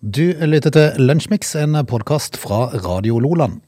Du 0.00 0.22
lytter 0.48 0.72
til 0.72 1.02
Lunsjmix, 1.04 1.54
en 1.60 1.76
podkast 1.88 2.38
fra 2.40 2.70
Radio 2.86 3.18
Loland. 3.20 3.58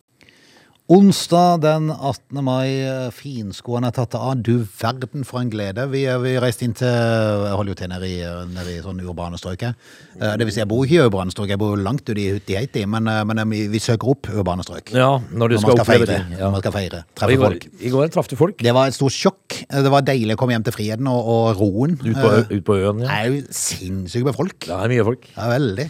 Onsdag 0.93 1.60
den 1.62 1.90
18. 1.93 2.40
mai, 2.44 2.69
finskoene 3.15 3.89
er 3.89 3.94
tatt 3.97 4.16
av. 4.19 4.40
Du 4.45 4.64
verden 4.80 5.22
for 5.24 5.40
en 5.40 5.50
glede. 5.53 5.84
Vi, 5.92 6.03
vi 6.24 6.32
reiste 6.42 6.64
inn 6.66 6.72
til 6.76 6.88
Jeg 6.88 7.53
holder 7.56 7.72
jo 7.72 7.76
til 7.79 7.90
nede 7.92 8.08
i, 8.10 8.16
nede 8.53 8.74
i 8.74 8.80
sånn 8.84 9.00
urbane 9.04 9.38
strøk. 9.40 9.62
Eh, 9.68 10.34
Det 10.40 10.48
vil 10.48 10.53
si, 10.56 10.60
jeg 10.60 10.68
bor 10.72 10.82
ikke 10.84 10.98
i 10.98 11.06
urbane 11.06 11.32
strøk, 11.32 11.53
jeg 11.54 11.60
bor 11.62 11.76
langt 11.80 12.03
ute 12.10 12.18
i 12.21 12.26
Huttiheiti, 12.35 12.83
men, 12.90 13.08
eh, 13.12 13.22
men 13.28 13.40
vi, 13.53 13.62
vi 13.72 13.80
søker 13.80 14.12
opp 14.12 14.28
urbane 14.33 14.64
strøk. 14.67 14.92
Ja, 14.96 15.14
når 15.30 15.53
du 15.54 15.56
Når 15.56 15.64
skal 15.67 15.76
skal 15.78 15.85
oppleve 15.87 16.11
feire. 16.11 16.21
Ja. 16.33 16.45
Når 16.46 16.55
man 16.57 16.64
skal 16.67 16.77
feire. 16.80 17.03
I 17.05 17.19
Treffe 17.23 17.39
går, 17.41 17.46
folk. 17.46 17.67
I 17.80 17.93
går 17.96 18.12
traff 18.17 18.29
du 18.33 18.37
folk 18.41 18.59
Det 18.64 18.75
var 18.77 18.89
et 18.89 18.96
stort 18.99 19.17
sjokk. 19.17 19.61
Det 19.69 19.93
var 19.96 20.09
deilig 20.09 20.37
å 20.37 20.41
komme 20.43 20.57
hjem 20.57 20.64
til 20.69 20.77
friheten 20.80 21.09
og, 21.12 21.29
og 21.37 21.61
roen. 21.62 21.96
ut 22.01 22.17
på, 22.17 22.33
Eh, 22.41 22.57
ut 22.57 22.64
på 22.69 22.80
øen. 22.80 23.05
Det 23.05 23.09
Ja. 23.09 23.21
er 23.21 23.29
jo 23.37 23.43
sinnssykt 23.53 24.25
med 24.29 24.35
folk. 24.41 24.59
Det 24.64 24.73
er 24.80 24.89
mye 24.96 25.05
folk. 25.12 25.29
Ja, 25.37 25.49
veldig. 25.57 25.89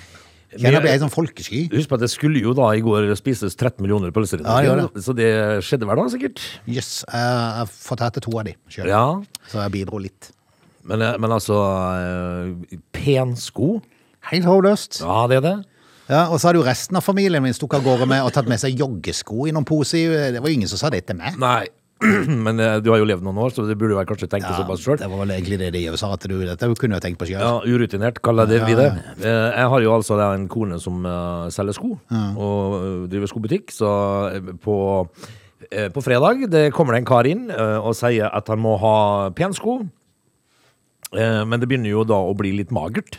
Kjenner 0.53 0.77
jeg 0.79 0.83
ble 0.85 0.95
sånn 1.01 1.13
folkesky. 1.15 1.61
Husk 1.73 1.89
på 1.89 1.97
at 1.97 2.03
det 2.05 2.11
skulle 2.13 2.43
jo 2.43 2.53
da 2.57 2.69
i 2.77 2.83
går 2.85 3.09
spises 3.17 3.55
13 3.57 3.81
millioner 3.81 4.13
pølser 4.13 4.43
Ja, 4.45 4.59
Norge, 4.61 4.91
gjør 4.93 5.07
så 5.07 5.15
det 5.17 5.31
skjedde 5.65 5.89
hver 5.89 5.97
dag, 6.03 6.11
sikkert. 6.13 6.43
Jøss. 6.69 6.93
Jeg 7.09 7.33
har 7.59 7.71
fått 7.73 8.05
til 8.19 8.27
to 8.27 8.37
av 8.39 8.45
de 8.51 8.55
sjøl, 8.69 8.91
Ja, 8.93 9.05
så 9.49 9.63
jeg 9.65 9.73
bidro 9.79 9.99
litt. 10.03 10.31
men, 10.85 10.99
men 11.23 11.31
altså 11.33 11.57
Pen 12.93 13.33
Pensko, 13.33 13.81
Helt 14.31 14.47
håpløst. 14.47 15.01
ja 15.03 15.27
det 15.31 15.37
er 15.41 15.47
det. 15.49 15.57
Ja, 16.13 16.27
og 16.29 16.39
så 16.41 16.49
hadde 16.51 16.61
jo 16.61 16.67
resten 16.67 16.99
av 16.99 17.03
familien 17.07 17.43
min 17.43 17.55
stukket 17.57 17.81
av 17.81 17.87
gårde 17.87 18.07
med 18.11 18.23
og 18.27 18.33
tatt 18.35 18.49
med 18.51 18.61
seg 18.61 18.77
joggesko 18.79 19.47
i 19.49 19.53
noen 19.55 19.65
poser. 19.67 20.33
Det 20.35 20.43
var 20.43 20.51
jo 20.51 20.59
ingen 20.59 20.69
som 20.71 20.79
sa 20.81 20.91
det 20.93 21.07
til 21.09 21.17
meg. 21.17 21.39
Nei, 21.41 21.65
men 22.47 22.59
eh, 22.61 22.77
du 22.83 22.89
har 22.93 22.99
jo 23.01 23.07
levd 23.09 23.23
noen 23.27 23.39
år, 23.45 23.53
så 23.55 23.65
det 23.69 23.77
burde 23.79 23.95
vel 23.99 24.07
kanskje 24.09 24.29
tenke 24.33 24.51
såpass 24.57 24.83
sjøl. 24.83 24.99
det 25.01 25.09
var 25.11 25.21
vel 25.23 25.33
egentlig 25.37 25.59
det 25.61 25.69
de 25.75 25.83
sa, 26.01 26.13
at 26.17 26.25
du, 26.29 26.35
dette 26.47 26.69
kunne 26.81 26.99
jo 26.99 27.03
tenkt 27.05 27.21
på 27.21 27.29
sjøl. 27.31 27.41
Ja, 27.43 27.53
urutinert, 27.63 28.19
kaller 28.25 28.49
det 28.51 28.59
Ja, 28.63 28.67
vi 28.69 28.75
det. 28.79 28.89
ja. 28.91 29.15
Eh, 29.23 29.61
Jeg 29.61 29.69
har 29.75 29.85
jo 29.85 29.93
altså 29.95 30.19
en 30.27 30.49
kone 30.53 30.81
som 30.83 31.05
eh, 31.07 31.47
selger 31.55 31.77
sko, 31.79 31.93
og 32.13 32.77
eh, 32.81 33.07
driver 33.13 33.31
skobutikk, 33.31 33.71
så 33.75 33.91
på, 34.65 34.77
på 35.95 36.05
fredag 36.05 36.47
det 36.51 36.65
kommer 36.75 36.95
det 36.97 37.03
en 37.05 37.11
kar 37.13 37.29
inn 37.31 37.47
og 37.55 37.93
sier 37.97 38.29
at 38.35 38.49
han 38.51 38.61
må 38.61 38.75
ha 38.83 38.97
pensko, 39.39 39.79
men 41.13 41.61
det 41.61 41.69
begynner 41.69 41.93
jo 41.93 42.03
da 42.09 42.17
å 42.25 42.33
bli 42.37 42.55
litt 42.57 42.71
magert, 42.73 43.19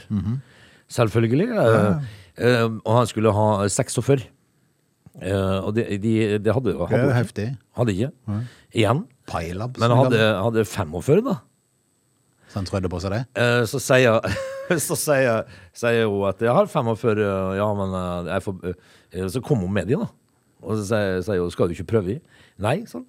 selvfølgelig. 0.92 1.48
Ja. 1.54 2.00
Og 2.84 2.94
han 2.98 3.08
skulle 3.10 3.32
ha 3.36 3.48
46. 3.70 4.24
Eh, 5.22 5.58
Og 5.64 5.76
det, 5.76 5.86
de, 6.02 6.14
de 6.42 6.54
hadde, 6.54 6.74
hadde, 6.74 6.90
Det 6.90 7.00
er 7.00 7.04
jo 7.10 7.16
heftig. 7.18 7.48
hadde 7.78 7.94
ikke. 7.94 8.12
Igjen. 8.74 9.04
Pilab. 9.30 9.78
Men 9.80 9.94
hadde, 9.98 10.22
hadde 10.42 10.66
45, 10.66 11.22
da. 11.28 11.36
Så 12.50 12.60
han 12.60 12.66
trødde 12.70 12.90
på 12.92 13.00
seg 13.02 13.14
det. 13.16 13.22
Uh, 13.38 13.64
så 13.70 13.80
sier, 13.82 14.20
så 14.88 14.98
sier, 15.00 15.46
sier 15.74 16.10
hun 16.10 16.28
at 16.30 16.42
jeg 16.44 16.54
har 16.54 16.68
45, 16.70 17.24
ja, 17.58 17.70
men 17.78 17.96
eh, 17.98 18.28
jeg 18.34 18.44
får, 18.46 18.76
så 19.34 19.42
kom 19.46 19.64
hun 19.66 19.74
med 19.74 19.90
de 19.90 19.98
da. 20.02 20.10
Og 20.64 20.78
så 20.78 20.84
sier, 20.92 21.22
sier 21.26 21.42
hun, 21.42 21.54
skal 21.54 21.70
du 21.72 21.74
ikke 21.78 21.88
prøve? 21.96 22.20
Nei, 22.62 22.76
sånn. 22.90 23.06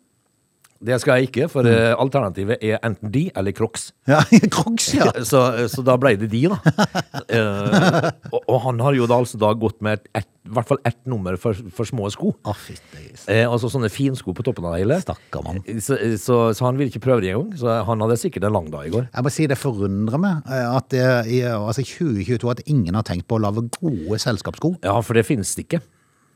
Det 0.85 0.99
skal 1.01 1.21
jeg 1.21 1.31
ikke, 1.31 1.47
for 1.53 1.67
mm. 1.67 1.95
alternativet 2.03 2.63
er 2.65 2.81
enten 2.85 3.13
de 3.15 3.29
eller 3.37 3.55
Crocs. 3.57 3.93
Ja, 4.11 4.21
Crocs, 4.53 4.91
ja. 4.97 5.09
Så, 5.31 5.41
så 5.71 5.85
da 5.87 5.97
ble 6.01 6.15
det 6.21 6.29
de, 6.33 6.43
da. 6.53 6.59
uh, 6.61 8.11
og, 8.35 8.41
og 8.43 8.59
han 8.67 8.83
har 8.85 8.97
jo 8.99 9.09
da 9.09 9.19
altså 9.23 9.41
da 9.41 9.53
gått 9.57 9.81
med 9.85 10.03
et, 10.13 10.29
i 10.45 10.53
hvert 10.53 10.69
fall 10.69 10.81
ett 10.85 10.99
nummer 11.09 11.39
for, 11.41 11.57
for 11.73 11.89
små 11.89 12.11
sko. 12.13 12.35
Oh, 12.45 12.65
grisen. 12.93 13.31
Eh, 13.33 13.47
altså 13.49 13.71
sånne 13.73 13.89
finsko 13.93 14.35
på 14.37 14.45
toppen 14.45 14.67
av 14.69 14.77
det 14.77 14.83
hele. 14.83 14.99
Stakkar 15.01 15.45
mann. 15.47 15.63
Så, 15.81 15.97
så, 16.21 16.39
så 16.53 16.67
han 16.67 16.77
ville 16.77 16.93
ikke 16.93 17.07
prøve 17.07 17.25
det 17.25 17.33
engang. 17.33 17.55
Så 17.57 17.79
han 17.89 18.05
hadde 18.05 18.19
sikkert 18.21 18.45
en 18.51 18.57
lang 18.59 18.69
dag 18.75 18.91
i 18.91 18.93
går. 18.93 19.09
Jeg 19.09 19.25
må 19.25 19.33
si 19.33 19.49
det 19.49 19.61
forundrer 19.61 20.21
meg 20.21 20.53
eh, 20.53 20.69
at 20.69 20.91
det, 20.93 21.07
i 21.33 21.41
altså 21.49 21.81
2022 21.81 22.53
at 22.53 22.65
ingen 22.69 22.99
har 22.99 23.07
tenkt 23.09 23.29
på 23.31 23.39
å 23.39 23.45
lage 23.47 23.65
gode 23.81 24.21
selskapssko. 24.21 24.77
Ja, 24.85 24.99
for 25.01 25.17
det 25.17 25.25
finnes 25.31 25.55
det 25.57 25.65
ikke. 25.65 25.81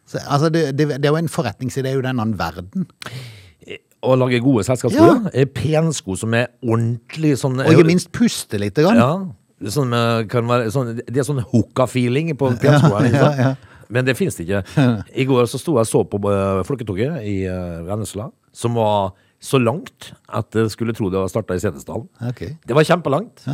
Så, 0.08 0.22
altså, 0.24 0.48
det, 0.48 0.70
det, 0.78 0.88
det 0.96 1.04
er 1.04 1.12
jo 1.12 1.20
en 1.20 1.28
forretningsidé 1.28 1.92
i 1.92 2.00
den 2.00 2.14
annen 2.14 2.38
verden. 2.40 2.88
Å 3.98 4.14
lage 4.14 4.38
gode 4.42 4.62
selskapssko. 4.66 5.06
Ja. 5.08 5.32
Ja. 5.34 5.46
Pensko 5.54 6.14
som 6.18 6.34
er 6.38 6.52
ordentlig 6.62 7.34
sånn 7.40 7.58
Og 7.64 7.72
ikke 7.72 7.88
minst 7.88 8.12
puste 8.14 8.60
litt. 8.60 8.78
Grann. 8.78 9.00
Ja. 9.00 9.70
Sånn, 9.74 9.90
eh, 9.96 10.20
kan 10.30 10.46
være, 10.46 10.68
sånn, 10.70 11.00
det 11.00 11.18
er 11.18 11.26
sånn 11.26 11.42
hooka-feeling 11.42 12.30
på 12.38 12.52
penskoene. 12.62 13.10
Ja, 13.10 13.30
ja, 13.34 13.54
Men 13.90 14.06
det 14.06 14.14
finnes 14.18 14.36
det 14.38 14.46
ikke. 14.46 14.84
I 15.18 15.26
går 15.26 15.48
så 15.50 15.58
sto 15.58 15.74
jeg 15.78 15.88
og 15.88 15.90
så 15.90 16.04
på 16.06 16.20
uh, 16.28 16.60
Folketoget 16.68 17.24
i 17.26 17.40
uh, 17.48 17.80
Vennesla, 17.88 18.28
som 18.54 18.76
var 18.78 19.16
så 19.42 19.58
langt 19.62 20.12
at 20.34 20.54
jeg 20.54 20.70
skulle 20.74 20.94
tro 20.94 21.10
det 21.10 21.18
var 21.18 21.30
starta 21.32 21.56
i 21.56 21.62
Setesdalen. 21.62 22.06
Okay. 22.30 22.54
Det 22.68 22.76
var 22.76 22.86
kjempelangt. 22.86 23.46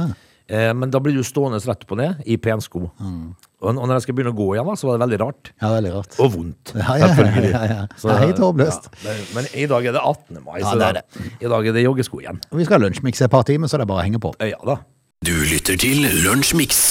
Ja. 0.51 0.69
Eh, 0.69 0.73
men 0.77 0.91
da 0.93 0.99
blir 1.01 1.15
du 1.17 1.23
stående 1.25 1.59
rett 1.65 1.87
på 1.89 1.97
ned 1.97 2.21
i 2.29 2.37
pensko. 2.37 2.91
Og, 3.01 3.71
og 3.71 3.75
når 3.89 3.95
jeg 3.97 4.03
skal 4.05 4.15
begynne 4.19 4.33
å 4.35 4.37
gå 4.37 4.49
igjen, 4.55 4.67
da, 4.69 4.75
så 4.77 4.87
var 4.91 4.99
det 4.99 5.05
veldig 5.07 5.21
rart. 5.23 5.53
Ja, 5.63 5.71
veldig 5.73 5.93
rart. 5.95 6.19
Og 6.21 6.33
vondt. 6.35 6.75
Ja, 6.77 6.97
ja, 7.01 7.09
selvfølgelig. 7.15 7.53
ja, 7.55 7.63
ja. 7.71 7.87
Så, 7.97 8.09
Det 8.11 8.15
er 8.17 8.27
helt 8.27 8.43
håpløst. 8.45 8.91
ja, 9.05 9.15
men, 9.15 9.25
men 9.39 9.49
i 9.57 9.67
dag 9.73 9.87
er 9.89 9.97
det 9.97 10.03
18. 10.05 10.43
mai, 10.45 10.59
Ja, 10.61 10.67
så 10.71 10.79
det 10.79 10.89
er 10.91 10.99
da- 11.01 11.29
i 11.41 11.49
dag 11.55 11.67
er 11.67 11.73
det 11.79 11.85
joggesko 11.87 12.21
igjen. 12.21 12.43
Og 12.53 12.59
Vi 12.61 12.65
skal 12.69 12.79
ha 12.81 12.85
lunsjmiks 12.87 13.23
et 13.25 13.31
par 13.33 13.43
timer, 13.49 13.69
så 13.73 13.81
det 13.81 13.87
er 13.89 13.93
bare 13.95 14.05
å 14.05 14.09
henge 14.11 14.21
på. 14.21 14.35
Eh, 14.41 14.53
Ja 14.53 14.61
da. 14.65 14.77
Du 15.25 15.33
lytter 15.33 15.79
til 15.81 16.05
Lunsjmiks. 16.27 16.83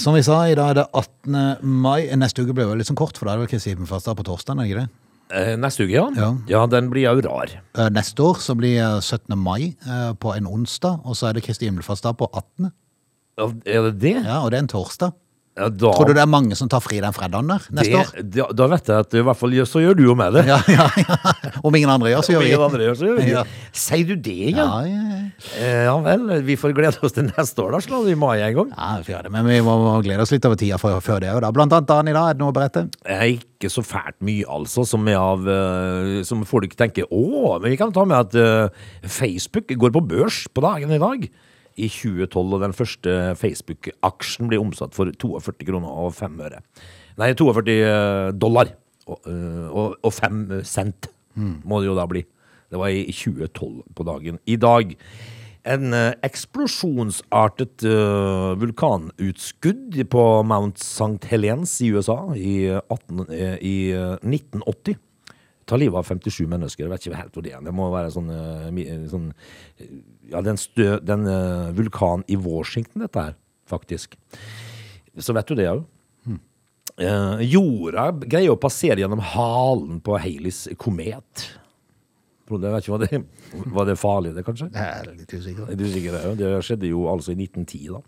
Som 0.00 0.12
vi 0.16 0.20
sa, 0.24 0.42
i 0.48 0.54
dag 0.58 0.70
er 0.74 0.74
det 0.82 0.86
18. 0.92 1.64
mai. 1.64 2.02
Neste 2.20 2.44
uke 2.44 2.52
blir 2.56 2.68
jo 2.68 2.74
litt 2.76 2.88
sånn 2.90 2.98
kort, 3.00 3.16
for 3.16 3.24
da 3.28 3.32
er 3.32 3.40
det 3.40 3.46
vel 3.46 3.52
Kristi 3.54 3.72
himmelfartsdag 3.72 4.18
på 4.18 4.26
torsdag, 4.28 4.58
er 4.58 4.60
det 4.60 4.68
ikke 4.68 4.82
det? 4.82 4.90
Eh, 5.30 5.54
neste 5.60 5.84
uke, 5.86 5.94
ja. 5.94 6.06
Ja. 6.18 6.30
ja. 6.50 6.66
den 6.66 6.90
blir 6.90 7.06
jo 7.06 7.20
rar. 7.26 7.52
Eh, 7.78 7.88
Neste 7.94 8.22
år 8.26 8.40
så 8.42 8.56
blir 8.58 8.80
eh, 8.82 9.00
17. 9.00 9.36
mai 9.38 9.76
eh, 9.86 10.12
på 10.18 10.34
en 10.34 10.48
onsdag, 10.50 11.00
og 11.04 11.14
så 11.16 11.28
er 11.30 11.38
det 11.38 11.44
Kristi 11.46 11.68
himmelfartsdag 11.68 12.16
på 12.18 12.28
18. 12.34 12.72
Ja, 13.38 13.46
Er 13.64 13.82
det 13.88 14.00
det? 14.02 14.16
Ja, 14.26 14.40
og 14.44 14.50
det 14.50 14.58
er 14.58 14.64
en 14.66 14.72
torsdag. 14.74 15.14
Ja, 15.60 15.68
da, 15.68 15.92
Tror 15.92 16.08
du 16.08 16.14
det 16.16 16.22
er 16.22 16.30
mange 16.30 16.56
som 16.56 16.70
tar 16.72 16.80
fri 16.80 17.00
den 17.02 17.12
fredagen 17.12 17.50
der 17.50 17.64
neste 17.76 18.00
år? 18.00 18.12
da, 18.36 18.46
da 18.56 18.68
vet 18.72 18.88
jeg 18.88 19.04
at 19.04 19.16
i 19.20 19.24
hvert 19.26 19.36
fall 19.36 19.56
så 19.68 19.82
gjør 19.82 19.98
du 19.98 20.04
jo 20.06 20.14
med 20.16 20.38
det. 20.38 20.46
Ja, 20.48 20.56
ja, 20.72 20.86
ja. 21.02 21.16
Om 21.60 21.76
ingen 21.76 21.90
andre 21.92 22.14
gjør, 22.14 22.24
så 22.24 22.32
gjør 22.34 22.40
Om 22.40 22.46
vi. 22.46 22.52
ingen 22.54 22.64
andre 22.66 22.86
gjør, 22.86 22.96
så 22.96 23.08
gjør 23.08 23.18
vi. 23.20 23.26
Ja. 23.34 23.42
Sier 23.76 24.08
du 24.08 24.14
det, 24.16 24.38
ja? 24.54 24.64
Ja, 24.64 24.78
ja, 24.88 25.02
ja. 25.10 25.18
Eh, 25.60 25.82
ja 25.86 25.96
vel, 26.04 26.24
vi 26.46 26.56
får 26.60 26.74
glede 26.76 27.04
oss 27.04 27.16
til 27.16 27.28
neste 27.28 27.64
år, 27.64 27.74
da. 27.76 27.82
Slår 27.84 28.06
vi 28.08 28.16
i 28.16 28.20
mai 28.20 28.38
en 28.38 28.56
gang. 28.56 28.72
Ja, 28.72 28.90
vi 29.02 29.10
får 29.10 29.28
det, 29.28 29.34
men 29.36 29.48
vi 29.50 29.60
må 29.66 29.76
må 29.80 29.92
glede 30.04 30.24
oss 30.24 30.32
litt 30.34 30.48
over 30.48 30.58
tida 30.60 30.80
før, 30.80 30.98
før 31.04 31.20
det. 31.22 31.30
òg, 31.34 31.42
da. 31.44 31.52
Blant 31.54 31.76
annet 31.76 31.90
dagen 31.90 32.10
i 32.10 32.16
dag, 32.16 32.30
er 32.30 32.38
det 32.38 32.44
noe 32.44 32.54
å 32.54 32.56
berette? 32.56 32.86
Jeg 33.04 33.40
Ikke 33.60 33.68
så 33.72 33.84
fælt 33.84 34.16
mye, 34.24 34.46
altså, 34.48 34.86
som, 34.88 35.04
av, 35.20 35.44
eh, 35.44 36.22
som 36.24 36.46
folk 36.48 36.72
tenker 36.80 37.04
Å, 37.12 37.58
men 37.60 37.74
vi 37.74 37.78
kan 37.80 37.92
ta 37.92 38.06
med 38.08 38.16
at 38.16 38.36
uh, 38.40 38.88
Facebook 39.04 39.68
går 39.76 39.92
på 39.92 40.04
børs 40.14 40.46
på 40.48 40.64
dagen 40.64 40.96
i 40.96 41.00
dag. 41.02 41.28
I 41.80 41.88
2012, 41.88 42.54
og 42.56 42.64
den 42.64 42.76
første 42.76 43.16
Facebook-aksjen 43.40 44.50
blir 44.50 44.62
omsatt 44.62 44.96
for 44.96 45.10
42 45.10 45.66
kroner 45.68 46.02
og 46.04 46.12
5 46.18 46.36
øre. 46.46 46.60
Nei, 47.20 47.32
42 47.36 47.80
dollar 48.40 48.74
og, 49.08 49.18
eh, 49.26 49.66
og, 49.68 49.96
og 50.04 50.12
5 50.14 50.60
cent 50.68 51.10
må 51.40 51.80
det 51.80 51.90
jo 51.90 51.98
da 51.98 52.06
bli. 52.10 52.24
Det 52.70 52.78
var 52.78 52.92
i 52.94 53.10
2012 53.10 53.94
på 53.96 54.06
dagen. 54.06 54.38
I 54.46 54.56
dag 54.60 54.94
en 55.68 55.92
eh, 55.92 56.14
eksplosjonsartet 56.24 57.84
eh, 57.84 58.52
vulkanutskudd 58.60 59.98
på 60.12 60.24
Mount 60.48 60.80
St. 60.80 61.20
Helens 61.28 61.76
i 61.84 61.90
USA 61.92 62.18
i, 62.36 62.70
18, 62.70 63.26
eh, 63.28 63.56
i 63.60 63.76
eh, 63.92 64.16
1980. 64.24 64.96
Ta 65.70 65.78
livet 65.78 66.00
av 66.00 66.08
57 66.08 66.48
mennesker. 66.50 66.84
Jeg 66.84 66.90
vet 66.90 67.06
ikke 67.06 67.20
helt 67.20 67.36
hvor 67.36 67.46
det 67.46 67.54
er. 67.54 67.62
Det 67.62 67.74
må 67.76 67.86
være 67.94 68.10
sånn, 68.14 68.32
eh, 68.34 68.82
eh, 68.82 69.06
sånn 69.10 69.30
Ja, 70.30 70.42
den, 70.46 70.58
stø, 70.58 70.98
den 71.02 71.24
vulkan 71.74 72.26
i 72.30 72.36
Washington, 72.38 73.06
dette 73.06 73.24
her, 73.30 73.38
faktisk. 73.70 74.18
Så 75.18 75.34
vet 75.34 75.48
du 75.50 75.58
det 75.58 75.70
òg. 75.70 75.86
Eh, 77.00 77.42
jorda 77.48 78.10
greier 78.26 78.52
å 78.52 78.60
passere 78.60 79.00
gjennom 79.00 79.22
halen 79.32 80.02
på 80.04 80.18
Haleys 80.20 80.66
komet. 80.80 81.46
Jeg 82.50 82.58
vet 82.60 82.82
ikke, 82.82 82.92
var 82.96 83.04
det, 83.04 83.20
var 83.76 83.86
det 83.86 83.94
farlig, 83.96 84.34
det, 84.34 84.42
kanskje? 84.44 84.66
Jeg 84.74 84.82
er 84.82 85.12
litt 85.14 85.32
usikker. 85.32 85.68
Er 85.70 85.78
usikker 85.78 85.94
sikker? 85.94 86.34
Det, 86.34 86.38
det 86.42 86.64
skjedde 86.66 86.90
jo 86.90 87.04
altså 87.12 87.32
i 87.32 87.38
1910, 87.38 87.92
da. 87.94 88.00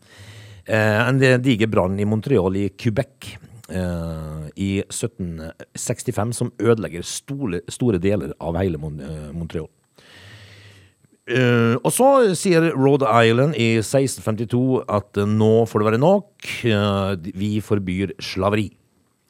Eh, 0.62 0.98
en 1.06 1.20
diger 1.42 1.70
brann 1.70 1.94
i 2.02 2.06
Montreal 2.06 2.58
i 2.58 2.66
Quebec 2.74 3.36
eh, 3.70 4.48
i 4.56 4.70
1765 4.86 6.34
som 6.36 6.52
ødelegger 6.58 7.04
store, 7.06 7.62
store 7.68 8.00
deler 8.02 8.34
av 8.40 8.58
hele 8.60 8.80
Mon 8.82 8.98
eh, 9.00 9.30
Montreal. 9.36 9.68
Eh, 11.30 11.76
og 11.78 11.90
så 11.94 12.34
sier 12.34 12.72
Rhode 12.74 13.06
Island 13.06 13.54
i 13.54 13.76
1652 13.78 14.82
at 14.90 15.22
eh, 15.22 15.28
nå 15.28 15.64
får 15.70 15.82
det 15.82 15.90
være 15.92 16.02
nok. 16.02 16.52
vi 17.38 17.52
forbyr 17.62 18.16
slaveri. 18.18 18.70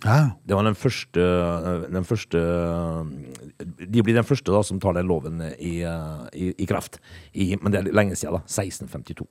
Ja, 0.03 0.33
Det 0.43 0.57
var 0.57 0.65
den 0.67 0.75
første, 0.75 1.23
den 1.87 2.03
første 2.03 2.39
De 3.63 4.03
blir 4.03 4.17
den 4.17 4.27
første 4.27 4.51
da 4.51 4.63
som 4.67 4.81
tar 4.83 4.97
den 4.97 5.07
loven 5.07 5.39
i, 5.61 5.79
i, 6.35 6.49
i 6.59 6.67
kraft. 6.67 6.99
I, 7.35 7.55
men 7.55 7.71
det 7.71 7.79
er 7.79 7.95
lenge 7.95 8.17
siden, 8.19 8.35
da. 8.35 8.43
1652. 8.51 9.29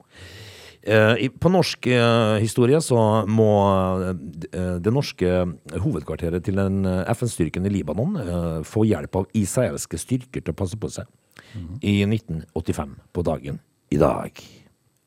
Eh, 0.83 1.29
På 1.39 1.49
norsk 1.49 1.87
eh, 1.87 2.35
historie 2.41 2.79
så 2.81 2.97
må 3.29 3.49
eh, 4.01 4.77
det 4.81 4.93
norske 4.93 5.29
hovedkvarteret 5.83 6.45
til 6.45 6.57
den 6.57 6.85
FN-styrken 7.13 7.67
i 7.69 7.73
Libanon 7.73 8.17
få 8.65 8.85
hjelp 8.89 9.19
av 9.21 9.27
israelske 9.37 9.99
styrker 10.01 10.41
til 10.41 10.55
å 10.55 10.57
passe 10.57 10.79
på 10.81 10.89
seg. 10.91 11.09
I 11.83 12.01
1985 12.07 12.95
på 13.11 13.23
dagen 13.27 13.59
i 13.91 13.99
dag. 13.99 14.39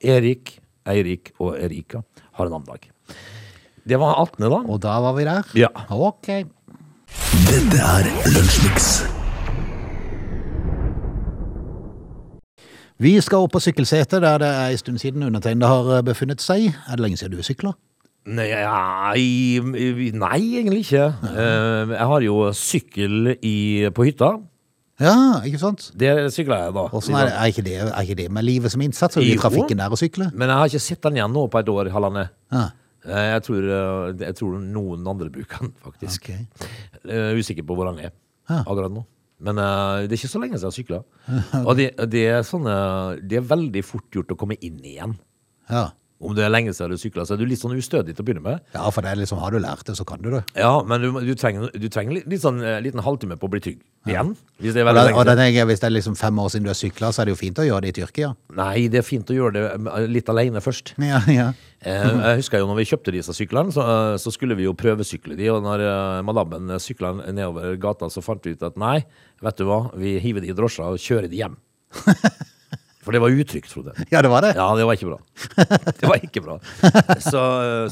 Erik, 0.04 0.58
Eirik 0.84 1.32
og 1.40 1.56
Erika 1.56 2.02
har 2.36 2.46
en 2.50 2.58
annen 2.58 2.68
dag. 2.68 2.90
Det 3.84 4.00
var 4.00 4.20
18., 4.20 4.44
da. 4.50 4.60
Og 4.68 4.80
da 4.84 4.98
var 5.04 5.16
vi 5.16 5.26
der? 5.28 5.56
Ja. 5.56 5.72
Ok. 5.88 6.30
Dette 7.48 7.80
er 7.80 8.08
Lunsjmix. 8.34 9.13
Vi 13.02 13.16
skal 13.24 13.42
opp 13.42 13.52
på 13.56 13.60
sykkelsetet, 13.62 14.22
der 14.22 14.38
det 14.38 14.48
er 14.48 14.70
en 14.70 14.78
stund 14.78 15.00
siden 15.02 15.24
undertegnede 15.26 15.66
har 15.70 15.88
eh, 15.96 16.02
befunnet 16.06 16.40
seg. 16.44 16.68
Er 16.86 16.96
det 16.96 17.02
lenge 17.02 17.18
siden 17.18 17.34
du 17.34 17.42
sykla? 17.42 17.72
Nei, 18.24 18.46
nei, 20.16 20.38
egentlig 20.60 20.84
ikke. 20.86 21.04
Eh, 21.28 21.90
Jeg 21.92 22.06
har 22.12 22.24
jo 22.24 22.36
sykkel 22.56 23.34
i, 23.44 23.56
på 23.94 24.06
hytta. 24.08 24.30
Ja, 25.02 25.16
ikke 25.42 25.58
sant? 25.58 25.88
Det 25.98 26.12
sykler 26.32 26.68
jeg 26.68 26.74
da. 26.76 26.84
Hvordan 26.92 27.18
er, 27.18 27.32
er, 27.34 27.50
ikke 27.50 27.64
det, 27.66 27.74
er 27.82 28.06
ikke 28.06 28.16
det 28.22 28.28
med 28.32 28.46
livet 28.46 28.70
som 28.72 28.80
innsats? 28.86 29.18
Jo. 29.18 29.40
trafikken 29.42 29.82
der 29.82 29.92
å 29.92 29.98
sykle? 29.98 30.30
Men 30.32 30.48
jeg 30.52 30.60
har 30.62 30.70
ikke 30.70 30.84
sett 30.86 31.02
den 31.02 31.18
igjen 31.18 31.34
nå 31.34 31.48
på 31.50 31.60
et 31.60 31.72
år, 31.74 31.90
halvannet. 31.92 32.30
Ja. 32.54 32.68
Eh, 33.04 33.24
Jeg 33.34 33.42
tror, 33.48 33.66
jeg 34.22 34.36
tror 34.38 34.54
noen 34.62 35.02
andre 35.10 35.28
bruker 35.34 35.66
den, 35.66 35.74
faktisk. 35.84 36.30
Okay. 36.30 36.46
Jeg 37.10 37.26
er 37.34 37.42
usikker 37.42 37.66
på 37.66 37.74
hvor 37.76 37.90
den 37.90 38.06
er 38.06 38.12
Ja. 38.48 38.62
akkurat 38.62 38.92
nå. 38.94 39.02
Men 39.42 39.58
uh, 39.58 40.04
det 40.04 40.14
er 40.14 40.20
ikke 40.20 40.30
så 40.30 40.40
lenge 40.42 40.58
siden 40.60 40.70
jeg 40.70 40.78
sykla. 40.84 41.00
Og 41.66 41.74
det, 41.78 41.90
det, 42.12 42.24
er 42.30 42.46
sånne, 42.46 42.74
det 43.22 43.40
er 43.40 43.50
veldig 43.50 43.82
fort 43.86 44.08
gjort 44.14 44.34
å 44.34 44.38
komme 44.38 44.58
inn 44.60 44.78
igjen. 44.84 45.16
Ja. 45.70 45.88
Om 46.24 46.34
det 46.36 46.44
er 46.46 46.52
lenge 46.54 46.72
siden 46.72 46.94
du 46.94 47.00
sykla, 47.00 47.26
så 47.28 47.34
er 47.34 47.40
du 47.42 47.44
litt 47.50 47.60
sånn 47.60 47.74
ustødig 47.76 48.14
til 48.16 48.24
å 48.24 48.26
begynne 48.26 48.42
med. 48.44 48.62
ja, 48.72 48.84
for 48.90 49.04
det 49.04 49.10
er 49.12 49.18
liksom, 49.20 49.38
har 49.44 49.52
du 49.52 49.58
lært 49.60 49.84
det, 49.84 49.94
så 49.98 50.06
kan 50.08 50.22
du 50.24 50.30
det. 50.32 50.40
Ja, 50.56 50.70
men 50.88 51.02
du, 51.04 51.10
du 51.20 51.34
trenger, 51.36 51.68
du 51.76 51.88
trenger 51.92 52.16
litt, 52.18 52.26
litt 52.32 52.40
sånn 52.40 52.62
eh, 52.64 52.78
liten 52.84 53.02
halvtime 53.04 53.36
på 53.36 53.44
å 53.50 53.52
bli 53.52 53.60
trygg 53.60 53.82
igjen. 54.08 54.32
Hvis 54.60 54.74
det 54.76 54.80
er 54.82 54.86
Og, 54.86 54.90
veldig 54.94 55.24
da, 55.28 55.34
lenge 55.38 55.62
og 55.64 55.68
Hvis 55.70 55.80
det 55.80 55.88
er 55.88 55.94
liksom 55.94 56.16
fem 56.16 56.38
år 56.42 56.48
siden 56.52 56.64
du 56.66 56.70
har 56.72 56.78
sykla, 56.80 57.10
så 57.12 57.22
er 57.22 57.28
det 57.28 57.34
jo 57.36 57.40
fint 57.40 57.60
å 57.60 57.66
gjøre 57.68 57.84
det 57.86 57.92
i 57.92 57.96
Tyrkia. 58.00 58.30
Nei, 58.56 58.86
det 58.92 59.00
er 59.00 59.06
fint 59.06 59.30
å 59.32 59.36
gjøre 59.36 59.52
det 59.56 60.08
litt 60.12 60.28
alene 60.32 60.60
først. 60.64 60.94
Ja, 61.00 61.20
ja. 61.32 61.46
Eh, 61.84 62.08
Jeg 62.30 62.40
husker 62.40 62.62
jo 62.64 62.68
når 62.70 62.80
vi 62.80 62.88
kjøpte 62.88 63.12
disse 63.16 63.36
syklene, 63.36 63.72
så, 63.76 63.84
eh, 63.84 64.16
så 64.20 64.32
skulle 64.32 64.56
vi 64.56 64.64
jo 64.68 64.72
prøvesykle 64.76 65.36
de, 65.36 65.50
og 65.52 65.60
når 65.64 65.84
madammen 66.24 66.76
sykla 66.80 67.14
nedover 67.28 67.76
gata, 67.80 68.08
så 68.12 68.24
fant 68.24 68.44
vi 68.44 68.56
ut 68.56 68.64
at 68.64 68.76
nei, 68.80 68.98
vet 69.44 69.60
du 69.60 69.64
hva, 69.68 69.82
vi 70.00 70.16
hiver 70.24 70.44
de 70.44 70.52
i 70.52 70.56
drosja 70.56 70.88
og 70.92 71.00
kjører 71.00 71.28
de 71.32 71.42
hjem. 71.44 71.56
For 73.04 73.12
det 73.12 73.20
var 73.20 73.34
utrygt, 73.36 73.68
Frode. 73.68 73.92
ja, 74.10 74.22
det 74.24 74.30
var 74.32 74.40
det. 74.46 74.54
Ja, 74.56 74.66
det 74.78 74.86
var 74.88 74.96
ikke 74.96 75.10
bra. 75.10 75.18
Det 76.00 76.08
var 76.08 76.22
ikke 76.24 76.40
bra. 76.44 76.54
Så, 77.20 77.40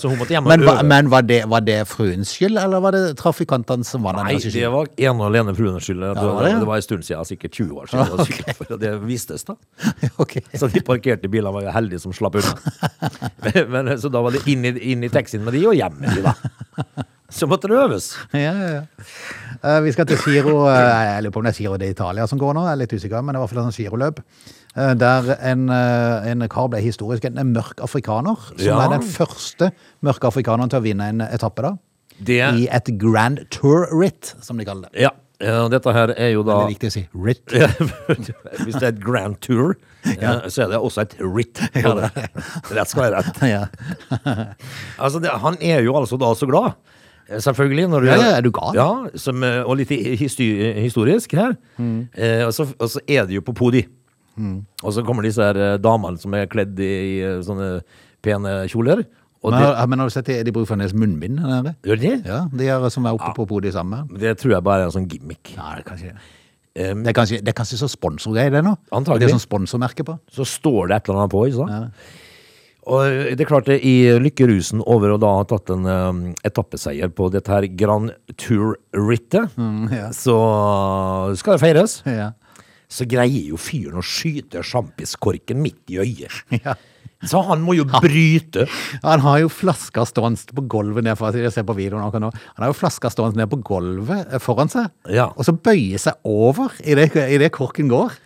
så 0.00 0.08
hun 0.08 0.16
måtte 0.20 0.32
hjem 0.32 0.46
og 0.46 0.52
Men, 0.52 0.62
øve. 0.64 0.82
men 0.88 1.10
var, 1.12 1.24
det, 1.28 1.42
var 1.52 1.60
det 1.64 1.78
fruens 1.90 2.32
skyld, 2.32 2.56
eller 2.58 2.80
var 2.80 2.96
det 2.96 3.02
trafikantene 3.20 3.84
som 3.84 4.04
var 4.06 4.16
der? 4.18 4.30
Nei, 4.30 4.38
det 4.40 4.70
var 4.72 4.88
en 4.88 5.20
og 5.20 5.26
alene 5.28 5.54
fruens 5.56 5.84
skyld. 5.84 6.00
Det, 6.02 6.14
var 6.16 6.40
det, 6.46 6.52
ja. 6.54 6.60
det 6.62 6.68
var 6.70 6.80
en 6.80 6.86
stund 6.86 7.04
siden, 7.06 7.28
sikkert 7.28 7.58
20 7.60 7.82
år 7.82 7.92
siden. 7.92 8.08
Ah, 8.08 8.22
okay. 8.24 8.78
Det 8.86 8.94
vistes 9.06 9.44
da. 9.48 9.56
Okay. 10.22 10.42
Så 10.56 10.68
de 10.72 10.80
parkerte 10.86 11.28
bilene 11.32 11.52
var 11.54 11.64
jo 11.66 11.72
heldige 11.74 12.02
som 12.02 12.14
slapp 12.16 12.40
unna. 12.40 12.54
Men, 13.44 13.62
men, 13.74 13.94
så 14.00 14.08
da 14.12 14.22
var 14.24 14.34
det 14.34 14.44
inn 14.50 14.64
i, 14.68 14.72
inn 14.92 15.04
i 15.04 15.10
taxien 15.12 15.44
med 15.44 15.56
de 15.56 15.64
og 15.68 15.76
hjem 15.76 15.98
med 16.00 16.16
de, 16.16 16.30
da. 16.30 17.04
Så 17.32 17.48
måtte 17.48 17.68
det 17.70 17.78
øves. 17.80 18.10
Ja, 18.36 18.52
ja, 18.52 18.72
ja. 18.76 19.06
Eh, 19.62 19.78
vi 19.86 19.92
skal 19.94 20.04
til 20.10 20.18
Giro. 20.26 20.66
eh, 20.68 20.76
jeg 21.08 21.22
lurer 21.24 21.32
på 21.32 21.40
om 21.40 21.46
det 21.46 21.52
er 21.54 21.60
Giro 21.62 21.78
det 21.80 21.88
Italia 21.94 22.26
som 22.28 22.40
går 22.40 22.56
nå, 22.58 22.66
jeg 22.68 22.76
er 22.76 22.80
litt 22.82 22.92
usikker, 22.92 23.22
men 23.24 23.32
det 23.32 23.40
var 23.40 23.46
i 23.46 23.48
hvert 23.48 23.54
fall 23.54 23.62
et 23.62 23.68
sånt 23.70 23.80
Giro-løp. 23.80 24.20
Eh, 24.76 24.94
Der 24.94 25.32
en, 25.40 25.68
eh, 25.70 26.30
en 26.32 26.48
kar 26.48 26.68
ble 26.68 26.80
historisk 26.82 27.24
en 27.24 27.34
mørk 27.52 27.80
afrikaner, 27.82 28.36
som 28.56 28.66
Ja. 28.66 28.80
er 28.84 28.98
den 28.98 29.02
første 29.08 29.72
mørke 30.02 30.26
afrikaneren 30.30 30.70
til 30.70 30.80
å 30.80 30.82
vinne 30.82 31.08
en 31.08 31.20
etappe 31.20 31.62
da. 31.62 31.74
Det, 32.22 32.38
I 32.38 32.68
et 32.70 32.90
Grand 32.98 33.38
Tour 33.50 33.88
Ritt, 33.92 34.34
som 34.40 34.56
de 34.58 34.64
kaller 34.64 34.88
det. 34.92 35.00
ja, 35.02 35.10
ja, 35.40 35.66
dette 35.68 35.90
her 35.92 36.12
er 36.16 36.28
jo 36.34 36.42
da 36.46 36.60
Det 36.60 36.64
er 36.68 36.78
viktig 36.78 36.88
å 36.88 36.92
si. 36.92 37.08
Ritt. 37.18 37.46
Hvis 38.62 38.76
det 38.78 38.82
er 38.82 38.92
et 38.92 39.00
grand 39.02 39.34
tour, 39.40 39.74
ja. 40.22 40.36
så 40.48 40.62
er 40.64 40.68
det 40.70 40.78
også 40.78 41.02
et 41.02 41.16
ritt. 41.18 41.58
på. 41.74 41.94
Rett 42.76 42.88
skal 42.92 43.02
være 43.08 43.22
rett. 43.24 43.40
Ja. 43.50 43.64
Altså, 45.00 45.18
det, 45.18 45.30
han 45.42 45.56
er 45.60 45.82
jo 45.82 45.96
altså 45.98 46.16
da 46.20 46.30
så 46.38 46.46
glad. 46.46 46.74
eh, 47.28 47.40
Selvfølgelig. 47.42 47.88
Når 47.90 48.00
du, 48.00 48.06
Ja, 48.06 48.14
ja, 48.20 48.36
er 48.36 48.40
du 48.46 48.50
gal? 48.54 48.74
Ja, 48.76 48.88
som, 49.18 49.42
eh, 49.42 49.62
og 49.66 49.76
litt 49.80 49.90
historisk 49.90 51.32
her. 51.34 51.56
Mm. 51.78 52.08
Eh, 52.14 52.44
og, 52.46 52.52
så, 52.54 52.68
og 52.78 52.88
så 52.92 53.00
er 53.08 53.26
det 53.26 53.34
jo 53.34 53.40
på 53.42 53.54
podi. 53.54 53.82
Og 54.38 54.92
så 54.96 55.04
kommer 55.06 55.22
disse 55.26 55.42
her 55.44 55.56
eh, 55.60 55.76
damene 55.82 56.18
som 56.22 56.34
er 56.38 56.46
kledd 56.50 56.78
i, 56.80 56.90
i 56.90 57.16
eh, 57.26 57.40
sånne 57.44 57.82
pene 58.24 58.62
kjoler. 58.72 59.02
Men, 59.42 59.56
det, 59.58 59.62
har- 59.66 59.88
men 59.90 59.98
har 59.98 60.06
du 60.06 60.14
sett 60.14 60.28
de, 60.30 60.36
de 60.46 60.52
bruker 60.54 60.70
fremdeles 60.70 60.94
munnbind? 60.94 61.40
Eller? 61.42 61.74
gjør 61.82 61.98
de? 61.98 62.12
Ja, 62.28 62.44
de 62.46 62.68
er, 62.70 62.84
som 62.94 63.06
er 63.10 63.16
oppe 63.18 63.32
på 63.40 63.46
podiet 63.50 63.74
sammen. 63.74 64.06
Det 64.14 64.36
tror 64.38 64.54
jeg 64.54 64.62
bare 64.68 64.84
er 64.84 64.90
en 64.92 64.94
sånn 64.94 65.08
gimmick. 65.10 65.56
Nei, 65.58 65.74
det 65.80 65.84
er 65.86 65.90
kanskje 65.90 66.14
Um, 66.72 67.02
det. 67.04 67.10
Er 67.10 67.12
kanskje, 67.18 67.36
det 67.44 67.50
er 67.52 67.56
kanskje 67.58 67.76
så 67.82 67.84
sponsorgreie 67.92 68.48
det 68.48 68.62
nå? 68.64 68.70
Antagelig. 68.96 69.26
Det 69.26 69.26
er 69.26 69.34
sånn 69.34 69.42
sponsormerke 69.44 70.06
på. 70.08 70.14
så 70.32 70.46
står 70.48 70.86
det 70.88 70.94
et 70.96 71.08
eller 71.10 71.18
annet 71.20 71.32
på, 71.34 71.42
ikke 71.50 71.66
sant? 71.68 72.06
Og 72.88 73.02
det 73.36 73.44
er 73.44 73.48
klart 73.50 73.66
det, 73.68 73.76
i 73.84 73.92
lykkerusen 74.24 74.80
over 74.88 75.12
å 75.12 75.18
da 75.20 75.34
ha 75.36 75.42
tatt 75.50 75.68
en 75.74 75.84
um, 75.84 76.22
etappeseier 76.48 77.12
på 77.12 77.28
dette 77.34 77.52
her 77.52 77.66
Grand 77.76 78.08
Tour-rittet, 78.40 79.52
ja. 79.92 80.08
så 80.16 80.38
skal 81.36 81.58
det 81.58 81.62
feires. 81.66 81.98
Ja. 82.08 82.30
Så 82.92 83.06
greier 83.08 83.46
jo 83.54 83.56
fyren 83.60 84.00
å 84.02 84.04
skyte 84.04 84.60
sjampiskorken 84.66 85.62
midt 85.64 85.92
i 85.94 86.00
øyet. 86.04 86.42
Ja. 86.66 86.74
Så 87.22 87.38
han 87.46 87.60
må 87.62 87.76
jo 87.76 87.84
bryte. 87.86 88.64
Han 89.04 89.20
har 89.22 89.36
jo 89.44 89.50
flaska 89.54 90.02
stående 90.10 90.42
på 90.58 90.64
gulvet 90.72 91.04
ned 91.06 91.14
for 91.20 91.30
jeg 91.38 91.52
ser 91.54 91.62
på 91.68 91.76
videoen 91.78 92.02
akkurat 92.02 92.24
nå. 92.24 92.30
Han 92.56 92.64
har 92.64 92.72
jo 92.72 92.74
flaska 92.74 93.12
stående 93.14 93.38
ned 93.38 93.46
på 93.52 93.60
gulvet 93.62 94.26
eh, 94.34 94.42
foran 94.42 94.66
seg, 94.72 94.88
Ja. 95.06 95.28
og 95.30 95.46
så 95.46 95.54
bøyer 95.54 96.02
seg 96.02 96.18
over 96.26 96.74
i 96.82 96.96
det, 96.98 97.06
i 97.14 97.38
det 97.38 97.52
korken 97.54 97.86
går. 97.92 98.16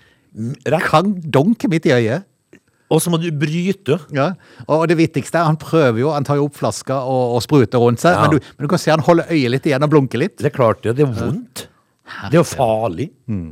Kan 0.89 1.21
Kang 1.29 1.69
midt 1.69 1.91
i 1.91 1.93
øyet. 1.93 2.25
Og 2.89 3.03
så 3.03 3.11
må 3.13 3.19
du 3.21 3.29
bryte. 3.37 3.99
Ja. 4.17 4.31
Og 4.65 4.87
det 4.89 4.97
viktigste 4.97 5.41
er, 5.43 5.49
han 5.51 5.61
prøver 5.61 6.01
jo, 6.01 6.13
han 6.17 6.25
tar 6.25 6.41
jo 6.41 6.47
opp 6.49 6.57
flaska 6.57 6.97
og, 7.05 7.37
og 7.37 7.45
spruter 7.45 7.83
rundt 7.83 8.01
seg, 8.01 8.15
Ja. 8.17 8.25
men, 8.25 8.39
du, 8.41 8.51
men 8.57 8.65
du 8.65 8.71
kan 8.73 8.81
se 8.81 8.95
han 8.95 9.05
holder 9.05 9.29
øyet 9.29 9.51
litt 9.59 9.67
igjen 9.69 9.85
og 9.85 9.93
blunker 9.93 10.25
litt. 10.25 10.39
Det 10.41 10.49
er 10.53 10.57
klart 10.57 10.81
det. 10.87 10.97
Det 10.97 11.05
er 11.05 11.13
vondt. 11.21 11.67
Det 12.31 12.33
er 12.33 12.41
jo 12.41 12.47
farlig. 12.49 13.11
Eh, 13.29 13.45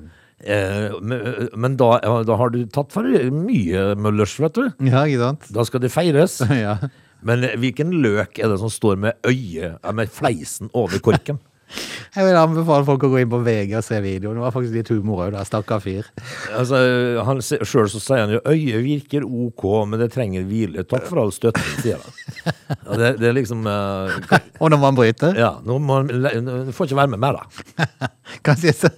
men 1.00 1.48
men 1.56 1.76
da, 1.80 1.96
da 2.26 2.36
har 2.40 2.52
du 2.54 2.60
tatt 2.72 2.92
for 2.92 3.06
mye 3.32 3.86
Møllers, 3.96 4.36
vet 4.42 4.58
du. 4.58 4.68
Ja, 4.90 5.04
ikke 5.08 5.22
sant? 5.22 5.48
Da 5.54 5.64
skal 5.68 5.84
det 5.84 5.92
feires. 5.94 6.40
Ja. 6.64 6.78
Men 7.24 7.40
hvilken 7.56 7.88
løk 8.04 8.36
er 8.36 8.50
det 8.52 8.58
som 8.60 8.68
står 8.68 8.98
med 9.00 9.16
øyet, 9.24 9.80
med 9.96 10.10
fleisen 10.12 10.68
over 10.76 11.00
korken? 11.00 11.38
Jeg 12.14 12.28
vil 12.28 12.36
anbefale 12.38 12.84
folk 12.86 13.06
å 13.06 13.10
gå 13.10 13.22
inn 13.22 13.30
på 13.32 13.40
VG 13.42 13.72
og 13.78 13.84
se 13.86 13.98
videoen. 14.04 14.36
Det 14.38 14.44
var 14.44 14.52
faktisk 14.54 14.76
litt 14.76 14.90
humor 14.92 15.24
òg. 15.26 15.38
Stakkar 15.48 15.80
fyr. 15.82 16.06
Altså, 16.58 16.78
han 17.26 17.40
Sjøl 17.42 17.88
så 17.90 18.02
sier 18.02 18.22
han 18.26 18.34
jo 18.36 18.42
øyet 18.46 18.84
virker 18.84 19.24
ok, 19.26 19.64
men 19.90 20.04
det 20.04 20.12
trenger 20.14 20.44
hvile. 20.46 20.84
Takk 20.86 21.08
for 21.08 21.24
all 21.24 21.32
støtten, 21.34 21.64
sier 21.82 21.98
han. 21.98 22.20
Ja, 22.44 22.96
det, 23.00 23.08
det 23.20 23.28
er 23.30 23.34
liksom 23.36 23.62
eh, 23.66 24.38
Og 24.60 24.70
når 24.72 24.80
man 24.82 24.96
bryter 24.98 25.36
Ja, 25.38 25.50
nå 25.64 25.78
må 25.80 26.00
Du 26.08 26.72
får 26.76 26.88
ikke 26.90 26.98
være 26.98 27.12
med 27.14 27.20
mer, 27.22 27.38
da. 27.40 28.08
Kanskje 28.46 28.72
så, 28.76 28.90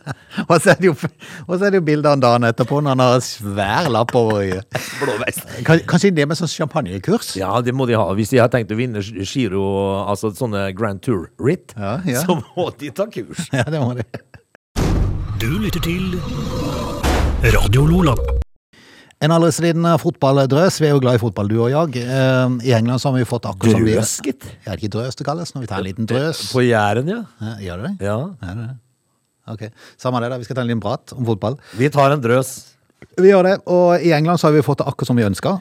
Og 0.48 0.56
så 0.62 0.72
er 0.72 0.80
det 0.80 0.88
jo, 0.90 0.94
og 1.46 1.52
så 1.58 1.66
er 1.68 1.74
det 1.74 1.80
jo 1.80 1.86
bilder 1.86 2.16
av 2.16 2.22
dagen 2.24 2.46
etterpå 2.48 2.80
når 2.82 2.96
han 2.96 3.02
har 3.04 3.22
svær 3.24 3.88
lapp 3.92 4.14
over 4.18 4.40
øyet. 4.42 4.80
Blå. 5.00 5.14
Kan- 5.66 5.84
Kanskje 5.88 6.10
det 6.16 6.26
med 6.30 6.38
sånn 6.40 6.50
champagnekurs? 6.50 7.34
Ja, 7.38 7.52
det 7.64 7.74
må 7.76 7.86
de 7.90 7.96
ha. 7.98 8.06
Hvis 8.18 8.32
de 8.34 8.40
har 8.42 8.50
tenkt 8.52 8.72
å 8.74 8.78
vinne 8.78 9.02
Giro, 9.02 9.62
altså 10.06 10.32
sånne 10.36 10.68
Grand 10.76 11.02
Tour-ritt, 11.04 11.74
Ja, 11.78 11.98
ja. 12.06 12.24
så 12.26 12.38
må 12.40 12.70
de 12.80 12.90
ta 12.96 13.06
kurs. 13.12 13.46
Ja, 13.56 13.64
det 13.70 13.82
må 13.82 13.94
de. 13.98 14.06
Du 15.42 15.50
lytter 15.60 15.82
til 15.84 16.16
Radio 17.54 17.84
Lola. 17.86 18.16
En 19.24 19.32
aldersliten 19.32 19.84
eh, 19.88 19.96
fotballdrøs. 20.02 20.76
Vi 20.82 20.88
er 20.90 20.92
jo 20.92 21.00
glad 21.00 21.16
i 21.16 21.20
fotball, 21.22 21.48
du 21.48 21.56
og 21.64 21.70
jeg. 21.72 22.02
Eh, 22.04 22.56
I 22.68 22.74
England 22.76 23.00
så 23.00 23.08
har 23.10 23.16
vi 23.16 23.28
fått 23.28 23.46
akkurat 23.48 23.78
som 23.78 23.84
vi 23.86 23.94
Drøs, 23.96 24.16
gitt. 24.26 24.44
Er 24.66 24.74
det 24.76 24.82
ikke 24.82 24.92
drøs 24.98 25.16
det 25.16 25.26
kalles 25.28 25.54
når 25.54 25.64
vi 25.64 25.70
tar 25.70 25.80
en 25.80 25.86
liten 25.88 26.08
drøs. 26.10 26.42
På 26.52 26.64
Jæren, 26.64 27.08
ja. 27.08 27.22
Ja, 27.40 27.54
gjør 27.64 27.84
det 27.84 27.92
det? 27.94 28.10
ja. 28.10 28.16
Ja, 28.42 28.50
det 28.52 28.66
det. 28.66 28.74
Ok, 29.46 29.60
Samme 30.02 30.18
det, 30.20 30.28
da. 30.32 30.40
Vi 30.42 30.44
skal 30.48 30.58
ta 30.58 30.64
en 30.64 30.68
liten 30.68 30.82
prat 30.82 31.12
om 31.14 31.24
fotball. 31.28 31.56
Vi 31.78 31.88
tar 31.94 32.12
en 32.12 32.20
drøs. 32.24 32.52
Vi 33.16 33.30
gjør 33.30 33.46
det, 33.46 33.54
og 33.70 34.02
i 34.04 34.10
England 34.16 34.40
så 34.42 34.48
har 34.50 34.56
vi 34.56 34.64
fått 34.66 34.80
det 34.82 34.88
akkurat 34.90 35.08
som 35.12 35.16
vi 35.20 35.24
ønska. 35.24 35.52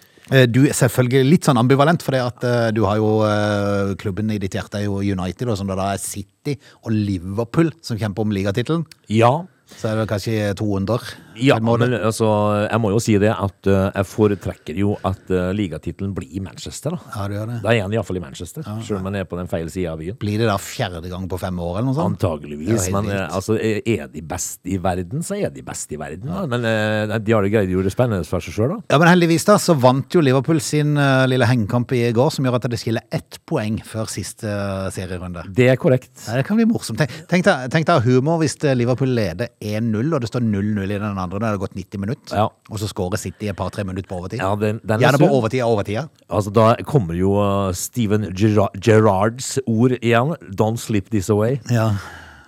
Du 0.49 0.63
er 0.65 0.73
selvfølgelig 0.73 1.21
litt 1.29 1.45
sånn 1.45 1.59
ambivalent, 1.61 2.01
for 2.01 2.15
det 2.17 2.21
at 2.25 2.45
eh, 2.49 2.69
du 2.73 2.81
har 2.87 2.97
jo 2.97 3.11
eh, 3.27 3.91
klubben 4.01 4.31
i 4.33 4.39
ditt 4.41 4.55
hjerte 4.57 4.79
er 4.81 4.87
jo 4.87 4.97
United, 5.05 5.51
og 5.53 5.59
som 5.59 5.69
det 5.69 5.77
da 5.77 5.91
er 5.93 6.01
City 6.01 6.55
og 6.81 6.89
Liverpool 6.95 7.69
som 7.85 7.99
kjemper 8.01 8.25
om 8.25 8.33
ligatittelen. 8.33 8.87
Ja. 9.13 9.29
Så 9.69 9.91
er 9.91 10.01
det 10.01 10.07
kanskje 10.09 10.49
200. 10.57 10.97
Ja, 11.41 11.57
men 11.59 11.93
altså, 11.97 12.27
jeg 12.65 12.81
må 12.81 12.91
jo 12.93 12.99
si 13.03 13.15
det 13.21 13.31
at 13.33 13.69
uh, 13.69 13.89
jeg 13.89 14.07
foretrekker 14.07 14.77
jo 14.79 14.95
at 15.05 15.31
uh, 15.33 15.49
ligatittelen 15.55 16.13
blir 16.15 16.31
i 16.35 16.41
Manchester. 16.43 16.95
da. 16.95 17.15
Ja, 17.15 17.27
du 17.27 17.35
gjør 17.37 17.49
det. 17.51 17.57
Da 17.63 17.73
er 17.73 17.81
han 17.83 17.95
iallfall 17.95 18.19
i 18.19 18.23
Manchester, 18.23 18.65
selv 18.85 18.99
om 18.99 19.09
han 19.09 19.19
er 19.19 19.27
på 19.29 19.39
den 19.39 19.49
feil 19.51 19.69
sida 19.71 19.93
av 19.93 20.01
byen. 20.01 20.17
Blir 20.21 20.41
det 20.41 20.49
da 20.49 20.57
fjerde 20.61 21.09
gang 21.11 21.27
på 21.31 21.39
fem 21.41 21.59
år, 21.59 21.79
eller 21.79 21.89
noe 21.89 21.97
sånt? 21.97 22.15
Antageligvis. 22.15 22.87
Det 22.87 22.93
Men 22.95 23.11
uh, 23.11 23.25
altså, 23.27 23.57
er 23.59 24.07
de 24.11 24.23
best 24.25 24.61
i 24.69 24.79
verden, 24.81 25.25
så 25.25 25.39
er 25.39 25.53
de 25.53 25.65
best 25.65 25.91
i 25.95 25.99
verden. 25.99 26.31
Da. 26.31 26.45
Men 26.51 26.67
uh, 26.67 27.17
de 27.19 27.35
har 27.35 27.45
det 27.45 27.53
greid 27.53 27.71
å 27.71 27.77
gjøre 27.77 27.89
det 27.89 27.95
spennende 27.95 28.29
for 28.29 28.43
seg 28.45 28.55
sjøl, 28.55 28.75
da. 28.75 28.95
Ja, 28.95 29.01
men 29.01 29.11
heldigvis 29.11 29.47
da, 29.49 29.57
så 29.61 29.77
vant 29.79 30.15
jo 30.15 30.23
Liverpool 30.23 30.61
sin 30.63 30.95
lille 31.29 31.47
hengekamp 31.49 31.91
i 31.95 32.03
går, 32.15 32.31
som 32.33 32.47
gjør 32.47 32.59
at 32.59 32.69
det 32.71 32.79
skiller 32.81 33.05
ett 33.13 33.39
poeng 33.47 33.81
før 33.85 34.09
siste 34.11 34.49
serierunde. 34.95 35.45
Det 35.55 35.69
er 35.73 35.79
korrekt. 35.81 36.13
Ja, 36.27 36.39
det 36.39 36.45
kan 36.47 36.59
bli 36.59 36.67
morsomt. 36.69 37.01
Tenk, 37.01 37.45
tenk, 37.49 37.87
deg, 37.87 38.05
humor 38.05 38.39
hvis 38.41 38.57
Liverpool 38.77 39.11
leder 39.15 39.51
1-0, 39.59 40.13
og 40.13 40.23
det 40.23 40.29
står 40.31 40.45
0-0 40.45 40.85
i 40.85 40.99
den 41.01 41.19
andre. 41.25 41.39
når 41.41 41.45
det 41.47 41.55
det 41.59 41.63
gått 41.65 41.77
90 41.81 42.03
minutter. 42.05 42.35
Ja. 42.39 42.47
Og 42.71 42.81
så 42.81 42.89
skårer 42.91 43.21
City 43.21 43.49
et 43.51 43.57
par-tre 43.59 43.83
minutter 43.87 44.09
på 44.09 44.19
overtid. 44.21 44.39
Ja, 44.43 44.53
den, 44.59 44.79
den 44.83 44.97
er 44.99 45.07
Gjerne 45.09 45.21
på 45.25 45.31
overtid 45.35 45.63
og 45.65 45.77
overtida. 45.77 46.07
Altså, 46.29 46.53
da 46.55 46.67
kommer 46.87 47.17
jo 47.17 47.35
uh, 47.39 47.71
Steven 47.75 48.29
Gerra- 48.35 48.71
Gerrards 48.79 49.55
ord 49.65 49.97
igjen. 50.01 50.35
Don't 50.55 50.81
slip 50.81 51.09
this 51.13 51.29
away. 51.33 51.59
Ja. 51.73 51.91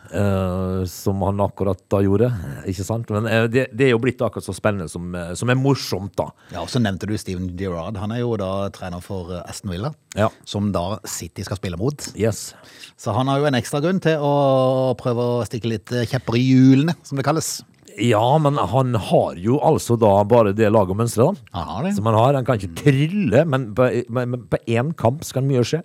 Uh, 0.08 0.86
som 0.88 1.20
han 1.26 1.42
akkurat 1.44 1.82
da 1.92 2.00
gjorde. 2.00 2.30
Ikke 2.70 2.86
sant? 2.88 3.10
Men 3.12 3.26
uh, 3.28 3.44
det, 3.52 3.66
det 3.76 3.90
er 3.90 3.92
jo 3.92 4.00
blitt 4.00 4.22
akkurat 4.24 4.46
så 4.46 4.56
spennende 4.56 4.88
som, 4.92 5.10
uh, 5.12 5.34
som 5.36 5.52
er 5.52 5.60
morsomt, 5.60 6.14
da. 6.16 6.30
ja, 6.54 6.62
og 6.64 6.70
så 6.72 6.80
nevnte 6.80 7.10
du 7.10 7.16
Steven 7.20 7.50
Gerrard. 7.60 8.00
Han 8.00 8.14
er 8.16 8.22
jo 8.22 8.38
da 8.40 8.70
trener 8.76 9.04
for 9.04 9.34
Aston 9.44 9.74
Villa, 9.74 9.92
Ja. 10.16 10.30
som 10.48 10.72
da 10.72 11.02
City 11.04 11.44
skal 11.44 11.60
spille 11.60 11.80
mot. 11.80 12.08
Yes. 12.16 12.54
Så 12.96 13.12
han 13.16 13.28
har 13.28 13.42
jo 13.44 13.50
en 13.50 13.60
ekstra 13.60 13.82
grunn 13.84 14.00
til 14.04 14.24
å 14.24 14.94
prøve 15.00 15.28
å 15.42 15.42
stikke 15.48 15.74
litt 15.76 15.92
kjepper 16.08 16.40
i 16.40 16.46
hjulene, 16.54 16.96
som 17.04 17.20
det 17.20 17.28
kalles. 17.28 17.58
Ja, 17.98 18.38
men 18.38 18.60
han 18.62 18.94
har 19.10 19.38
jo 19.42 19.58
altså 19.66 19.98
da 19.98 20.14
bare 20.30 20.54
det 20.54 20.70
laget 20.70 20.94
og 20.94 21.00
mønsteret, 21.00 21.38
da. 21.38 21.52
Han 21.58 21.70
har 21.72 21.86
det. 21.88 21.94
Som 21.98 22.10
han 22.12 22.18
har. 22.20 22.38
Han 22.38 22.46
kan 22.46 22.60
ikke 22.62 22.84
trille, 22.84 23.46
men 23.50 23.72
på, 23.78 23.88
men 24.14 24.44
på 24.52 24.60
én 24.70 24.92
kamp 24.98 25.26
skal 25.26 25.46
mye 25.48 25.64
skje. 25.66 25.82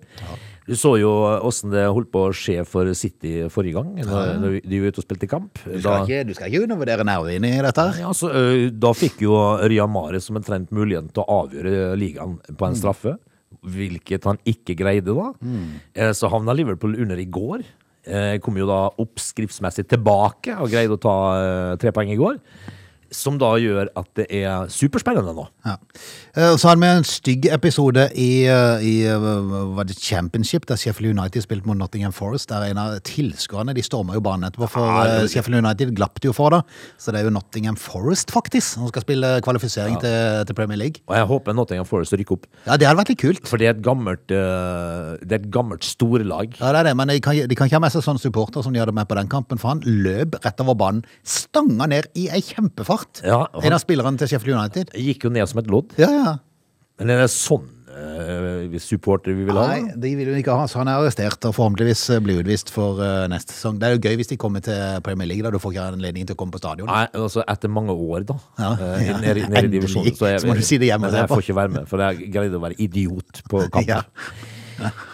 Du 0.63 0.77
så 0.79 0.93
jo 0.95 1.09
åssen 1.43 1.73
det 1.73 1.81
holdt 1.91 2.07
på 2.13 2.21
å 2.29 2.35
skje 2.37 2.61
for 2.69 2.87
City 2.95 3.49
forrige 3.51 3.81
gang, 3.81 3.97
når 3.99 4.61
de 4.63 4.79
var 4.79 4.93
ute 4.93 5.01
og 5.01 5.07
spilte 5.07 5.27
kamp. 5.27 5.59
Du 5.65 5.75
skal, 5.75 6.05
ikke, 6.05 6.21
du 6.29 6.31
skal 6.37 6.53
ikke 6.53 6.63
undervurdere 6.69 7.03
nervene 7.07 7.51
i 7.57 7.59
dette 7.65 7.87
her. 7.89 7.99
Ja, 8.05 8.13
så, 8.15 8.31
da 8.71 8.93
fikk 8.95 9.25
jo 9.25 9.35
Ria 9.67 9.89
Mare 9.91 10.21
som 10.23 10.39
omtrent 10.39 10.71
muligheten 10.71 11.11
til 11.11 11.25
å 11.25 11.41
avgjøre 11.43 11.93
ligaen 11.99 12.37
på 12.55 12.69
en 12.69 12.79
straffe. 12.79 13.17
Hvilket 13.63 14.25
han 14.27 14.39
ikke 14.49 14.77
greide 14.79 15.13
da. 15.15 15.29
Mm. 15.43 16.13
Så 16.15 16.31
havna 16.31 16.55
Liverpool 16.55 16.95
under 16.99 17.19
i 17.19 17.27
går. 17.27 17.63
Eh, 18.03 18.37
Kom 18.43 18.57
jo 18.59 18.67
da 18.67 18.85
oppskriftsmessig 18.99 19.85
tilbake 19.91 20.57
og 20.59 20.71
greide 20.73 20.97
å 20.97 21.01
ta 21.01 21.17
eh, 21.39 21.75
tre 21.81 21.93
poeng 21.95 22.11
i 22.11 22.19
går. 22.19 22.39
Som 23.13 23.37
da 23.37 23.51
gjør 23.61 23.89
at 23.99 24.07
det 24.17 24.25
er 24.33 24.67
superspennende 24.73 25.33
nå. 25.37 25.43
Ja. 25.67 25.75
Eh, 26.35 26.55
Så 26.57 26.67
hadde 26.71 26.81
vi 26.81 26.87
en 26.89 27.03
stygg 27.05 27.45
episode 27.53 28.07
i, 28.17 28.45
eh, 28.49 28.81
i 28.81 28.93
eh, 29.05 29.25
var 29.77 29.85
det 29.85 29.95
Championship, 30.01 30.65
der 30.65 30.75
Sheffield 30.81 31.13
United 31.17 31.45
spilte 31.45 31.67
mot 31.69 31.77
Nottingham 31.77 32.11
Forest. 32.15 32.49
Der 32.49 32.65
en 32.71 32.77
av 32.81 32.95
tilskuerne 33.05 33.75
de 33.77 33.83
storma 33.85 34.15
jo 34.17 34.23
banen 34.25 34.49
etterpå, 34.49 34.69
for 34.73 34.87
Ja, 34.87 35.19
det- 35.21 35.29
Sheffield 35.31 35.61
United 35.63 35.93
glapp 35.95 36.19
det 36.19 36.31
jo 36.31 36.33
for 36.33 36.49
det. 36.49 36.63
Så 36.97 37.11
det 37.13 37.21
er 37.21 37.29
jo 37.29 37.35
Nottingham 37.37 37.75
Forest, 37.77 38.31
faktisk, 38.33 38.73
som 38.73 38.87
skal 38.89 39.01
spille 39.05 39.41
kvalifisering 39.45 39.99
til, 40.01 40.45
til 40.45 40.53
Premier 40.55 40.77
League. 40.77 41.01
Og 41.07 41.15
jeg 41.15 41.25
håper 41.27 41.53
Nottingham 41.53 41.85
Forest 41.85 42.13
rykker 42.17 42.31
opp. 42.39 42.47
Ja, 42.65 42.77
det 42.77 42.87
hadde 42.87 42.97
vært 43.03 43.09
litt 43.13 43.21
kult. 43.21 43.47
For 43.47 43.57
det 43.61 43.67
er 43.67 43.75
et 43.77 43.83
gammelt, 43.85 44.25
det 44.27 45.31
er 45.31 45.39
et 45.39 45.51
gammelt 45.53 45.83
storlag. 45.85 46.57
Ja, 46.59 46.71
det 46.73 46.79
er 46.81 46.89
det, 46.89 46.95
men 46.97 47.07
de 47.13 47.19
kan, 47.21 47.35
de 47.47 47.55
kan 47.55 47.67
ikke 47.69 47.77
ha 47.77 47.83
med 47.85 47.91
seg 47.93 48.01
sånne 48.05 48.19
supporter 48.23 48.63
som 48.65 48.73
de 48.73 48.79
hadde 48.81 48.93
med 48.95 49.07
på 49.07 49.15
den 49.19 49.29
kampen, 49.31 49.59
for 49.61 49.69
han 49.75 49.81
løp 49.85 50.35
rett 50.43 50.59
over 50.63 50.75
banen, 50.79 51.03
stanga 51.23 51.85
ned 51.87 52.07
i 52.15 52.27
ei 52.33 52.41
kjempefart. 52.41 53.02
Ja, 53.23 53.43
han- 53.53 53.63
En 53.69 53.73
av 53.77 53.79
spillerne 53.83 54.17
til 54.17 54.27
Sheffield 54.33 54.57
United. 54.57 54.91
Gikk 54.97 55.23
jo 55.27 55.29
ned 55.29 55.47
som 55.49 55.59
et 55.59 55.67
lodd. 55.71 55.93
Ja, 55.97 56.09
ja. 56.11 56.33
Men 56.99 57.09
er 57.09 57.23
det 57.23 57.31
sånn 57.33 57.65
uh, 57.93 58.77
supporter 58.81 59.33
vi 59.37 59.43
vil 59.45 59.57
ha? 59.57 59.65
Nei, 59.67 59.93
de 59.97 60.11
vil 60.17 60.29
hun 60.31 60.37
ikke 60.39 60.53
ha, 60.55 60.65
så 60.69 60.79
han 60.81 60.87
er 60.89 60.97
arrestert 61.01 61.45
og 61.45 61.53
forhåpentligvis 61.57 62.01
eh, 62.15 62.19
blir 62.25 62.39
utvist 62.41 62.69
for 62.73 63.01
eh, 63.03 63.27
neste 63.29 63.53
sesong. 63.53 63.77
Det 63.81 63.87
er 63.89 63.95
jo 63.97 64.01
gøy 64.05 64.15
hvis 64.21 64.29
de 64.31 64.37
kommer 64.41 64.61
til 64.65 65.01
Premier 65.05 65.27
League, 65.29 65.43
da 65.45 65.51
du 65.53 65.59
får 65.61 65.73
ikke 65.75 65.85
anledning 65.93 66.25
til 66.29 66.33
å 66.37 66.39
komme 66.39 66.53
på 66.55 66.61
stadion. 66.61 66.87
Nei, 66.89 67.05
altså 67.13 67.43
etter 67.49 67.69
mange 67.69 67.93
år, 67.93 68.25
da. 68.29 68.37
Ja, 68.59 68.71
eh, 68.77 69.05
ja. 69.09 69.17
nede, 69.21 69.45
nede 69.45 69.45
i 69.45 69.45
Endelig. 69.65 69.71
divisjonen. 69.81 70.17
Så 70.41 70.47
må 70.49 70.55
du 70.57 70.61
si 70.65 70.77
det 70.81 70.89
hjemme 70.91 71.09
Men 71.11 71.21
jeg 71.21 71.29
får 71.33 71.45
ikke 71.45 71.55
være 71.61 71.73
med, 71.77 71.87
for 71.89 72.05
jeg 72.05 72.31
greide 72.33 72.57
å 72.57 72.63
være 72.65 72.79
idiot 72.81 73.43
på 73.49 73.65
kampen. 73.69 73.89
Ja. 73.93 74.01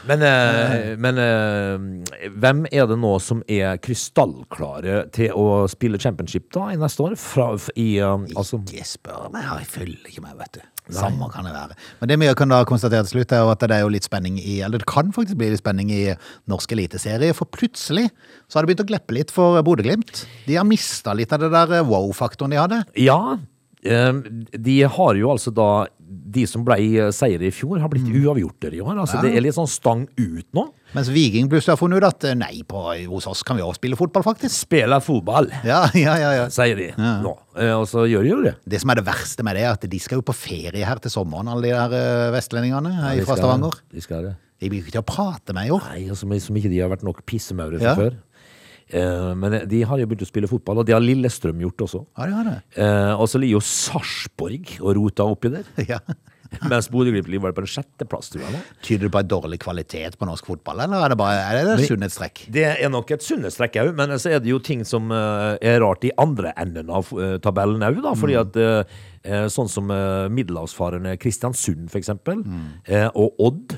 Men, 0.09 0.23
eh, 0.25 0.95
men 0.97 1.19
eh, 1.21 2.29
hvem 2.41 2.65
er 2.71 2.87
det 2.89 2.97
nå 2.99 3.13
som 3.23 3.43
er 3.51 3.77
krystallklare 3.83 5.03
til 5.15 5.35
å 5.37 5.65
spille 5.71 5.99
championship 6.01 6.49
da 6.55 6.69
i 6.73 6.79
neste 6.79 7.05
år? 7.05 7.15
Fra, 7.19 7.51
i, 7.75 7.91
eh, 7.99 8.27
altså, 8.35 8.61
Ikke 8.63 8.87
spør 8.87 9.29
meg, 9.33 9.47
jeg 9.61 9.71
følger 9.75 10.11
ikke 10.11 10.25
med, 10.25 10.37
vet 10.39 10.59
du. 10.59 10.67
Samme 10.95 11.27
kan 11.29 11.45
det 11.45 11.53
være. 11.53 11.75
Men 11.99 12.09
det 12.09 12.17
vi 12.17 12.31
kan 12.37 12.49
da 12.49 12.63
konstatere 12.65 13.05
til 13.05 13.19
slutt, 13.19 13.35
er 13.35 13.51
at 13.51 13.61
det 13.61 13.75
er 13.75 13.83
jo 13.83 13.91
litt 13.93 14.07
spenning 14.07 14.39
i 14.41 14.55
Eller 14.65 14.81
det 14.81 14.89
kan 14.89 15.11
faktisk 15.13 15.37
bli 15.37 15.51
litt 15.51 15.61
spenning 15.61 15.91
i 15.93 16.01
norsk 16.49 16.73
eliteserie, 16.73 17.35
for 17.37 17.49
plutselig 17.53 18.07
så 18.47 18.57
har 18.57 18.65
det 18.65 18.71
begynt 18.71 18.85
å 18.87 18.89
gleppe 18.89 19.17
litt 19.19 19.33
for 19.33 19.61
Bodø-Glimt. 19.65 20.25
De 20.47 20.57
har 20.57 20.67
mista 20.67 21.13
litt 21.13 21.33
av 21.35 21.43
det 21.43 21.53
der 21.53 21.77
eh, 21.77 21.85
wow-faktoren 21.85 22.55
de 22.55 22.61
hadde. 22.61 22.83
ja, 22.97 23.37
de 23.79 24.73
har 24.91 25.15
jo 25.15 25.29
altså 25.31 25.53
da 25.55 25.87
De 26.09 26.41
som 26.49 26.63
ble 26.65 26.75
eh, 26.97 27.11
seier 27.13 27.41
i 27.45 27.51
fjor, 27.53 27.77
har 27.83 27.89
blitt 27.93 28.07
uavgjorter 28.09 28.73
i 28.73 28.81
år. 28.81 28.95
Altså, 29.03 29.19
Det 29.21 29.29
er 29.37 29.43
litt 29.45 29.53
sånn 29.53 29.69
stang 29.69 30.07
ut 30.17 30.47
nå. 30.57 30.63
Mens 30.95 31.11
Viking 31.13 31.45
plutselig 31.51 31.75
har 31.75 31.77
funnet 31.77 32.01
ut 32.01 32.07
at 32.07 32.25
eh, 32.31 32.33
nei, 32.39 32.63
på, 32.65 32.81
hos 33.11 33.27
oss 33.29 33.43
kan 33.45 33.59
vi 33.59 33.61
også 33.61 33.77
spille 33.77 33.99
fotball, 33.99 34.25
faktisk. 34.25 34.55
Spille 34.55 34.97
fotball, 35.05 35.51
Ja, 35.67 35.83
ja, 35.93 36.15
ja, 36.17 36.31
ja. 36.39 36.47
sier 36.49 36.75
de 36.81 36.87
nå. 36.97 37.35
Eh, 37.61 37.75
Og 37.77 37.85
så 37.91 38.07
gjør 38.09 38.25
de 38.25 38.33
jo 38.33 38.41
det. 38.47 38.55
Det 38.65 38.81
som 38.81 38.89
er 38.89 39.01
det 39.03 39.05
verste 39.05 39.45
med 39.45 39.55
det, 39.59 39.67
er 39.69 39.77
at 39.77 39.85
de 39.85 39.99
skal 40.01 40.17
jo 40.17 40.25
på 40.25 40.33
ferie 40.35 40.81
her 40.85 40.97
til 41.03 41.13
sommeren, 41.13 41.47
alle 41.53 41.69
de 41.69 41.75
der 41.77 42.33
vestlendingene 42.33 42.95
her 42.97 43.19
De 43.21 43.27
fra 43.29 43.37
Stavanger. 43.37 43.77
De 43.93 44.01
skal 44.01 44.31
det. 44.31 44.35
De 44.59 44.67
blir 44.67 44.81
ikke 44.83 44.91
til 44.97 44.99
å 45.05 45.07
prate 45.07 45.53
med 45.55 45.69
år. 45.71 45.85
Nei, 45.93 46.09
som, 46.19 46.33
som 46.43 46.57
ikke 46.59 46.67
de 46.73 46.81
har 46.83 46.89
vært 46.91 47.05
nok 47.07 47.21
pissemaure 47.29 47.77
Ja. 47.79 47.93
før. 47.95 48.17
Eh, 48.89 49.29
men 49.37 49.59
de 49.69 49.83
har 49.85 50.01
jo 50.01 50.07
begynt 50.09 50.25
å 50.25 50.29
spille 50.29 50.49
fotball, 50.49 50.81
og 50.81 50.87
det 50.89 50.95
har 50.95 51.03
Lillestrøm 51.03 51.61
gjort 51.61 51.85
også. 51.85 52.03
Ja, 52.17 52.25
de 52.25 52.33
har 52.39 52.47
det. 52.49 52.57
Eh, 52.81 53.13
og 53.19 53.29
så 53.29 53.41
ligger 53.41 53.59
jo 53.59 53.65
Sarpsborg 53.69 54.79
og 54.81 54.95
rota 54.97 55.29
oppi 55.29 55.53
der. 55.59 55.69
Ja. 55.89 55.99
Mens 56.65 56.87
Bodø-Glimt 56.89 57.27
ligger 57.29 57.53
på 57.53 57.61
en 57.61 57.69
sjetteplass, 57.69 58.31
tror 58.33 58.41
jeg. 58.41 58.55
nå. 58.55 58.59
Tyder 58.81 59.03
det 59.05 59.11
på 59.13 59.19
en 59.21 59.27
dårlig 59.29 59.59
kvalitet 59.61 60.15
på 60.17 60.25
norsk 60.25 60.47
fotball, 60.49 60.79
eller 60.81 61.03
er 61.05 61.13
det 61.13 61.17
bare 61.19 61.43
er 61.45 61.59
det 61.59 61.75
et 61.75 61.91
sunnhetstrekk? 61.91 62.41
Det 62.55 62.63
er 62.71 62.89
nok 62.89 63.13
et 63.13 63.21
sunnhetstrekk 63.21 63.77
òg, 63.83 63.91
men 63.99 64.15
så 64.17 64.31
er 64.33 64.41
det 64.41 64.49
jo 64.49 64.57
ting 64.65 64.81
som 64.81 65.13
eh, 65.13 65.59
er 65.61 65.77
rart 65.83 66.07
i 66.09 66.11
andre 66.17 66.55
enden 66.57 66.89
av 66.89 67.11
tabellen 67.45 67.85
òg, 67.85 68.01
da. 68.01 68.15
Fordi 68.17 68.39
at 68.41 68.57
eh, 68.65 68.97
eh, 69.29 69.45
sånn 69.53 69.69
som 69.69 69.93
middelhavsfarerne 70.33 71.13
Kristiansund, 71.21 71.85
for 71.93 72.01
eksempel, 72.01 72.41
eh, 72.89 73.05
og 73.13 73.37
Odd, 73.45 73.77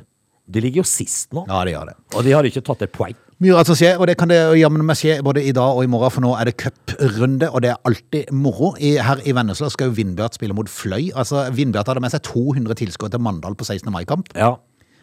de 0.51 0.63
ligger 0.63 0.85
jo 0.85 0.87
sist 0.87 1.35
nå. 1.35 1.43
Ja, 1.51 1.65
de 1.67 1.75
gjør 1.75 1.91
det. 1.91 1.97
Og 2.15 2.23
de 2.27 2.37
har 2.37 2.47
ikke 2.47 2.63
tatt 2.71 2.87
et 2.87 2.95
poeng. 2.95 3.19
Mye 3.41 3.55
rart 3.57 3.65
som 3.71 3.73
skjer, 3.79 3.95
og 3.97 4.05
det 4.05 4.13
kan 4.21 4.29
det 4.29 4.37
jammen 4.59 4.83
meg 4.85 4.99
skje 4.99 5.15
både 5.25 5.41
i 5.49 5.53
dag 5.57 5.73
og 5.73 5.81
i 5.81 5.89
morgen, 5.89 6.11
for 6.13 6.21
nå 6.21 6.35
er 6.37 6.45
det 6.51 6.59
cuprunde, 6.61 7.47
og 7.49 7.63
det 7.65 7.71
er 7.71 7.79
alltid 7.89 8.29
moro. 8.37 8.75
I, 8.77 8.91
her 9.01 9.23
i 9.25 9.33
Vennesla 9.33 9.69
skal 9.73 9.89
jo 9.89 9.95
Vindbjart 9.97 10.37
spille 10.37 10.53
mot 10.53 10.69
Fløy. 10.69 11.07
Altså, 11.17 11.47
Vindbjart 11.57 11.89
hadde 11.89 12.03
med 12.05 12.13
seg 12.13 12.21
200 12.27 12.77
tilskuere 12.77 13.15
til 13.15 13.23
Mandal 13.25 13.57
på 13.57 13.65
16. 13.67 13.89
mai-kamp. 13.93 14.29
Ja, 14.37 14.55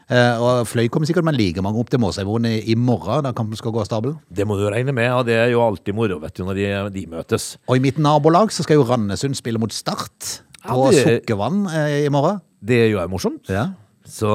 Eh, 0.09 0.41
og 0.41 0.63
Fløy 0.65 0.87
kommer 0.89 1.05
sikkert 1.05 1.27
med 1.29 1.37
like 1.37 1.61
mange 1.61 1.77
opp 1.83 1.91
til 1.93 2.01
Måsøyvoen 2.01 2.47
i, 2.49 2.55
i 2.73 2.75
morgen, 2.81 3.27
da 3.27 3.33
kampen 3.37 3.59
skal 3.61 3.75
gå 3.77 3.83
av 3.83 3.85
stabelen. 3.91 4.15
det 4.33 4.47
må 4.49 4.55
du 4.57 4.63
regne 4.73 4.89
med, 4.97 5.11
og 5.13 5.27
det 5.29 5.35
er 5.37 5.51
jo 5.53 5.61
alltid 5.61 5.93
moro, 5.93 6.17
vet 6.23 6.33
du, 6.33 6.47
når 6.49 6.57
de, 6.57 6.69
de 6.95 7.03
møtes. 7.13 7.59
Og 7.69 7.77
i 7.77 7.83
mitt 7.85 7.99
nabolag 8.01 8.49
så 8.57 8.65
skal 8.65 8.79
jo 8.81 8.87
Randesund 8.89 9.37
spille 9.37 9.61
mot 9.61 9.69
Start 9.77 10.39
Ja, 10.65 10.73
på 10.73 10.87
det- 10.95 11.03
Sukkervann 11.05 11.67
eh, 11.69 12.07
i 12.07 12.09
morgen. 12.09 12.41
Det 12.65 12.79
er 12.87 12.89
jo 12.95 13.05
morsomt. 13.13 13.53
Ja. 13.53 13.67
Så, 14.09 14.29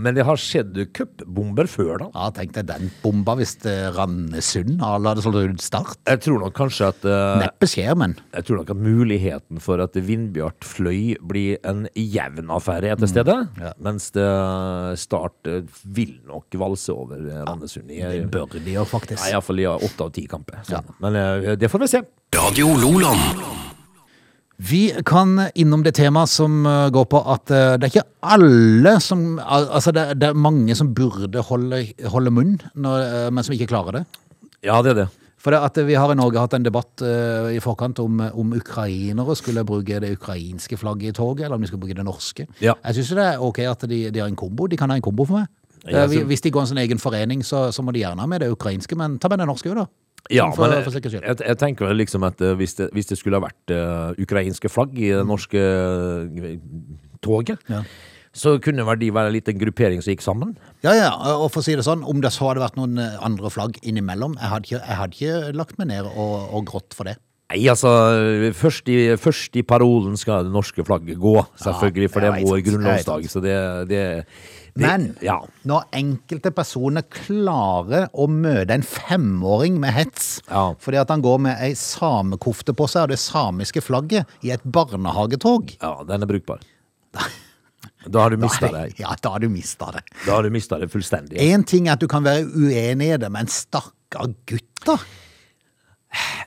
men 0.00 0.16
det 0.16 0.24
har 0.24 0.38
skjedd 0.40 0.78
cupbomber 0.96 1.68
før, 1.70 1.92
da. 2.00 2.08
Ja, 2.14 2.28
tenk 2.34 2.54
deg 2.56 2.68
den 2.70 2.90
bomba 3.02 3.36
hvis 3.38 3.52
eh, 3.68 3.90
Randesund 3.94 4.80
hadde 4.80 5.24
slått 5.24 5.38
ut 5.52 5.64
Start. 5.64 5.98
Jeg 6.08 6.22
tror 6.24 6.40
nok 6.40 6.54
kanskje 6.56 6.88
at 6.90 7.04
uh, 7.04 7.36
Neppe 7.42 7.68
skjer, 7.68 7.92
men 8.00 8.16
Jeg 8.32 8.46
tror 8.48 8.62
nok 8.62 8.72
at 8.72 8.80
muligheten 8.80 9.60
for 9.62 9.82
at 9.84 9.96
Vindbjart 9.96 10.64
Fløy 10.66 11.18
blir 11.20 11.60
en 11.68 11.84
jevn 11.94 12.50
affære 12.54 12.94
etter 12.94 13.10
stedet, 13.10 13.36
stede. 13.50 13.66
ja. 13.68 13.74
Mens 13.84 14.10
det 14.16 14.28
Start 15.00 15.50
eh, 15.50 15.62
vil 15.84 16.16
nok 16.28 16.60
valse 16.60 16.94
over 16.94 17.20
eh, 17.20 17.42
Randesund 17.46 17.92
Ja, 17.94 18.12
det 18.14 18.30
bør 18.32 18.48
de 18.56 18.64
gjøre, 18.76 18.88
faktisk. 18.88 19.26
Iallfall 19.30 19.62
i 19.62 19.68
åtte 19.70 20.06
av 20.06 20.14
ti 20.16 20.26
kamper. 20.30 20.62
Ja. 20.72 20.82
Men 21.02 21.18
uh, 21.20 21.52
det 21.60 21.70
får 21.70 21.84
vi 21.84 21.92
se. 21.96 22.04
Radio 22.36 22.72
Loland. 22.80 23.69
Vi 24.60 24.80
kan 25.08 25.38
innom 25.56 25.80
det 25.86 25.94
temaet 25.96 26.28
som 26.28 26.66
uh, 26.68 26.90
går 26.92 27.06
på 27.08 27.20
at 27.32 27.48
uh, 27.54 27.76
det 27.80 27.86
er 27.86 27.92
ikke 27.94 28.08
alle 28.28 28.92
som 29.00 29.22
Altså, 29.40 29.92
det, 29.96 30.04
det 30.20 30.28
er 30.28 30.36
mange 30.36 30.74
som 30.76 30.90
burde 30.94 31.40
holde, 31.48 31.78
holde 32.12 32.32
munn, 32.34 32.58
når, 32.76 33.06
uh, 33.08 33.28
men 33.32 33.46
som 33.46 33.56
ikke 33.56 33.70
klarer 33.72 34.00
det. 34.00 34.04
Ja, 34.66 34.82
det 34.84 34.92
er 34.92 34.98
det. 35.04 35.08
For 35.40 35.54
det 35.54 35.62
at 35.64 35.78
vi 35.88 35.94
har 35.96 36.12
i 36.12 36.18
Norge 36.18 36.42
hatt 36.42 36.52
en 36.58 36.66
debatt 36.66 37.00
uh, 37.00 37.48
i 37.48 37.62
forkant 37.64 38.02
om, 38.04 38.20
om 38.28 38.52
ukrainere 38.58 39.36
skulle 39.40 39.64
bruke 39.64 40.02
det 40.04 40.12
ukrainske 40.18 40.76
flagget 40.76 41.14
i 41.14 41.16
toget, 41.16 41.46
eller 41.46 41.56
om 41.56 41.64
de 41.64 41.70
skulle 41.70 41.86
bruke 41.86 41.96
det 41.96 42.04
norske. 42.04 42.44
Ja. 42.60 42.74
Jeg 42.84 42.98
syns 43.00 43.14
det 43.16 43.24
er 43.30 43.40
ok 43.46 43.62
at 43.70 43.88
de, 43.88 44.02
de 44.12 44.20
har 44.20 44.28
en 44.28 44.36
kombo. 44.36 44.68
De 44.68 44.76
kan 44.76 44.92
ha 44.92 45.00
en 45.00 45.06
kombo 45.08 45.24
for 45.24 45.40
meg. 45.40 45.48
Ja, 45.88 46.02
Eh, 46.04 46.08
så- 46.12 46.26
hvis 46.28 46.42
de 46.44 46.50
går 46.52 46.60
en 46.60 46.66
sånn 46.74 46.82
egen 46.82 46.98
forening, 47.00 47.40
så, 47.42 47.70
så 47.72 47.80
må 47.82 47.92
de 47.96 48.02
gjerne 48.02 48.20
ha 48.20 48.26
med 48.28 48.42
det 48.42 48.50
ukrainske, 48.52 48.92
men 49.00 49.14
ta 49.18 49.30
med 49.32 49.38
det 49.40 49.46
norske 49.48 49.70
òg, 49.72 49.78
da. 49.80 49.86
Ja, 50.30 50.46
for, 50.54 50.68
men 50.68 50.78
jeg, 50.84 51.12
jeg, 51.16 51.36
jeg 51.40 51.58
tenker 51.58 51.88
vel 51.90 52.00
liksom 52.02 52.24
at 52.28 52.40
eh, 52.44 52.54
hvis 52.58 52.76
det, 52.78 52.90
hvis 52.94 53.08
det 53.10 53.18
skulle 53.18 53.40
ha 53.40 53.46
vært 53.46 53.72
uh, 53.74 54.12
ukrainske 54.20 54.70
flagg 54.70 54.98
i 54.98 55.12
det 55.14 55.24
norske 55.26 55.58
uh, 55.58 56.50
toget, 57.24 57.62
Ja. 57.70 57.82
så 58.36 58.58
kunne 58.62 58.84
vel 58.86 59.00
de 59.00 59.08
være 59.14 59.40
en 59.40 59.62
gruppering 59.62 60.04
som 60.04 60.12
gikk 60.12 60.22
sammen. 60.22 60.54
Ja, 60.84 60.94
ja, 60.94 61.10
og 61.34 61.48
for 61.50 61.62
å 61.62 61.66
si 61.66 61.74
det 61.74 61.86
sånn, 61.86 62.04
om 62.06 62.22
det 62.22 62.30
så 62.36 62.50
hadde 62.50 62.62
vært 62.62 62.78
noen 62.78 63.00
andre 63.00 63.50
flagg 63.50 63.80
innimellom, 63.82 64.36
jeg 64.38 64.52
hadde 64.52 64.70
ikke, 64.70 64.84
jeg 64.84 65.00
hadde 65.00 65.18
ikke 65.18 65.58
lagt 65.58 65.80
meg 65.80 65.90
ned 65.90 66.12
og, 66.12 66.36
og 66.54 66.70
grått 66.70 66.94
for 66.94 67.10
det. 67.10 67.16
Nei, 67.50 67.64
altså 67.66 67.90
først 68.54 68.86
i, 68.92 68.98
først 69.18 69.56
i 69.58 69.64
parolen 69.66 70.14
skal 70.20 70.46
det 70.46 70.54
norske 70.54 70.84
flagget 70.86 71.18
gå, 71.18 71.34
selvfølgelig, 71.58 72.10
for 72.12 72.22
det 72.22 72.30
jeg 72.30 72.44
er 72.44 72.46
vår 72.46 72.60
grunnlovsdag. 72.68 73.26
Så 73.32 73.42
det, 73.42 73.56
det, 73.90 73.90
det 73.90 74.04
Men 74.80 75.06
ja. 75.24 75.36
når 75.68 75.86
enkelte 75.96 76.52
personer 76.56 77.04
klarer 77.12 78.08
å 78.12 78.26
møte 78.30 78.74
en 78.76 78.86
femåring 78.86 79.78
med 79.82 79.94
hets 79.96 80.40
Ja. 80.48 80.70
fordi 80.80 81.00
at 81.02 81.12
han 81.12 81.22
går 81.24 81.38
med 81.46 81.60
ei 81.62 81.72
samekofte 81.78 82.74
på 82.76 82.88
seg 82.90 83.06
og 83.08 83.12
det 83.14 83.20
samiske 83.22 83.82
flagget 83.84 84.26
i 84.46 84.52
et 84.54 84.64
barnehagetog 84.64 85.76
ja, 85.80 85.94
den 86.08 86.24
er 86.24 86.30
brukbar. 86.30 86.60
Da 88.06 88.22
har 88.24 88.32
du 88.32 88.36
mista 88.40 88.68
det. 88.72 88.94
Ja, 89.00 89.14
da 89.20 89.34
har 89.34 89.42
du 89.42 89.48
mista 89.52 89.90
det. 89.92 90.02
Da 90.26 90.38
har 90.38 90.44
du 90.46 90.50
mista 90.52 90.78
det 90.80 90.88
fullstendig. 90.92 91.36
Én 91.40 91.64
ting 91.68 91.88
er 91.88 91.98
at 91.98 92.00
du 92.00 92.08
kan 92.08 92.24
være 92.24 92.46
uenig 92.48 93.10
i 93.14 93.18
det, 93.20 93.28
men 93.32 93.48
stakkar 93.52 94.32
gutter. 94.48 95.02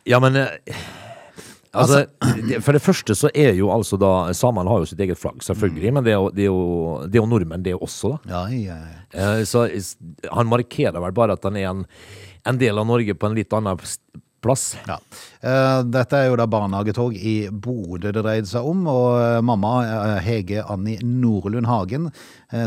Ja, 0.10 0.20
men 0.24 0.36
eh, 0.36 0.82
Altså, 1.74 2.04
for 2.62 2.76
det 2.78 2.82
første 2.86 3.16
så 3.18 3.32
er 3.34 3.56
jo 3.58 3.72
altså 3.74 3.98
da 3.98 4.12
Samene 4.38 4.70
har 4.70 4.84
jo 4.84 4.90
sitt 4.92 5.00
eget 5.02 5.18
flagg, 5.18 5.40
selvfølgelig, 5.42 5.94
men 5.96 6.06
det 6.06 6.12
er, 6.14 6.20
jo, 6.20 6.30
det, 6.30 6.44
er 6.46 6.52
jo, 6.52 6.60
det 7.08 7.18
er 7.18 7.24
jo 7.24 7.30
nordmenn, 7.32 7.64
det 7.66 7.74
også, 7.74 8.12
da. 8.14 8.20
Ja, 8.30 8.44
ja, 8.54 8.78
ja. 8.78 9.00
Eh, 9.40 9.42
Så 9.50 9.66
han 10.30 10.52
markerer 10.52 11.00
vel 11.02 11.16
bare 11.18 11.34
at 11.34 11.44
han 11.50 11.58
er 11.58 11.72
en, 11.72 11.86
en 12.46 12.60
del 12.62 12.78
av 12.78 12.86
Norge 12.90 13.16
på 13.18 13.26
en 13.32 13.38
litt 13.40 13.54
annen 13.58 13.82
plass. 14.44 14.74
Ja. 14.88 14.98
Eh, 15.44 15.80
Dette 15.94 16.20
er 16.20 16.30
jo 16.30 16.38
da 16.40 16.48
barnehagetog 16.50 17.16
i 17.18 17.36
Bodø 17.50 18.12
det 18.14 18.24
dreide 18.24 18.50
seg 18.50 18.68
om, 18.68 18.84
og 18.92 19.08
eh, 19.22 19.40
mamma 19.46 19.74
eh, 19.84 20.20
Hege 20.26 20.66
Anni 20.70 20.98
Nordlund 21.04 21.70
Hagen 21.70 22.12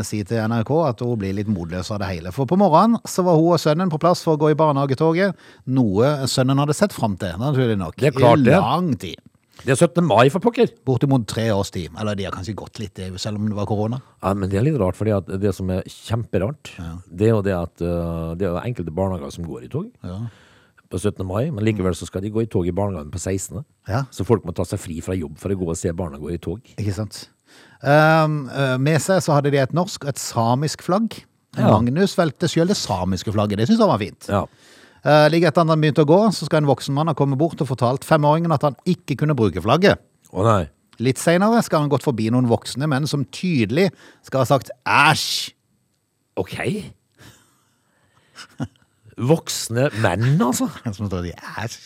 sier 0.03 0.25
til 0.27 0.41
NRK 0.51 0.69
at 0.83 0.99
hun 1.05 1.15
blir 1.21 1.31
litt 1.37 1.47
motløs 1.47 1.93
av 1.95 2.01
det 2.01 2.09
hele. 2.09 2.33
For 2.35 2.49
på 2.49 2.57
morgenen 2.59 2.99
så 3.07 3.23
var 3.23 3.37
hun 3.39 3.53
og 3.55 3.61
sønnen 3.61 3.91
på 3.93 3.99
plass 4.03 4.19
for 4.25 4.35
å 4.35 4.41
gå 4.41 4.49
i 4.51 4.57
barnehagetoget, 4.59 5.37
noe 5.71 6.27
sønnen 6.27 6.59
hadde 6.59 6.75
sett 6.75 6.91
fram 6.91 7.15
til, 7.21 7.37
naturlig 7.39 7.77
nok, 7.79 7.95
Det 7.95 8.09
er 8.09 8.17
klart 8.17 8.43
i 8.43 8.51
lang 8.51 8.89
tid. 8.99 9.21
Det 9.61 9.71
er 9.73 9.79
17. 9.79 10.03
mai, 10.03 10.27
for 10.29 10.43
pokker! 10.43 10.73
Bortimot 10.85 11.23
tre 11.31 11.47
års 11.55 11.71
tid. 11.73 11.95
Eller 11.97 12.19
de 12.19 12.27
har 12.27 12.35
kanskje 12.35 12.53
gått 12.59 12.81
litt, 12.83 12.99
selv 13.17 13.39
om 13.39 13.47
det 13.47 13.55
var 13.57 13.69
korona. 13.69 14.01
Ja, 14.19 14.33
men 14.35 14.51
det 14.51 14.59
er 14.59 14.67
litt 14.67 14.77
rart, 14.81 14.99
for 14.99 15.07
det 15.07 15.53
som 15.55 15.71
er 15.73 15.87
kjemperart, 15.87 16.73
det 17.07 17.29
er 17.29 17.33
jo 17.33 17.39
det 17.47 17.55
at 17.55 17.85
det 18.37 18.51
er 18.51 18.59
enkelte 18.65 18.93
barnehager 18.93 19.33
som 19.33 19.47
går 19.47 19.69
i 19.69 19.71
tog 19.71 20.11
på 20.91 20.99
17. 20.99 21.23
mai, 21.27 21.49
men 21.51 21.65
likevel 21.67 21.95
så 21.97 22.07
skal 22.07 22.23
de 22.23 22.31
gå 22.33 22.43
i 22.43 22.49
tog 22.51 22.67
i 22.67 22.75
barnehagen 22.75 23.11
på 23.11 23.19
16. 23.19 23.63
Ja. 23.89 24.05
Så 24.13 24.25
folk 24.27 24.45
må 24.47 24.55
ta 24.55 24.65
seg 24.67 24.81
fri 24.81 24.99
fra 25.03 25.15
jobb 25.17 25.35
for 25.41 25.53
å 25.53 25.57
gå 25.59 25.67
og 25.73 25.79
se 25.79 25.91
barna 25.95 26.19
gå 26.21 26.31
i 26.33 26.39
tog. 26.41 26.61
Ikke 26.77 26.95
sant? 26.95 27.25
Um, 27.81 28.47
eh, 28.49 28.75
med 28.81 29.01
seg 29.03 29.21
så 29.23 29.35
hadde 29.35 29.51
de 29.53 29.59
et 29.61 29.75
norsk 29.75 30.05
og 30.05 30.13
et 30.13 30.21
samisk 30.21 30.85
flagg. 30.85 31.19
Ja. 31.57 31.71
Magnus 31.73 32.15
valgte 32.17 32.49
sjøl 32.51 32.69
det 32.69 32.77
samiske 32.79 33.33
flagget. 33.33 33.61
Det 33.61 33.69
syns 33.69 33.83
han 33.83 33.91
var 33.91 34.01
fint. 34.01 34.29
Ja. 34.31 34.45
Uh, 35.05 35.27
like 35.31 35.47
etter 35.47 35.63
at 35.63 35.69
han 35.71 35.81
begynte 35.81 36.03
å 36.03 36.09
gå, 36.09 36.19
så 36.35 36.47
skal 36.47 36.63
en 36.63 36.69
voksen 36.69 36.95
mann 36.95 37.11
ha 37.11 37.15
kommet 37.17 37.39
bort 37.39 37.61
og 37.63 37.69
fortalt 37.69 38.07
femåringen 38.07 38.53
at 38.55 38.65
han 38.67 38.77
ikke 38.89 39.19
kunne 39.21 39.37
bruke 39.37 39.63
flagget. 39.63 40.01
Å 40.33 40.43
nei. 40.47 40.63
Litt 41.03 41.21
seinere 41.21 41.61
skal 41.65 41.83
han 41.83 41.91
gått 41.91 42.05
forbi 42.05 42.31
noen 42.33 42.49
voksne 42.49 42.89
menn 42.89 43.05
som 43.09 43.25
tydelig 43.29 43.91
skal 44.25 44.41
ha 44.41 44.49
sagt 44.49 44.73
æsj. 44.81 45.53
Ok. 46.41 46.57
Voksne 49.17 49.87
menn, 50.03 50.37
altså. 50.43 50.67
Som 50.95 51.07
står 51.09 51.23
og 51.23 51.27
sier 51.27 51.51
æsj. 51.63 51.77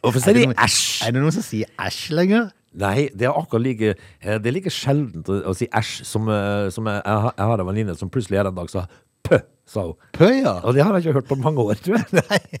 Hvorfor 0.00 0.18
Er 0.20 0.24
sier 0.24 0.38
de 0.38 0.46
æsj? 0.54 0.80
Er 1.06 1.14
det 1.16 1.22
noen 1.24 1.34
som 1.34 1.42
sier 1.46 1.70
æsj 1.82 2.00
lenger? 2.14 2.50
Nei, 2.80 3.08
det 3.18 3.26
er 3.26 3.34
akkurat 3.34 3.64
like 3.64 3.88
eh, 3.96 4.36
Det 4.38 4.46
er 4.46 4.54
like 4.54 4.70
sjeldent 4.70 5.26
å, 5.26 5.50
si 5.58 5.66
æsj 5.74 6.04
som, 6.06 6.28
eh, 6.30 6.68
som 6.70 6.86
jeg, 6.86 7.00
jeg 7.02 7.46
har- 7.50 7.58
en 7.64 7.66
venninne 7.66 7.96
som 7.98 8.10
plutselig 8.14 8.38
her 8.38 8.46
en 8.52 8.54
dag 8.60 8.70
sa 8.70 8.84
pø, 9.26 9.40
sa 9.66 9.88
hun. 9.88 9.96
Pø, 10.14 10.28
ja. 10.30 10.52
Og 10.62 10.74
det 10.76 10.84
har 10.86 10.94
jeg 10.94 11.04
ikke 11.08 11.16
hørt 11.18 11.28
på 11.32 11.40
mange 11.42 11.58
år, 11.66 11.74
tror 11.82 11.98
jeg. 11.98 12.60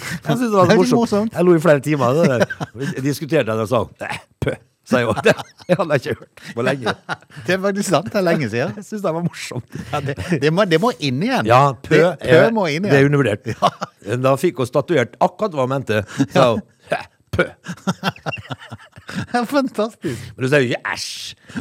Jeg 0.00 0.36
synes 0.38 0.52
det 0.52 0.54
var 0.54 0.70
morsomt. 0.78 1.32
Jeg 1.34 1.44
lo 1.44 1.52
i 1.56 1.60
flere 1.60 1.80
timer. 1.82 2.44
Vi 2.78 3.02
diskuterte 3.04 3.50
det 3.52 3.64
og 3.66 3.68
sa 3.68 3.80
«Nei, 4.00 4.16
pø, 4.40 4.52
sa 4.90 5.00
jeg 5.00 5.08
jo. 5.08 5.14
Det 5.70 5.76
hadde 5.78 5.96
jeg 5.96 6.00
ikke 6.02 6.16
hørt 6.20 6.54
på 6.56 6.64
lenge. 6.66 6.94
Det 7.46 7.54
er 7.54 7.60
faktisk 7.62 7.88
sant. 7.92 8.08
Det 8.10 8.18
er 8.20 8.26
lenge 8.26 8.48
siden. 8.50 8.72
Jeg 8.80 8.86
synes 8.88 9.04
det 9.06 9.12
var 9.16 9.24
morsomt. 9.26 9.78
Ja, 9.92 10.00
det, 10.08 10.16
det, 10.42 10.50
må, 10.54 10.66
det 10.66 10.80
må 10.82 10.90
inn 10.98 11.22
igjen. 11.22 11.46
Ja, 11.48 11.60
pø, 11.86 11.94
det, 12.00 12.10
pø 12.26 12.40
er- 12.40 12.52
må 12.56 12.66
inn 12.72 12.88
det 12.88 12.96
er 12.98 13.06
igjen. 13.06 13.54
Ja. 13.54 14.16
Da 14.26 14.34
fikk 14.40 14.58
hun 14.62 14.68
statuert 14.68 15.14
akkurat 15.22 15.54
hva 15.54 15.66
hun 15.68 15.74
mente. 15.76 16.02
Så, 16.34 16.48
ja. 16.90 17.02
Pø. 17.30 17.46
Fantastisk. 19.54 20.20
Men 20.36 20.44
du 20.44 20.48
sier 20.50 20.64
jo 20.64 20.70
ikke 20.70 20.92
æsj. 20.94 21.08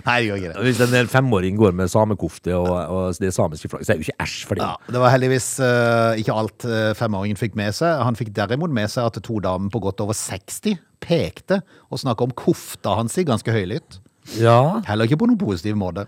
Nei, 0.06 0.16
jeg 0.20 0.28
gjør 0.30 0.40
ikke 0.42 0.52
det. 0.54 0.66
Hvis 0.68 0.82
en 1.02 1.12
femåring 1.12 1.58
går 1.60 1.76
med 1.80 1.92
samekofte 1.92 2.56
og, 2.58 2.70
og 2.70 3.20
det 3.22 3.32
samiske 3.36 3.72
flagget, 3.72 3.88
så 3.90 3.94
er 3.96 4.00
jo 4.02 4.08
ikke 4.08 4.26
æsj 4.26 4.38
for 4.50 4.60
det. 4.60 4.68
Ja, 4.68 4.94
det 4.96 5.04
var 5.04 5.14
heldigvis 5.16 5.50
uh, 5.64 6.20
ikke 6.22 6.36
alt 6.42 6.68
uh, 6.70 6.92
femåringen 7.00 7.40
fikk 7.40 7.58
med 7.60 7.76
seg. 7.78 8.02
Han 8.06 8.18
fikk 8.20 8.34
derimot 8.38 8.74
med 8.76 8.92
seg 8.92 9.10
at 9.10 9.22
to 9.26 9.40
damer 9.44 9.72
på 9.74 9.82
godt 9.88 10.04
over 10.06 10.18
60 10.18 10.78
pekte 11.04 11.62
og 11.90 12.02
snakka 12.02 12.28
om 12.28 12.36
kofta 12.38 12.98
hans 13.00 13.16
i 13.22 13.26
ganske 13.28 13.54
høylytt. 13.56 14.02
Ja. 14.40 14.60
Heller 14.90 15.08
ikke 15.10 15.22
på 15.24 15.30
noen 15.30 15.40
positiv 15.42 15.78
måte. 15.80 16.06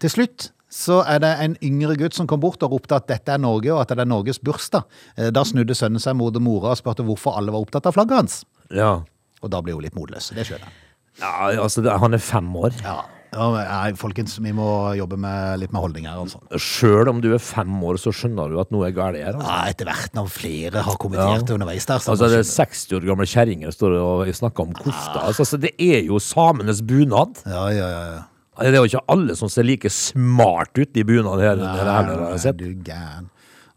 Til 0.00 0.10
slutt 0.12 0.50
så 0.70 1.00
er 1.02 1.18
det 1.22 1.30
en 1.42 1.56
yngre 1.66 1.96
gutt 1.98 2.14
som 2.14 2.28
kom 2.30 2.38
bort 2.42 2.62
og 2.62 2.70
ropte 2.76 2.94
at 2.94 3.08
dette 3.10 3.32
er 3.34 3.40
Norge, 3.42 3.72
og 3.74 3.80
at 3.82 3.90
det 3.90 4.04
er 4.04 4.06
Norges 4.10 4.38
bursdag. 4.38 4.84
Eh, 5.18 5.32
Da 5.34 5.42
snudde 5.42 5.74
sønnen 5.74 5.98
seg 6.02 6.14
mot 6.14 6.36
mora 6.38 6.70
og 6.76 6.78
spurte 6.78 7.02
hvorfor 7.02 7.34
alle 7.38 7.50
var 7.50 7.64
opptatt 7.64 7.88
av 7.90 7.96
flagget 7.98 8.20
hans. 8.22 8.36
ja. 8.70 9.00
Og 9.40 9.48
da 9.48 9.62
ble 9.64 9.72
hun 9.72 9.80
litt 9.80 9.94
motløs. 9.96 10.26
Det 10.36 10.44
skjønner 10.44 10.66
jeg. 10.68 10.74
Ja 11.18 11.62
altså, 11.62 11.82
han 11.98 12.14
er 12.14 12.22
fem 12.22 12.52
år. 12.56 12.76
Ja. 12.84 13.00
Ja, 13.30 13.44
nei, 13.54 13.92
folkens, 13.94 14.32
vi 14.42 14.50
må 14.50 14.64
jobbe 14.98 15.14
med 15.20 15.60
litt 15.62 15.70
med 15.70 15.84
holdninger 15.84 16.16
Altså. 16.18 16.40
Sjøl 16.58 17.06
om 17.12 17.20
du 17.22 17.28
er 17.30 17.38
fem 17.38 17.76
år, 17.86 17.94
så 18.02 18.10
skjønner 18.10 18.50
du 18.50 18.56
at 18.58 18.72
noe 18.74 18.88
er 18.88 18.94
galt 18.96 19.20
her. 19.20 19.36
Altså. 19.38 19.46
Ja, 19.46 19.70
etter 19.70 19.86
hvert 19.86 20.16
når 20.18 20.32
flere 20.34 20.82
har 20.82 20.96
kommentert 20.98 21.46
Ja. 21.46 21.54
underveis 21.54 21.86
der. 21.86 22.02
Altså, 22.02 22.26
det 22.26 22.40
er 22.40 22.48
60 22.48 22.82
år 22.98 23.06
gamle 23.06 23.28
kjerringer 23.30 23.70
står 23.70 23.94
og 24.00 24.26
snakker 24.34 24.66
om 24.66 24.72
kofta. 24.74 25.22
Altså, 25.28 25.60
det 25.62 25.76
er 25.78 26.02
jo 26.08 26.18
samenes 26.18 26.82
bunad. 26.82 27.38
Ja, 27.46 27.68
ja, 27.70 27.86
ja. 27.86 28.02
ja. 28.16 28.22
Det 28.60 28.74
er 28.74 28.82
jo 28.82 28.90
ikke 28.90 29.06
alle 29.08 29.36
som 29.38 29.48
ser 29.48 29.62
like 29.62 29.88
smart 29.88 30.74
ut 30.76 30.98
i 30.98 31.04
bunad 31.06 31.38
her. 31.40 31.56
her, 31.56 31.86
her, 31.86 32.10
det 32.10 32.18
her. 32.18 32.38
sett. 32.42 32.58
du 32.58 32.74
gæren. 32.82 33.30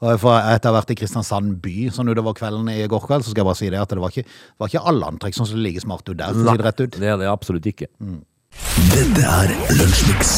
Og 0.03 0.11
etter 0.11 0.67
å 0.67 0.73
ha 0.73 0.79
vært 0.81 0.91
i 0.91 0.97
Kristiansand 0.99 1.55
by 1.63 1.87
sånn 1.95 2.11
utover 2.11 2.35
kvelden 2.35 2.67
i 2.73 2.81
går 2.91 3.05
kveld, 3.05 3.23
så 3.23 3.31
skal 3.31 3.43
jeg 3.43 3.49
bare 3.49 3.59
si 3.61 3.71
det 3.71 3.79
at 3.79 3.93
det 3.93 4.03
var 4.03 4.11
ikke, 4.11 4.27
var 4.59 4.71
ikke 4.73 4.83
alle 4.91 5.13
antrekk 5.13 5.37
som 5.37 5.47
skulle 5.47 5.63
ligge 5.69 5.83
smart 5.85 6.03
ut 6.09 6.17
der, 6.17 6.35
for 6.35 6.43
å 6.43 6.49
si 6.51 6.59
det 6.59 6.67
rett 6.67 6.83
ut. 6.83 6.99
Det 6.99 7.13
er 7.13 7.23
det 7.23 7.31
absolutt 7.31 7.71
ikke. 7.71 7.87
Dette 8.91 9.31
er 9.37 9.55
Lunsjmix. 9.79 10.35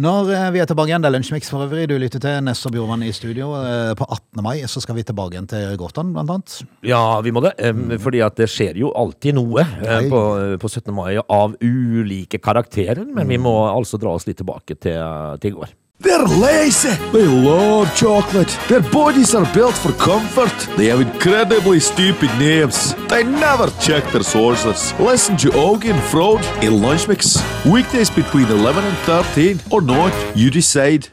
Når 0.00 0.30
eh, 0.32 0.46
vi 0.54 0.60
er 0.62 0.68
tilbake 0.68 0.88
igjen, 0.88 1.02
det 1.04 1.10
er 1.10 1.12
Lunsjmix 1.18 1.50
for 1.52 1.66
øvrig, 1.66 1.84
du 1.90 1.98
lytter 2.00 2.22
til 2.22 2.38
Ness 2.46 2.64
og 2.64 2.72
Bjorvann 2.72 3.02
i 3.04 3.10
studio. 3.12 3.50
Eh, 3.60 3.90
På 3.98 4.06
18. 4.08 4.40
mai 4.44 4.62
så 4.64 4.80
skal 4.80 4.96
vi 4.96 5.04
tilbake 5.04 5.36
igjen 5.36 5.48
til 5.50 5.76
Gotland, 5.76 6.14
blant 6.16 6.32
annet. 6.32 6.54
Ja, 6.88 7.20
vi 7.20 7.34
må 7.34 7.42
det. 7.44 7.52
Mm. 7.60 7.98
Fordi 8.00 8.22
at 8.24 8.38
det 8.40 8.48
skjer 8.48 8.80
jo 8.80 8.94
alltid 8.96 9.36
noe 9.36 9.60
eh, 9.60 10.08
på, 10.08 10.22
på 10.62 10.72
17. 10.72 10.88
mai 10.96 11.18
av 11.20 11.58
ulike 11.60 12.40
karakterer. 12.40 13.04
Men 13.04 13.28
vi 13.28 13.36
må 13.42 13.52
altså 13.68 14.00
dra 14.00 14.16
oss 14.16 14.24
litt 14.28 14.40
tilbake 14.40 14.80
til, 14.80 14.96
til 15.44 15.52
i 15.52 15.56
går. 15.60 15.76
They're 16.02 16.26
lazy. 16.26 16.96
They 17.12 17.26
love 17.26 17.94
chocolate. 17.94 18.58
Their 18.68 18.82
bodies 18.90 19.36
are 19.36 19.46
built 19.54 19.74
for 19.74 19.92
comfort. 19.92 20.52
They 20.76 20.86
have 20.86 21.00
incredibly 21.00 21.78
stupid 21.78 22.30
names. 22.40 22.94
They 23.08 23.22
never 23.22 23.70
check 23.80 24.04
their 24.10 24.24
sources. 24.24 24.92
Listen 24.98 25.36
to 25.36 25.50
Augie 25.50 25.90
and 25.90 26.02
Frode 26.10 26.44
in 26.60 26.82
Lunch 26.82 27.06
Mix. 27.06 27.38
Weekdays 27.64 28.10
between 28.10 28.46
11 28.46 28.84
and 28.84 28.96
13 29.06 29.60
or 29.70 29.80
not, 29.80 30.12
you 30.36 30.50
decide. 30.50 31.06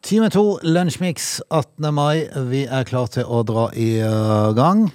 Time 0.00 0.30
to, 0.30 0.58
Lunsjmix 0.62 1.40
18. 1.50 1.94
mai. 1.94 2.28
Vi 2.34 2.64
er 2.64 2.84
klar 2.88 3.06
til 3.12 3.28
å 3.28 3.42
dra 3.46 3.68
i 3.76 4.00
eh, 4.00 4.54
gang. 4.56 4.88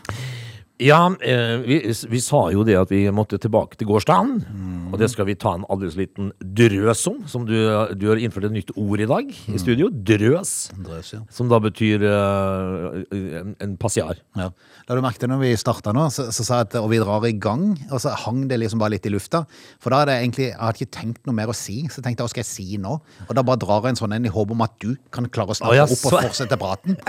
Ja, 0.77 1.07
eh, 1.21 1.57
vi, 1.65 1.77
vi 2.09 2.19
sa 2.21 2.47
jo 2.53 2.63
det 2.67 2.75
at 2.77 2.91
vi 2.93 3.05
måtte 3.09 3.39
tilbake 3.41 3.79
til 3.79 3.89
gårsdagen. 3.89 4.43
Og 4.91 4.99
det 5.01 5.09
skal 5.11 5.27
vi 5.27 5.35
ta 5.39 5.55
en 5.57 5.65
aldri 5.71 5.89
liten 5.97 6.29
drøs 6.39 7.01
om. 7.09 7.23
Som 7.29 7.47
du, 7.47 7.55
du 7.97 8.05
har 8.11 8.21
innført 8.21 8.47
et 8.49 8.55
nytt 8.55 8.73
ord 8.77 9.01
i 9.01 9.07
dag 9.09 9.31
i 9.31 9.61
studio. 9.61 9.89
Drøs. 9.91 10.53
Drøs, 10.77 11.13
ja. 11.15 11.21
Som 11.33 11.49
da 11.51 11.59
betyr 11.63 12.05
eh, 12.07 12.99
en, 13.41 13.55
en 13.63 13.73
passiar. 13.81 14.21
Ja. 14.37 14.51
Da 14.87 14.95
du 14.95 15.01
merket 15.03 15.27
når 15.27 15.41
vi 15.41 15.51
starta 15.59 15.91
nå, 15.95 16.05
så, 16.13 16.29
så 16.31 16.45
sa 16.45 16.61
jeg 16.61 16.69
at 16.69 16.77
og 16.79 16.89
vi 16.93 17.01
drar 17.01 17.25
i 17.27 17.33
gang, 17.35 17.73
og 17.89 17.99
så 18.03 18.13
hang 18.25 18.45
det 18.47 18.61
liksom 18.61 18.79
bare 18.79 18.95
litt 18.95 19.07
i 19.09 19.11
lufta. 19.11 19.43
For 19.83 19.91
da 19.91 20.03
hadde 20.03 20.15
jeg 20.15 20.27
egentlig 20.27 20.47
jeg 20.47 20.59
hadde 20.61 20.83
ikke 20.83 20.95
tenkt 20.99 21.27
noe 21.27 21.35
mer 21.35 21.51
å 21.51 21.57
si, 21.57 21.79
så 21.91 22.03
tenkte 22.03 22.21
jeg 22.21 22.29
hva 22.29 22.33
skal 22.35 22.45
jeg 22.45 22.51
si 22.51 22.79
nå? 22.81 22.93
Og 23.27 23.33
da 23.35 23.43
bare 23.47 23.59
drar 23.65 23.83
jeg 23.83 23.95
en 23.95 24.01
sånn 24.03 24.15
en 24.15 24.29
i 24.29 24.31
håp 24.31 24.53
om 24.53 24.63
at 24.63 24.77
du 24.83 24.93
kan 25.11 25.27
klare 25.27 25.51
å 25.51 25.59
snakke 25.59 25.73
oh, 25.73 25.79
ja, 25.81 25.87
opp 25.89 26.07
og 26.07 26.19
fortsette 26.21 26.59
praten. 26.61 26.99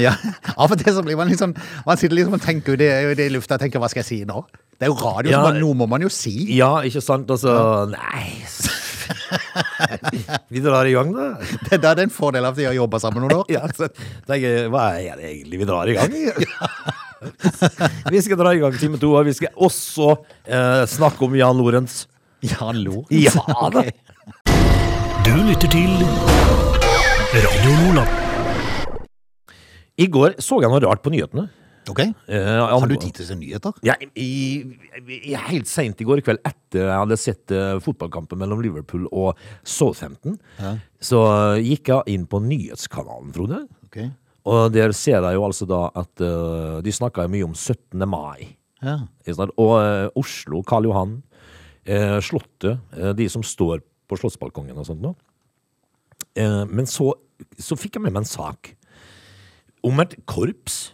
Ja. 0.00 0.14
Av 0.56 0.72
og 0.72 0.80
til 0.80 0.94
så 0.94 1.02
blir 1.04 1.16
man 1.18 1.28
liksom 1.28 1.52
Man 1.86 1.98
sitter 2.00 2.14
liksom 2.16 2.36
og 2.36 2.42
tenker 2.42 2.74
ut 2.76 2.82
i, 2.82 2.88
ut 3.12 3.20
i 3.22 3.28
lufta 3.32 3.56
og 3.58 3.62
tenker 3.64 3.78
hva 3.82 3.88
skal 3.92 4.02
jeg 4.04 4.08
si 4.10 4.20
nå? 4.28 4.38
Det 4.78 4.88
er 4.88 4.90
jo 4.90 4.96
radio, 4.98 5.30
Ja. 5.30 5.42
så 5.46 5.52
noe 5.60 5.74
må 5.78 5.86
man 5.88 6.02
jo 6.02 6.08
si. 6.12 6.34
Ja, 6.56 6.72
ikke 6.86 7.02
sant? 7.04 7.30
Altså, 7.30 7.52
nei 7.92 8.30
Vi 10.52 10.60
drar 10.64 10.86
i 10.88 10.92
gang, 10.94 11.10
da. 11.14 11.26
Det, 11.68 11.78
det 11.82 11.88
er 11.90 11.94
det 11.98 12.04
en 12.08 12.12
fordel 12.14 12.44
av 12.46 12.52
at 12.54 12.58
vi 12.60 12.66
har 12.68 12.74
jobba 12.76 12.98
sammen 13.02 13.20
noen 13.26 13.36
år. 13.42 13.46
Ja, 13.56 13.62
så 13.76 13.84
tenker 14.28 14.46
jeg, 14.46 14.70
hva 14.72 14.84
er 14.98 15.14
det 15.20 15.26
egentlig 15.30 15.56
vi 15.62 15.66
drar 15.68 15.86
i 15.90 15.96
gang? 15.98 16.12
vi 18.10 18.18
skal 18.24 18.38
dra 18.40 18.50
i 18.56 18.60
gang 18.62 18.74
time 18.80 18.98
to, 19.02 19.08
og 19.18 19.22
vi 19.28 19.34
skal 19.36 19.52
også 19.62 20.06
eh, 20.46 20.84
snakke 20.90 21.20
om 21.28 21.32
Jan 21.38 21.58
Lorentz. 21.60 21.94
Jan 22.42 22.76
Lorentz. 22.82 23.36
Ja 23.38 23.68
da. 23.70 23.82
Du 25.22 25.34
lytter 25.46 25.68
til 25.70 25.92
Radio 27.32 27.70
Nordland. 27.78 28.10
I 30.02 30.06
går 30.10 30.34
så 30.42 30.58
jeg 30.64 30.70
noe 30.72 30.82
rart 30.82 31.02
på 31.04 31.12
nyhetene. 31.14 31.44
Ok, 31.90 32.00
Uh, 32.30 32.62
Har 32.70 32.86
du 32.86 32.94
tid 32.94 33.10
til 33.16 33.24
å 33.24 33.28
se 33.28 33.36
nyheter? 33.36 33.78
Ja, 33.82 33.96
i, 34.14 34.62
i, 35.02 35.34
helt 35.48 35.66
seint 35.70 35.98
i 36.00 36.06
går 36.06 36.22
kveld, 36.22 36.38
etter 36.46 36.86
jeg 36.86 36.94
hadde 36.94 37.18
sett 37.18 37.54
uh, 37.54 37.80
fotballkampen 37.82 38.38
mellom 38.38 38.62
Liverpool 38.62 39.08
og 39.10 39.40
Southampton, 39.66 40.38
så 41.02 41.22
gikk 41.58 41.90
jeg 41.90 42.14
inn 42.14 42.28
på 42.30 42.38
nyhetskanalen, 42.44 43.32
Frode. 43.34 43.64
Okay. 43.88 44.12
Og 44.48 44.70
der 44.74 44.94
ser 44.96 45.20
jeg 45.26 45.38
jo 45.38 45.44
altså 45.46 45.66
da 45.70 45.84
at 46.00 46.22
eh, 46.22 46.78
de 46.82 46.90
snakka 46.94 47.28
mye 47.30 47.46
om 47.46 47.52
17. 47.54 48.02
mai. 48.10 48.56
ja. 48.82 48.96
Og 49.54 50.16
Oslo, 50.18 50.64
Karl 50.66 50.88
Johan, 50.88 51.12
Slottet, 52.22 52.82
de 53.14 53.28
som 53.30 53.44
står 53.46 53.84
på 54.10 54.18
slottsbalkongen 54.18 54.78
og 54.78 54.88
sånt 54.88 55.02
nå. 55.04 55.14
Eh, 56.38 56.64
men 56.68 56.88
så, 56.88 57.12
så 57.58 57.76
fikk 57.78 57.98
jeg 57.98 58.06
med 58.06 58.14
meg 58.14 58.24
en 58.24 58.32
sak 58.32 58.74
om 59.84 60.02
et 60.02 60.14
korps 60.30 60.92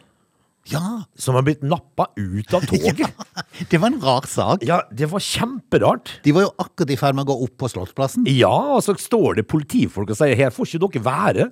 ja, 0.71 1.03
som 1.19 1.37
har 1.39 1.45
blitt 1.47 1.63
nappa 1.65 2.09
ut 2.19 2.55
av 2.55 2.67
toget. 2.71 3.25
det 3.71 3.81
var 3.81 3.91
en 3.93 4.01
rar 4.03 4.27
sak. 4.29 4.63
Ja, 4.69 4.81
det 4.93 5.09
var 5.13 5.23
kjemperart. 5.25 6.15
De 6.25 6.35
var 6.37 6.47
jo 6.49 6.53
akkurat 6.63 6.93
i 6.95 6.99
ferd 7.01 7.17
med 7.19 7.25
å 7.27 7.33
gå 7.33 7.39
opp 7.49 7.57
på 7.63 7.71
Slottsplassen. 7.73 8.27
Ja, 8.33 8.53
og 8.77 8.83
så 8.87 8.95
står 9.01 9.41
det 9.41 9.47
politifolk 9.51 10.13
og 10.15 10.21
sier 10.21 10.37
her 10.39 10.55
får 10.55 10.71
ikke 10.75 10.85
dere 10.99 11.05
være. 11.09 11.49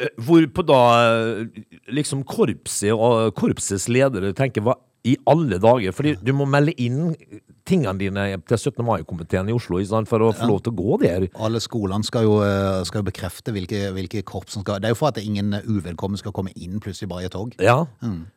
Eh, 0.00 0.10
Hvorpå 0.20 0.64
da 0.68 0.80
eh, 1.08 1.62
liksom 1.96 2.24
korpset 2.28 2.92
og 2.92 3.30
korpsets 3.38 3.88
ledere 3.88 4.34
tenker 4.36 4.64
hva 4.66 4.74
i 5.06 5.14
alle 5.30 5.56
dager? 5.62 5.94
Fordi 5.96 6.16
du 6.20 6.32
må 6.36 6.44
melde 6.50 6.74
inn 6.82 7.14
tingene 7.66 7.98
dine 8.00 8.26
til 8.46 8.58
17. 8.58 8.84
mai-komiteen 8.86 9.50
i 9.50 9.54
Oslo 9.56 9.80
for 10.08 10.24
å 10.24 10.32
få 10.36 10.48
lov 10.48 10.62
til 10.64 10.72
å 10.72 10.78
gå 10.78 10.98
der. 11.02 11.28
Alle 11.42 11.60
skolene 11.62 12.06
skal 12.06 12.26
jo, 12.26 12.40
eh, 12.42 12.82
skal 12.88 13.02
jo 13.02 13.10
bekrefte 13.10 13.54
hvilke, 13.54 13.92
hvilke 13.92 14.22
korps 14.22 14.54
som 14.56 14.62
skal 14.62 14.80
Det 14.80 14.88
er 14.88 14.94
jo 14.94 15.00
for 15.00 15.08
at 15.08 15.18
ingen 15.22 15.52
uvedkommende 15.52 16.22
skal 16.22 16.32
komme 16.32 16.54
inn 16.54 16.80
plutselig 16.80 17.08
bare 17.08 17.22
i 17.22 17.26
et 17.26 17.32
tog. 17.32 17.54
Ja, 17.58 17.86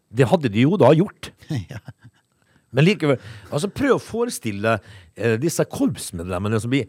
det 0.10 0.28
hadde 0.28 0.50
de 0.50 0.65
jo 0.68 0.78
da 0.78 0.94
gjort. 0.94 1.32
Ja. 1.70 1.80
Men 2.72 2.86
likevel, 2.86 3.18
altså 3.50 3.65
prøv 3.74 3.96
å 3.96 4.02
forestille 4.02 4.76
eh, 5.18 5.38
disse 5.42 5.63
korpsmedlemmene 5.65 6.60
som 6.62 6.70
blir 6.70 6.86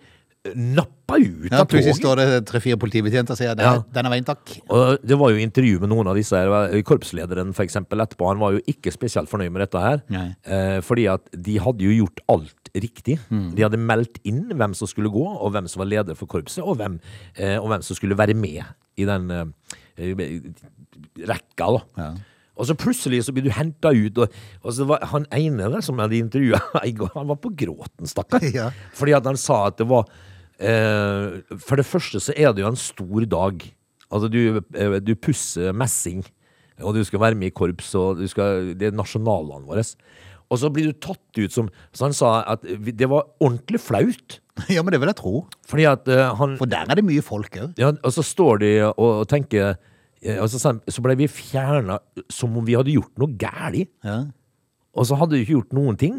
nappa 0.56 1.18
ut 1.20 1.50
Ja, 1.52 1.60
av 1.60 1.66
plutselig 1.68 1.92
toget. 1.92 2.00
står 2.00 2.16
det 2.16 2.46
tre-fire 2.48 2.78
politibetjenter 2.80 3.34
og 3.34 3.38
sier 3.38 3.58
Ja. 3.60 3.74
ja. 3.74 3.82
denne 3.92 4.08
veien, 4.08 4.24
takk. 4.24 4.54
Og 4.72 5.02
det 5.04 5.18
var 5.20 5.34
jo 5.34 5.36
intervju 5.42 5.80
med 5.82 5.90
noen 5.92 6.08
av 6.08 6.16
disse 6.16 6.32
her, 6.38 6.80
korpslederen 6.82 7.52
for 7.52 7.62
eksempel 7.66 8.00
etterpå. 8.00 8.28
Han 8.30 8.40
var 8.40 8.52
jo 8.56 8.62
ikke 8.66 8.92
spesielt 8.94 9.28
fornøyd 9.28 9.52
med 9.52 9.60
dette 9.66 9.82
her. 9.84 10.00
Eh, 10.44 10.80
fordi 10.80 11.04
at 11.12 11.28
de 11.36 11.58
hadde 11.60 11.84
jo 11.84 12.06
gjort 12.06 12.20
alt 12.32 12.72
riktig. 12.74 13.18
De 13.28 13.62
hadde 13.66 13.76
meldt 13.76 14.16
inn 14.24 14.46
hvem 14.54 14.72
som 14.74 14.88
skulle 14.88 15.12
gå, 15.12 15.26
og 15.28 15.52
hvem 15.52 15.68
som 15.68 15.80
var 15.84 15.90
leder 15.92 16.16
for 16.16 16.26
korpset, 16.26 16.64
og 16.64 16.78
hvem, 16.80 17.00
eh, 17.36 17.58
og 17.60 17.68
hvem 17.68 17.82
som 17.84 17.96
skulle 17.96 18.16
være 18.16 18.32
med 18.34 18.64
i 18.96 19.04
den 19.04 19.30
eh, 19.30 19.44
rekka, 21.28 21.68
da. 21.76 21.82
Ja. 22.00 22.10
Og 22.60 22.66
så 22.68 22.74
plutselig 22.76 23.22
så 23.24 23.32
blir 23.32 23.46
du 23.46 23.52
henta 23.56 23.88
ut, 23.94 24.18
og, 24.20 24.32
og 24.64 24.72
så 24.76 24.84
var 24.88 25.04
han 25.12 25.24
ene 25.32 25.70
der 25.72 25.80
som 25.84 25.96
jeg 25.96 26.08
hadde 26.10 26.18
intervjua 26.26 26.60
han 27.14 27.30
var 27.30 27.38
på 27.40 27.52
gråten, 27.56 28.06
stakkar. 28.10 28.44
Ja. 28.56 28.70
Fordi 28.96 29.14
at 29.16 29.24
han 29.28 29.38
sa 29.40 29.66
at 29.70 29.78
det 29.80 29.86
var 29.88 30.08
For 30.60 31.80
det 31.80 31.86
første 31.88 32.20
så 32.20 32.34
er 32.36 32.52
det 32.52 32.64
jo 32.64 32.70
en 32.70 32.78
stor 32.78 33.26
dag. 33.32 33.62
Altså, 34.10 34.28
du, 34.28 34.60
eh, 34.74 34.98
du 35.00 35.14
pusser 35.16 35.72
messing, 35.76 36.24
og 36.82 36.96
du 36.96 37.04
skal 37.06 37.22
være 37.22 37.38
med 37.38 37.52
i 37.52 37.54
korps, 37.54 37.92
og 37.98 38.18
du 38.18 38.26
skal, 38.30 38.72
det 38.78 38.90
er 38.90 38.96
nasjonalene 38.96 39.68
våre. 39.68 39.84
Og 40.50 40.58
så 40.58 40.70
blir 40.74 40.88
du 40.90 40.96
tatt 40.98 41.38
ut 41.38 41.54
som 41.54 41.68
Så 41.94 42.08
han 42.08 42.14
sa 42.16 42.30
at 42.56 42.64
det 42.66 43.08
var 43.08 43.28
ordentlig 43.40 43.80
flaut. 43.82 44.40
Ja, 44.68 44.82
men 44.82 44.92
det 44.92 44.98
vil 45.00 45.08
jeg 45.08 45.16
tro. 45.16 45.46
Fordi 45.70 45.86
at 45.88 46.08
uh, 46.10 46.34
han 46.36 46.58
For 46.60 46.68
der 46.68 46.90
er 46.90 46.98
det 46.98 47.04
mye 47.06 47.22
folk 47.24 47.54
òg. 47.56 47.78
ja, 47.80 47.94
Og 48.04 48.12
så 48.12 48.24
står 48.26 48.58
de 48.60 48.72
og, 48.90 48.98
og 48.98 49.28
tenker 49.30 49.78
eh, 50.20 50.36
og 50.36 50.50
så, 50.52 50.74
så 50.76 51.04
ble 51.06 51.14
vi 51.16 51.30
fjerna 51.32 51.96
som 52.28 52.58
om 52.58 52.66
vi 52.66 52.74
hadde 52.76 52.92
gjort 52.92 53.14
noe 53.22 53.38
galt. 53.40 53.88
Ja. 54.04 54.18
Og 54.92 55.06
så 55.08 55.16
hadde 55.16 55.38
vi 55.38 55.46
ikke 55.46 55.56
gjort 55.60 55.78
noen 55.78 55.96
ting. 55.96 56.18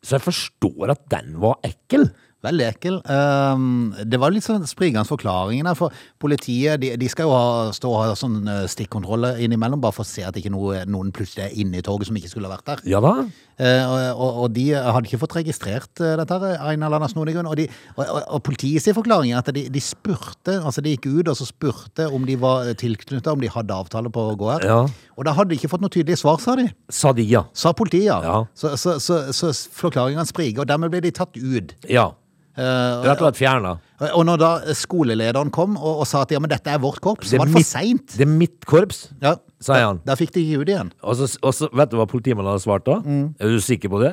Så 0.00 0.16
jeg 0.16 0.24
forstår 0.24 0.94
at 0.94 1.02
den 1.12 1.34
var 1.42 1.58
ekkel. 1.66 2.08
Veldig 2.44 2.66
ekkel. 2.68 2.98
Ehm, 3.08 3.94
det 4.04 4.20
var 4.20 4.34
litt 4.34 4.44
sånn 4.44 4.66
sprigende 4.68 5.06
forklaringer 5.08 5.64
der, 5.70 5.78
for 5.78 5.94
politiet 6.20 6.82
de, 6.82 6.92
de 7.00 7.08
skal 7.08 7.28
jo 7.28 7.32
ha, 7.32 7.72
stå 7.74 7.90
og 7.90 8.00
ha 8.02 8.18
sånn 8.18 8.42
eh, 8.50 8.66
stikkontroller 8.70 9.40
innimellom, 9.44 9.80
bare 9.82 9.96
for 9.96 10.04
å 10.04 10.08
se 10.08 10.26
at 10.26 10.36
ikke 10.36 10.52
noe, 10.52 10.82
noen 10.90 11.12
plutselig 11.14 11.46
er 11.46 11.56
inne 11.64 11.80
i 11.80 11.84
toget 11.84 12.10
som 12.10 12.18
ikke 12.20 12.32
skulle 12.32 12.50
ha 12.50 12.56
vært 12.56 12.68
der. 12.68 12.84
Ja 12.92 13.00
da. 13.04 13.14
Eh, 13.54 13.84
og, 13.86 14.18
og, 14.18 14.38
og 14.44 14.54
de 14.56 14.66
hadde 14.74 15.06
ikke 15.08 15.20
fått 15.22 15.36
registrert 15.38 16.02
eh, 16.02 16.16
dette 16.20 16.40
her, 16.42 16.58
en 16.74 16.82
eller 16.82 16.98
annen 16.98 17.12
snodig 17.12 17.36
grunn. 17.36 17.48
Og, 17.48 17.56
de, 17.60 17.68
og, 17.94 18.02
og, 18.04 18.20
og 18.38 18.44
politiet 18.46 18.84
sier 18.84 18.96
forklaringen 18.96 19.38
at 19.38 19.48
de, 19.54 19.66
de 19.72 19.82
spurte, 19.84 20.58
altså 20.58 20.84
de 20.84 20.96
gikk 20.96 21.08
ut 21.14 21.30
og 21.32 21.38
så 21.38 21.48
spurte 21.48 22.08
om 22.12 22.26
de 22.28 22.36
var 22.40 22.72
tilknyttet, 22.80 23.30
om 23.32 23.40
de 23.40 23.52
hadde 23.52 23.78
avtale 23.78 24.12
på 24.12 24.26
å 24.32 24.36
gå 24.40 24.50
her. 24.56 24.68
Ja. 24.68 24.80
Og 25.14 25.28
da 25.28 25.32
hadde 25.36 25.54
de 25.54 25.60
ikke 25.60 25.70
fått 25.70 25.84
noe 25.84 25.92
tydelig 25.94 26.18
svar, 26.20 26.40
sa 26.42 26.56
de. 26.58 26.66
Sa 26.92 27.14
de 27.16 27.24
ja. 27.30 27.44
Sa 27.56 27.72
politiet, 27.76 28.10
ja. 28.10 28.18
Ja. 28.24 28.42
Så, 28.58 28.74
så, 28.80 28.98
så, 29.00 29.20
så 29.32 29.52
forklaringene 29.78 30.26
spriker, 30.28 30.64
og 30.64 30.70
dermed 30.70 30.92
ble 30.92 31.04
de 31.04 31.14
tatt 31.14 31.38
ut. 31.38 31.74
Ja. 31.88 32.10
Eh, 32.56 33.02
Rett 33.04 33.18
og 33.20 33.26
slett 33.28 33.40
fjerna. 33.40 33.78
Og 34.14 34.24
når 34.26 34.40
da 34.42 34.50
skolelederen 34.74 35.50
kom 35.54 35.76
og, 35.78 36.00
og 36.02 36.06
sa 36.10 36.24
at 36.26 36.32
ja, 36.34 36.40
men 36.42 36.50
dette 36.50 36.70
er 36.72 36.80
vårt 36.82 37.00
korps, 37.04 37.28
så 37.30 37.36
Det 37.36 37.42
var 37.44 37.50
det 37.52 37.58
for 37.60 37.68
seint. 37.68 38.16
Det 38.18 38.24
er 38.26 38.32
mitt 38.32 38.64
korps, 38.66 39.08
Ja, 39.22 39.36
sa 39.64 39.78
han. 39.80 40.00
Da 40.04 40.12
fikk 40.18 40.32
de 40.34 40.42
ikke 40.44 40.64
ut 40.64 40.68
igjen. 40.72 40.90
Og 41.06 41.14
så, 41.16 41.28
og 41.40 41.54
så 41.56 41.68
vet 41.72 41.92
du 41.92 41.96
hva 41.96 42.04
politimannen 42.10 42.50
hadde 42.52 42.64
svart 42.66 42.84
da? 42.84 42.98
Er 43.40 43.54
du 43.54 43.60
sikker 43.64 43.88
på 43.94 44.00
det? 44.02 44.10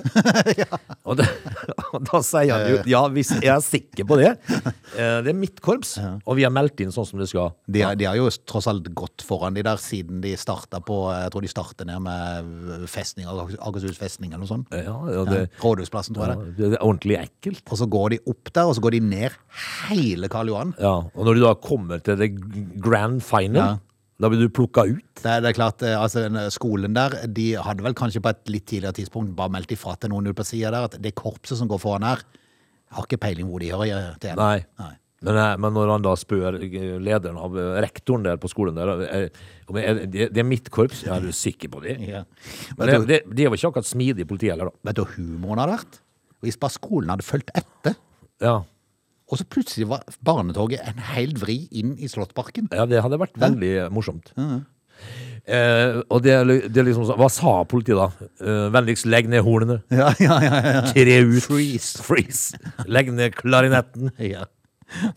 og, 1.07 1.17
da 1.19 1.25
og 1.97 2.05
da 2.07 2.21
sier 2.23 2.53
han 2.53 2.67
jo 2.71 2.77
ja, 2.87 3.01
hvis 3.11 3.33
jeg 3.39 3.49
er 3.51 3.63
sikker 3.65 4.07
på 4.09 4.19
det. 4.21 4.35
Eh, 4.91 5.21
Det 5.23 5.31
er 5.31 5.37
mitt 5.37 5.61
korps, 5.63 5.93
og 6.27 6.35
vi 6.35 6.43
har 6.43 6.51
meldt 6.51 6.81
inn 6.83 6.89
sånn 6.91 7.05
som 7.07 7.19
det 7.21 7.29
skal. 7.31 7.53
De, 7.71 7.79
de 7.95 8.05
har 8.09 8.17
jo 8.19 8.25
tross 8.49 8.65
alt 8.67 8.89
gått 8.97 9.23
foran 9.23 9.55
de 9.55 9.63
der 9.63 9.79
siden 9.79 10.19
de 10.19 10.33
starta 10.35 10.81
på 10.83 10.97
Jeg 11.15 11.31
tror 11.31 11.45
de 11.45 11.51
startet 11.51 11.87
ned 11.87 12.03
med 12.03 12.89
festning, 12.91 13.23
Akershus 13.31 13.95
festning 13.99 14.33
eller 14.33 14.43
noe 14.43 14.51
sånt. 14.51 14.67
Ja, 14.75 14.97
ja, 15.07 15.23
det, 15.29 15.39
Ja, 15.45 15.61
Rådhusplassen, 15.63 16.17
tror 16.17 16.27
ja, 16.27 16.35
jeg 16.35 16.57
det. 16.59 16.71
det 16.73 16.79
er 16.81 16.83
ordentlig 16.83 17.17
ekkelt. 17.21 17.63
Og 17.71 17.79
så 17.79 17.87
går 17.87 18.17
de 18.17 18.19
opp 18.33 18.51
der, 18.51 18.67
og 18.67 18.75
så 18.75 18.83
går 18.83 18.97
de 18.97 19.01
ned 19.13 19.39
hele 19.89 20.29
Karl 20.31 20.51
Johan. 20.51 20.73
Ja, 20.81 20.95
og 21.13 21.25
når 21.27 21.37
du 21.39 21.41
da 21.45 21.53
kommer 21.61 22.01
til 22.03 22.19
det 22.19 22.29
grand 22.81 23.21
final, 23.25 23.55
Ja. 23.61 23.77
da 24.21 24.29
blir 24.29 24.39
du 24.43 24.49
plukka 24.53 24.83
ut. 24.89 25.21
Det, 25.23 25.37
det 25.43 25.49
er 25.51 25.57
klart, 25.57 25.81
eh, 25.81 25.97
altså 25.97 26.27
den 26.27 26.37
skolen 26.53 26.93
der, 26.97 27.15
de 27.27 27.47
hadde 27.57 27.83
vel 27.85 27.95
kanskje 27.97 28.21
på 28.21 28.29
et 28.33 28.51
litt 28.53 28.65
tidligere 28.69 28.93
tidspunkt 28.99 29.35
bare 29.35 29.49
meldt 29.53 29.71
ifra 29.73 29.95
til 29.99 30.09
noen 30.13 30.27
ute 30.29 30.37
på 30.41 30.45
sida 30.45 30.71
der 30.73 30.89
at 30.89 30.99
det 31.01 31.15
korpset 31.17 31.57
som 31.57 31.67
går 31.71 31.81
foran 31.81 32.03
her, 32.05 32.21
har 32.91 33.05
ikke 33.07 33.21
peiling 33.23 33.47
hvor 33.47 33.59
de 33.63 33.71
hører 33.71 34.11
eh, 34.11 34.17
til. 34.21 34.35
Nei. 34.37 34.57
Nei. 34.81 34.91
Men, 35.21 35.37
eh, 35.37 35.55
men 35.61 35.73
når 35.77 35.89
han 35.93 36.01
da 36.05 36.15
spør 36.17 36.55
eh, 36.65 36.97
lederen 36.99 37.37
av 37.37 37.53
eh, 37.57 37.75
rektoren 37.85 38.23
der 38.25 38.39
på 38.41 38.49
skolen 38.49 38.73
der, 38.77 38.89
eh, 39.05 39.27
om 39.69 39.77
er, 39.77 39.99
det, 40.09 40.31
det 40.33 40.41
er 40.41 40.47
mitt 40.49 40.69
korps, 40.73 41.03
ja, 41.05 41.15
er 41.19 41.21
du 41.27 41.31
sikker 41.31 41.69
på 41.71 41.81
det? 41.85 41.97
Ja. 42.09 42.23
Men 42.77 42.89
det, 42.89 42.99
det, 43.07 43.19
det 43.37 43.45
var 43.47 43.57
ikke 43.59 43.69
akkurat 43.69 43.89
smidig 43.89 44.25
politi 44.27 44.49
heller, 44.49 44.71
da. 44.73 44.89
vet 44.89 44.97
du 44.97 45.03
hva 45.05 45.11
humoren 45.19 45.61
hadde 45.61 45.75
vært? 45.77 45.99
Hvis 46.41 46.57
bare 46.57 46.73
skolen 46.73 47.13
hadde 47.13 47.25
fulgt 47.27 47.53
etter, 47.53 47.97
Ja, 48.41 48.55
og 49.31 49.39
så 49.39 49.45
plutselig 49.47 49.87
var 49.87 50.03
barnetoget 50.27 50.83
en 50.91 50.99
hel 51.13 51.31
vri 51.39 51.61
inn 51.79 51.95
i 51.97 52.09
Slottsparken. 52.11 52.67
ja 52.75 52.83
det 52.85 53.01
hadde 53.05 53.17
vært 53.21 53.39
veldig 53.39 53.73
morsomt. 53.95 54.33
Eh, 55.41 56.01
og 56.13 56.19
det, 56.21 56.33
er 56.37 56.45
det 56.69 56.83
liksom 56.85 57.07
sånn 57.09 57.17
Hva 57.17 57.25
sa 57.33 57.53
politiet 57.65 57.97
da? 57.97 58.05
Eh, 58.45 58.67
vennligst 58.75 59.07
legg 59.09 59.25
ned 59.31 59.41
hornene. 59.47 59.79
Ja, 60.01 60.11
ja, 60.21 60.35
ja. 60.43 60.59
ja. 60.67 60.81
Tre 60.91 61.15
ut. 61.25 61.39
Freeze. 61.47 62.03
Freeze. 62.05 62.59
Legg 62.85 63.09
ned 63.15 63.33
klarinetten. 63.39 64.11
ja. 64.35 64.45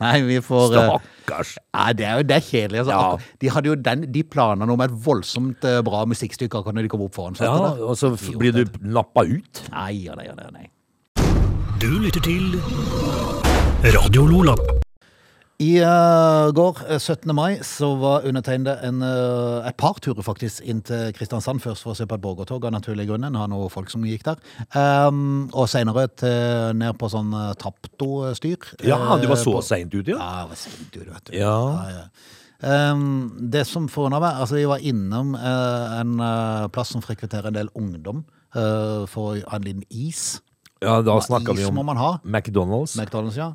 Nei, 0.00 0.14
vi 0.24 0.38
får 0.46 0.77
eh, 0.79 0.87
Stakkars. 0.87 1.53
Nei, 1.74 1.88
det 1.98 2.07
er 2.09 2.20
jo 2.22 2.27
det 2.31 2.37
er 2.38 2.44
kjedelig. 2.46 2.81
Altså. 2.87 2.96
Ja. 2.96 3.37
De 3.42 3.53
hadde 3.57 3.72
jo 3.72 3.77
den, 3.90 4.07
de 4.16 4.22
planene 4.33 4.72
om 4.79 4.85
et 4.87 4.94
voldsomt 5.05 5.66
eh, 5.68 5.81
bra 5.85 6.05
musikkstykke 6.09 6.61
akkurat 6.62 6.79
når 6.79 6.87
de 6.88 6.92
kom 6.94 7.05
opp 7.05 7.18
foran. 7.18 7.37
Ja, 7.42 7.74
og 7.85 7.98
så 8.00 8.14
f- 8.16 8.31
blir 8.40 8.55
du 8.57 8.64
nappa 8.87 9.27
ut. 9.29 9.64
Nei, 9.74 9.90
ja, 10.07 10.16
nei, 10.16 10.31
ja, 10.31 10.38
nei, 10.40 10.48
nei. 10.55 10.70
Du 11.83 11.90
lytter 12.00 12.22
til 12.24 12.55
Radio 13.85 14.25
Lola. 14.25 14.55
I 15.61 15.77
uh, 15.85 16.49
går, 16.57 16.79
eh, 16.88 16.99
17. 16.99 17.35
mai, 17.37 17.59
så 17.61 17.90
var 18.01 18.25
undertegnede 18.25 18.79
en, 18.83 19.03
uh, 19.05 19.66
et 19.68 19.77
par 19.77 19.99
turer 20.01 20.25
faktisk 20.25 20.64
inn 20.64 20.81
til 20.81 21.11
Kristiansand 21.12 21.61
først 21.61 21.85
for 21.85 21.92
å 21.92 21.97
se 21.99 22.07
på 22.09 22.16
et 22.16 22.23
borgertog 22.23 22.64
av 22.64 22.73
naturlige 22.73 23.11
grunner. 23.11 23.35
Har 23.37 23.51
noen 23.53 23.68
folk 23.68 23.92
som 23.92 24.07
gikk 24.09 24.25
der. 24.25 24.40
Um, 24.73 25.51
og 25.53 25.68
senere 25.68 26.07
ned 26.73 26.97
på 26.97 27.11
sånn 27.12 27.29
uh, 27.37 27.53
Tapto-styr. 27.61 28.70
Ja, 28.88 28.97
du 29.20 29.29
var 29.29 29.37
Eh, 29.37 29.42
så 29.42 29.61
seint 29.61 29.92
ute, 29.92 30.14
ja. 30.14 30.16
Ja, 30.16 30.31
jeg 30.40 30.49
var 30.55 30.61
sent 30.62 30.97
ute, 30.97 31.05
vet 31.11 31.29
du. 31.29 31.37
Ja. 31.37 31.59
ja. 31.92 32.07
Um, 32.64 33.35
det 33.53 33.66
som 33.68 33.90
forundra 33.92 34.23
meg 34.23 34.38
Altså, 34.40 34.57
vi 34.57 34.64
var 34.64 34.81
innom 34.81 35.35
eh, 35.37 35.99
en 35.99 36.14
eh, 36.25 36.68
plass 36.73 36.94
som 36.94 37.05
frekventerer 37.05 37.51
en 37.51 37.59
del 37.59 37.68
ungdom 37.77 38.25
eh, 38.57 39.05
for 39.12 39.35
å 39.35 39.44
ha 39.44 39.61
en 39.61 39.68
liten 39.68 39.85
is. 39.90 40.40
Ja, 40.81 41.03
da 41.05 41.18
snakka 41.20 41.53
vi 41.53 41.68
om 41.68 41.77
må 41.77 41.85
man 41.85 42.01
ha. 42.01 42.14
McDonald's. 42.25 42.97
McDonald's, 42.97 43.37
ja. 43.37 43.53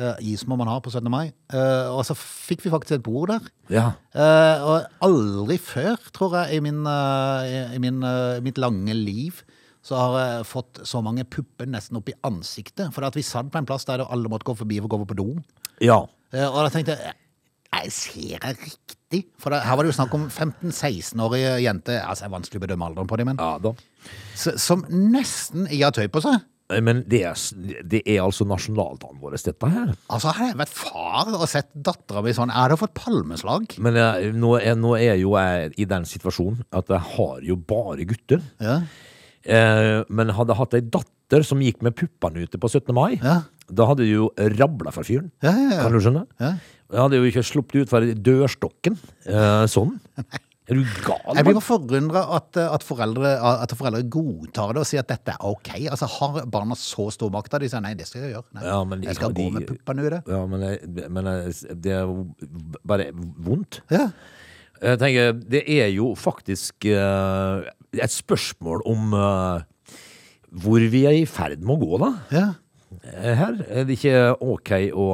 Eh, 0.00 0.32
is 0.32 0.46
må 0.48 0.56
man 0.56 0.70
ha 0.70 0.78
på 0.80 0.92
17. 0.92 1.10
mai. 1.12 1.32
Uh, 1.52 1.92
og 1.92 2.04
så 2.08 2.16
fikk 2.16 2.64
vi 2.64 2.72
faktisk 2.72 2.96
et 2.96 3.04
bord 3.04 3.32
der. 3.32 3.48
Ja. 3.72 3.86
Uh, 4.16 4.64
og 4.64 5.08
aldri 5.10 5.58
før, 5.60 6.00
tror 6.16 6.38
jeg, 6.38 6.56
i, 6.56 6.62
min, 6.64 6.82
uh, 6.88 7.44
i, 7.44 7.58
i 7.76 7.80
min, 7.82 8.00
eh, 8.06 8.40
mitt 8.44 8.60
lange 8.60 8.96
liv, 8.96 9.42
så 9.84 9.98
har 10.00 10.16
jeg 10.20 10.46
fått 10.48 10.82
så 10.88 11.00
mange 11.04 11.24
pupper 11.28 11.68
nesten 11.68 11.98
opp 12.00 12.08
i 12.12 12.16
ansiktet. 12.26 12.88
For 12.96 13.04
at 13.04 13.16
vi 13.16 13.26
satt 13.26 13.50
på 13.52 13.60
en 13.60 13.68
plass 13.68 13.88
der 13.88 14.06
alle 14.06 14.32
måtte 14.32 14.48
gå 14.48 14.56
forbi 14.56 14.80
for 14.80 14.88
å 14.88 15.00
gå 15.00 15.10
på 15.12 15.20
do. 15.20 15.34
ja. 15.84 16.04
Eh, 16.30 16.46
og 16.46 16.62
da 16.62 16.70
tenkte 16.70 16.94
jeg 16.94 17.16
jeg 17.70 17.92
ser 17.94 18.42
jeg 18.42 18.56
riktig? 18.58 19.20
For 19.38 19.54
det, 19.54 19.60
her 19.62 19.76
var 19.78 19.86
det 19.86 19.92
jo 19.92 19.96
snakk 19.96 20.14
om 20.16 20.24
15-16-årige 20.26 21.52
jenter, 21.62 22.00
altså 22.02 22.24
det 22.24 22.28
er 22.28 22.32
vanskelig 22.34 22.58
å 22.58 22.64
bedømme 22.64 22.88
alderen 22.90 23.10
på 23.10 23.18
dem, 23.20 23.30
men 23.30 23.38
Ja 23.38 23.74
som 24.34 24.84
nesten 24.88 25.66
ikke 25.68 25.84
har 25.84 25.96
tøy 25.96 26.08
på 26.12 26.22
seg. 26.24 26.44
Men 26.86 27.02
det 27.10 27.22
er, 27.26 27.34
det 27.90 28.00
er 28.06 28.20
altså 28.22 28.46
nasjonaldagen 28.46 29.18
vår, 29.22 29.34
dette 29.42 29.70
her. 29.72 29.92
Altså, 30.12 30.30
hadde 30.36 30.52
jeg 30.52 30.58
vært 30.60 30.74
far 30.78 31.30
og 31.34 31.46
sett 31.50 31.70
dattera 31.74 32.22
mi 32.22 32.34
sånn, 32.36 32.52
jeg 32.52 32.62
hadde 32.68 32.78
fått 32.80 32.94
palmeslag. 32.94 33.74
Men 33.82 33.98
jeg, 33.98 34.32
nå, 34.38 34.52
er, 34.60 34.76
nå 34.78 34.92
er 34.98 35.16
jo 35.18 35.34
jeg 35.34 35.72
i 35.82 35.86
den 35.90 36.06
situasjonen 36.06 36.62
at 36.78 36.92
jeg 36.94 37.02
har 37.16 37.40
jo 37.46 37.56
bare 37.58 38.06
gutter. 38.10 38.42
Ja. 38.62 38.80
Eh, 39.42 40.02
men 40.12 40.30
hadde 40.36 40.52
jeg 40.54 40.60
hatt 40.62 40.76
ei 40.78 40.82
datter 40.98 41.46
som 41.46 41.62
gikk 41.62 41.82
med 41.86 41.94
puppene 41.98 42.42
ute 42.46 42.58
på 42.60 42.68
17. 42.70 42.92
mai, 42.96 43.16
Ja. 43.22 43.40
da 43.70 43.86
hadde 43.90 44.04
jeg 44.06 44.16
jo 44.18 44.30
rabla 44.58 44.92
for 44.94 45.06
fyren. 45.06 45.30
Ja, 45.42 45.52
ja, 45.54 45.68
ja. 45.76 45.82
Kan 45.84 45.92
du 45.94 46.00
skjønne? 46.02 46.24
Ja. 46.42 46.54
Jeg 46.90 46.98
hadde 47.04 47.20
jo 47.20 47.28
ikke 47.30 47.44
sluppet 47.46 47.84
ut 47.84 47.90
fra 47.92 48.00
dørstokken 48.02 48.96
eh, 49.30 49.66
sånn. 49.70 49.96
Er 50.70 50.78
du 50.78 50.84
gal? 51.04 51.34
Jeg 51.34 51.46
blir 51.48 51.60
forundra 51.66 52.20
at, 52.36 52.56
at, 52.62 52.84
foreldre, 52.86 53.32
at 53.64 53.72
foreldre 53.74 54.04
godtar 54.12 54.76
det 54.76 54.82
og 54.84 54.86
sier 54.86 55.02
at 55.02 55.08
dette 55.10 55.34
er 55.34 55.46
ok. 55.50 55.70
Altså, 55.90 56.06
Har 56.16 56.38
barna 56.46 56.76
så 56.78 57.08
stor 57.10 57.32
makt 57.34 57.56
at 57.58 57.64
de 57.64 57.70
sier 57.72 57.82
nei, 57.82 57.94
det 57.98 58.06
skal 58.06 58.22
jeg 58.22 58.36
gjøre? 58.36 58.46
Nei, 58.54 58.64
Ja, 58.68 58.76
men 58.86 59.00
de- 59.02 59.08
jeg 59.10 59.18
skal 59.18 59.32
de- 59.34 59.42
gå 59.42 59.48
med 59.56 59.66
puppene 59.66 60.06
ute. 60.06 60.20
Ja, 60.30 60.44
men, 60.46 60.60
men 61.16 61.30
det 61.82 61.96
er 61.98 62.14
bare 62.86 63.10
vondt. 63.16 63.80
Ja. 63.90 64.06
Jeg 64.80 64.98
tenker, 65.02 65.34
det 65.52 65.64
er 65.68 65.90
jo 65.92 66.14
faktisk 66.16 66.86
uh, 66.88 67.66
et 67.92 68.14
spørsmål 68.14 68.80
om 68.88 69.12
uh, 69.12 69.60
hvor 70.62 70.80
vi 70.94 71.02
er 71.10 71.18
i 71.18 71.26
ferd 71.28 71.60
med 71.60 71.76
å 71.76 71.80
gå, 71.82 71.98
da. 72.00 72.12
ja. 72.32 72.46
Eh, 73.06 73.34
Her 73.38 73.58
er 73.70 73.84
det 73.86 73.94
ikke 73.98 74.14
ok 74.42 74.70
å, 74.98 75.04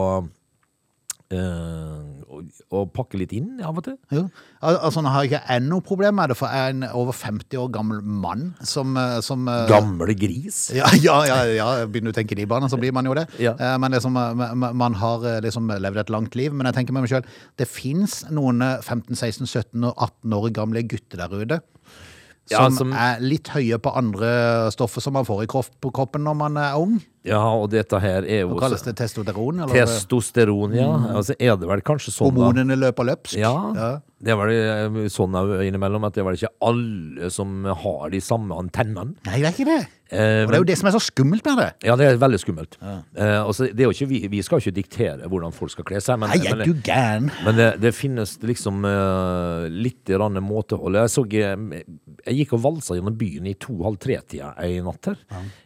eh, 1.35 2.27
og, 2.27 2.51
og, 2.71 2.91
pakke 2.95 3.19
litt 3.21 3.33
inn 3.37 3.61
av 3.65 3.79
og 3.81 3.87
til. 3.87 3.97
Jo. 4.15 4.25
Altså, 4.61 5.03
nå 5.03 5.13
har 5.13 5.25
jeg 5.25 5.33
ikke 5.33 5.57
ennå 5.57 5.77
noe 5.77 5.85
problem 5.87 6.19
med 6.21 6.33
det, 6.33 6.39
for 6.39 6.53
jeg 6.53 6.71
er 6.71 6.75
en 6.77 6.87
over 6.89 7.17
50 7.17 7.61
år 7.61 7.71
gammel 7.75 8.03
mann 8.03 8.49
som, 8.67 8.97
eh, 9.01 9.19
som 9.27 9.49
eh, 9.51 9.65
Gamle 9.71 10.17
gris. 10.19 10.61
Ja, 10.77 10.91
ja, 11.07 11.19
ja, 11.29 11.39
ja, 11.57 11.69
begynner 11.87 12.13
du 12.13 12.17
å 12.17 12.19
tenke 12.21 12.39
de 12.39 12.49
barna, 12.51 12.71
så 12.73 12.81
blir 12.81 12.95
man 12.97 13.09
jo 13.09 13.17
det. 13.19 13.27
Ja. 13.43 13.57
Men 13.81 13.97
det 13.97 14.03
som, 14.05 14.15
man 14.17 15.01
har 15.01 15.27
liksom 15.45 15.71
levd 15.73 16.05
et 16.05 16.13
langt 16.13 16.37
liv. 16.39 16.55
Men 16.55 16.71
jeg 16.71 16.81
tenker 16.81 16.97
med 16.97 17.07
meg 17.07 17.13
selv, 17.13 17.39
det 17.59 17.69
fins 17.71 18.23
noen 18.31 18.63
eh, 18.65 18.79
15, 18.83 19.15
16, 19.17 19.47
17 19.47 19.89
og 19.91 19.95
18 19.97 20.39
år 20.39 20.53
gamle 20.57 20.85
gutter 20.89 21.25
der 21.25 21.35
ute. 21.37 21.61
Ja, 22.47 22.63
Som, 22.69 22.77
som- 22.79 22.93
er 22.95 23.19
litt 23.19 23.49
høye 23.51 23.79
på 23.83 23.91
andre 23.99 24.71
stoffer 24.71 25.03
som 25.03 25.17
man 25.19 25.27
får 25.27 25.45
i 25.45 25.51
kropp, 25.51 25.73
på 25.83 25.91
kroppen 25.91 26.23
når 26.23 26.37
man 26.39 26.57
er 26.63 26.79
ung. 26.79 27.01
Ja, 27.27 27.43
og 27.57 27.71
dette 27.73 28.01
her 28.03 28.27
er 28.27 28.45
jo 28.45 28.53
Hva 28.55 28.67
kalles 28.67 28.85
det? 28.87 28.95
Testosteron? 29.01 29.65
Eller? 29.65 29.75
Testosteron, 29.75 30.77
ja. 30.79 30.91
Altså 31.17 31.37
er 31.39 31.57
det 31.61 31.71
vel 31.71 31.83
kanskje 31.87 32.15
sånn 32.15 32.31
Hormonene 32.31 32.79
løper 32.79 33.09
løpsk? 33.11 33.39
Ja, 33.41 33.55
Ja. 33.77 33.91
det 34.23 34.33
er 34.33 34.41
vel 34.41 34.55
eh, 34.55 35.11
sånn 35.13 35.35
innimellom 35.67 36.07
at 36.09 36.15
det 36.17 36.23
er 36.23 36.29
vel 36.31 36.39
ikke 36.39 36.55
alle 36.65 37.31
som 37.35 37.65
har 37.67 38.11
de 38.15 38.23
samme 38.25 38.57
antennene. 38.57 39.17
Nei, 39.27 39.41
det 39.43 39.51
er 39.51 39.57
ikke 39.57 39.71
det. 39.73 39.83
Eh, 40.07 40.45
Og 40.47 40.53
det 40.53 40.55
er 40.55 40.63
jo 40.63 40.67
det 40.69 40.77
som 40.79 40.87
er 40.87 40.95
så 40.95 41.01
skummelt 41.03 41.45
med 41.49 41.59
det. 41.59 41.71
Ja, 41.89 41.97
det 41.99 42.07
er 42.07 42.19
veldig 42.23 42.39
skummelt. 42.39 42.77
Eh, 42.79 43.41
altså, 43.43 43.67
er 43.67 43.91
ikke, 43.91 44.07
vi, 44.07 44.21
vi 44.31 44.43
skal 44.47 44.61
jo 44.61 44.69
ikke 44.69 44.77
diktere 44.77 45.31
hvordan 45.31 45.55
folk 45.55 45.73
skal 45.75 45.87
kle 45.89 46.01
seg, 46.03 46.21
men, 46.23 46.31
Nei, 46.31 46.47
men, 46.47 46.63
du 46.63 46.83
gæren? 46.87 47.31
men 47.43 47.59
det, 47.59 47.69
det 47.83 47.93
finnes 47.97 48.37
liksom 48.47 48.87
uh, 48.87 49.67
litt 49.73 50.07
måtehold. 50.47 51.01
Jeg, 51.03 51.11
så, 51.11 51.25
eh, 51.27 51.83
jeg 52.27 52.39
gikk 52.41 52.55
og 52.55 52.63
valsa 52.69 52.95
gjennom 52.95 53.17
byen 53.19 53.51
i 53.51 53.57
to-halv 53.59 53.99
tre-tida 53.99 54.53
en 54.63 54.87
natt 54.87 55.11
her. 55.11 55.19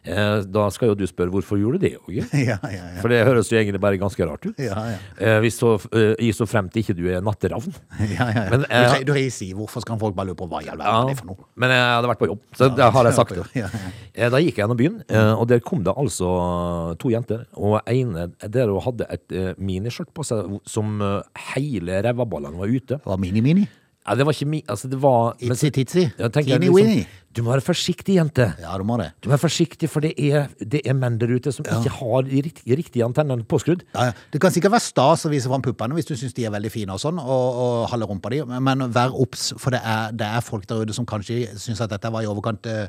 Eh, 0.03 0.41
da 0.49 0.67
skal 0.73 0.91
jo 0.91 0.95
du 0.97 1.05
spørre 1.09 1.29
hvorfor 1.33 1.50
gjorde 1.59 1.79
du 1.81 1.87
det, 1.87 1.93
Åge? 2.05 2.23
Ja, 2.51 2.57
ja, 2.63 2.71
ja. 2.95 3.01
For 3.01 3.11
det 3.11 3.19
høres 3.27 3.49
jo 3.51 3.57
egentlig 3.59 3.81
bare 3.83 3.97
ganske 4.01 4.25
rart 4.27 4.45
ut. 4.45 4.59
Ja, 4.61 4.77
ja. 4.93 4.97
Eh, 5.19 5.37
hvis 5.43 5.57
så, 5.59 5.73
eh, 5.97 6.13
i 6.23 6.29
så 6.35 6.47
frem 6.49 6.69
til 6.71 6.83
ikke 6.83 6.95
du 6.97 7.03
er 7.11 7.23
natteravn. 7.25 7.73
ja, 8.15 8.27
ja. 8.31 8.45
Men, 8.53 8.63
du, 8.63 8.67
eh, 8.69 8.95
du 9.07 9.11
trenger 9.13 9.33
si 9.35 9.49
hvorfor 9.57 9.83
skal 9.83 9.99
folk 10.01 10.15
bare 10.17 10.31
lure 10.31 10.39
på 10.39 10.47
hva 10.51 10.61
i 10.63 10.69
all 10.71 10.79
verden 10.79 11.09
er 11.09 11.11
det 11.11 11.19
for 11.19 11.31
noe? 11.33 11.47
men 11.61 11.73
jeg 11.75 11.83
hadde 11.97 12.11
vært 12.13 12.21
på 12.23 12.29
jobb, 12.31 12.41
så 12.57 12.69
det 12.77 12.89
har 12.95 13.09
jeg 13.09 13.17
sagt. 13.21 13.35
Ja, 13.37 13.47
ja, 13.63 13.67
ja. 13.73 13.91
Eh, 14.13 14.29
Da 14.31 14.39
gikk 14.43 14.55
jeg 14.57 14.63
gjennom 14.65 14.79
byen, 14.79 15.01
eh, 15.09 15.33
og 15.35 15.47
der 15.51 15.59
kom 15.65 15.83
det 15.83 15.93
altså 15.97 16.31
to 17.01 17.11
jenter. 17.13 17.45
Og 17.59 17.79
ene 17.89 18.29
der 18.41 18.71
hun 18.71 18.81
hadde 18.85 19.07
et 19.11 19.35
eh, 19.35 19.51
miniskjørt 19.59 20.13
på 20.15 20.25
seg 20.27 20.57
som 20.69 20.97
hele 21.55 22.01
rævaballene 22.05 22.59
var 22.61 22.71
ute. 22.71 22.97
Det 23.01 23.05
var 23.07 23.19
mini-mini. 23.21 23.67
Ja, 24.07 24.15
det 24.17 24.25
var 24.25 24.33
ikke 24.33 24.47
min 24.49 24.63
Altså, 24.67 24.87
det 24.89 24.97
var. 25.01 25.35
Jeg 26.17 26.31
tenker 26.33 26.57
liksom, 26.57 26.73
Teeny-weeny. 26.73 27.03
Du 27.31 27.43
må 27.45 27.51
være 27.53 27.61
forsiktig, 27.63 28.15
jente. 28.17 28.47
Ja, 28.59 28.73
du 28.77 28.83
må 28.83 28.97
det. 28.99 29.11
Du 29.21 29.29
må 29.29 29.35
være 29.37 29.43
forsiktig, 29.45 29.87
for 29.89 30.01
det 30.03 30.09
er, 30.19 30.49
det 30.59 30.81
er 30.89 30.93
menn 30.97 31.19
der 31.21 31.29
ute 31.31 31.53
som 31.55 31.63
ikke 31.63 31.93
har 31.99 32.25
de 32.27 32.41
riktige, 32.43 32.75
riktige 32.75 33.05
antennene 33.05 33.45
påskrudd. 33.47 33.85
Ja, 33.95 34.09
ja. 34.09 34.15
Det 34.33 34.41
kan 34.41 34.51
sikkert 34.51 34.73
være 34.73 34.83
stas 34.83 35.23
å 35.25 35.31
vise 35.31 35.47
fram 35.47 35.61
puppene 35.63 35.95
hvis 35.95 36.09
du 36.09 36.15
syns 36.19 36.33
de 36.35 36.43
er 36.49 36.51
veldig 36.51 36.71
fine 36.73 36.91
og 36.97 36.99
sånn, 36.99 37.21
og, 37.21 37.61
og 37.63 37.89
halve 37.93 38.09
rumpa 38.09 38.33
di, 38.33 38.41
men- 38.43 38.63
men 38.67 38.91
vær 38.91 39.13
obs, 39.15 39.53
for 39.61 39.71
det 39.71 39.79
er, 39.85 40.11
det 40.11 40.27
er 40.27 40.41
folk 40.41 40.65
der 40.67 40.81
ute 40.83 40.93
som 40.97 41.05
kanskje 41.05 41.45
syns 41.61 41.79
at 41.85 41.89
dette 41.93 42.11
var 42.11 42.21
i 42.25 42.27
overkant 42.27 42.65
uh, 42.67 42.87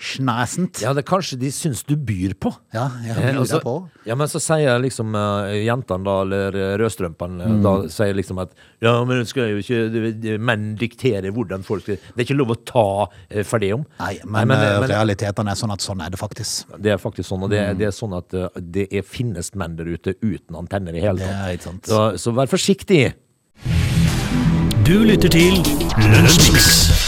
snasent. 0.00 0.80
Ja, 0.82 0.92
det 0.92 1.04
er 1.04 1.06
kanskje 1.08 1.36
de 1.38 1.48
syns 1.54 1.84
du 1.86 1.94
byr 1.96 2.34
på. 2.40 2.50
Ja, 2.74 2.88
jeg 3.04 3.14
Eh, 3.16 3.32
bjuder 3.36 3.54
og 3.56 3.62
på. 3.62 3.74
Ja, 4.06 4.14
men 4.18 4.26
så 4.28 4.40
sier 4.42 4.78
liksom 4.82 5.14
uh, 5.14 5.46
jentene 5.54 6.04
da, 6.04 6.14
eller 6.24 6.54
eh, 6.58 6.76
rødstrømpene, 6.82 7.44
Mm. 7.46 7.56
eh, 7.58 7.62
da 7.62 7.88
sier 7.88 8.12
liksom 8.14 8.40
at 8.42 8.50
ja, 8.82 8.92
men 9.04 9.24
skal 9.24 9.50
jo 9.54 9.62
ikke 9.62 10.38
menn 10.42 10.74
diktere 10.76 11.30
hvordan 11.32 11.62
folk 11.64 11.82
skal 11.86 11.96
Det 11.96 12.18
er 12.18 12.26
ikke 12.26 12.36
lov 12.36 12.50
å 12.50 12.58
ta 12.64 12.86
uh, 13.06 13.42
for 13.44 13.58
det 13.62 13.72
om. 13.74 13.86
Nei, 14.00 14.18
men, 14.24 14.48
men, 14.48 14.58
eh, 14.58 14.80
men 14.80 14.90
realiteten 14.90 15.48
er 15.48 15.54
sånn 15.54 15.72
at 15.72 15.80
sånn 15.80 16.02
er 16.04 16.10
det 16.10 16.18
faktisk. 16.20 16.66
det 16.78 16.92
er 16.92 16.98
faktisk 16.98 17.28
sånn, 17.30 17.42
og 17.46 17.50
det, 17.50 17.62
Mm. 17.64 17.78
det 17.78 17.86
er 17.86 17.94
sånn 17.94 18.16
at 18.18 18.34
uh, 18.34 18.48
det 18.60 18.88
er, 18.92 19.02
finnes 19.02 19.54
menn 19.54 19.76
der 19.76 19.84
ute 19.94 20.14
uten 20.22 20.56
antenner 20.58 20.92
i 20.94 21.00
hele 21.00 21.18
tatt. 21.18 21.28
Det 21.28 21.48
er 21.48 21.52
ikke 21.58 21.68
sant. 21.70 21.86
Så, 21.86 22.02
så 22.18 22.34
vær 22.34 22.46
forsiktig. 22.50 23.14
Du 24.84 24.98
lytter 25.04 25.28
til 25.32 25.62
Lunsjmix. 26.12 27.03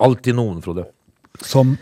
Alltid 0.00 0.36
noen, 0.38 0.62
Frode. 0.64 0.86
Som 1.44 1.76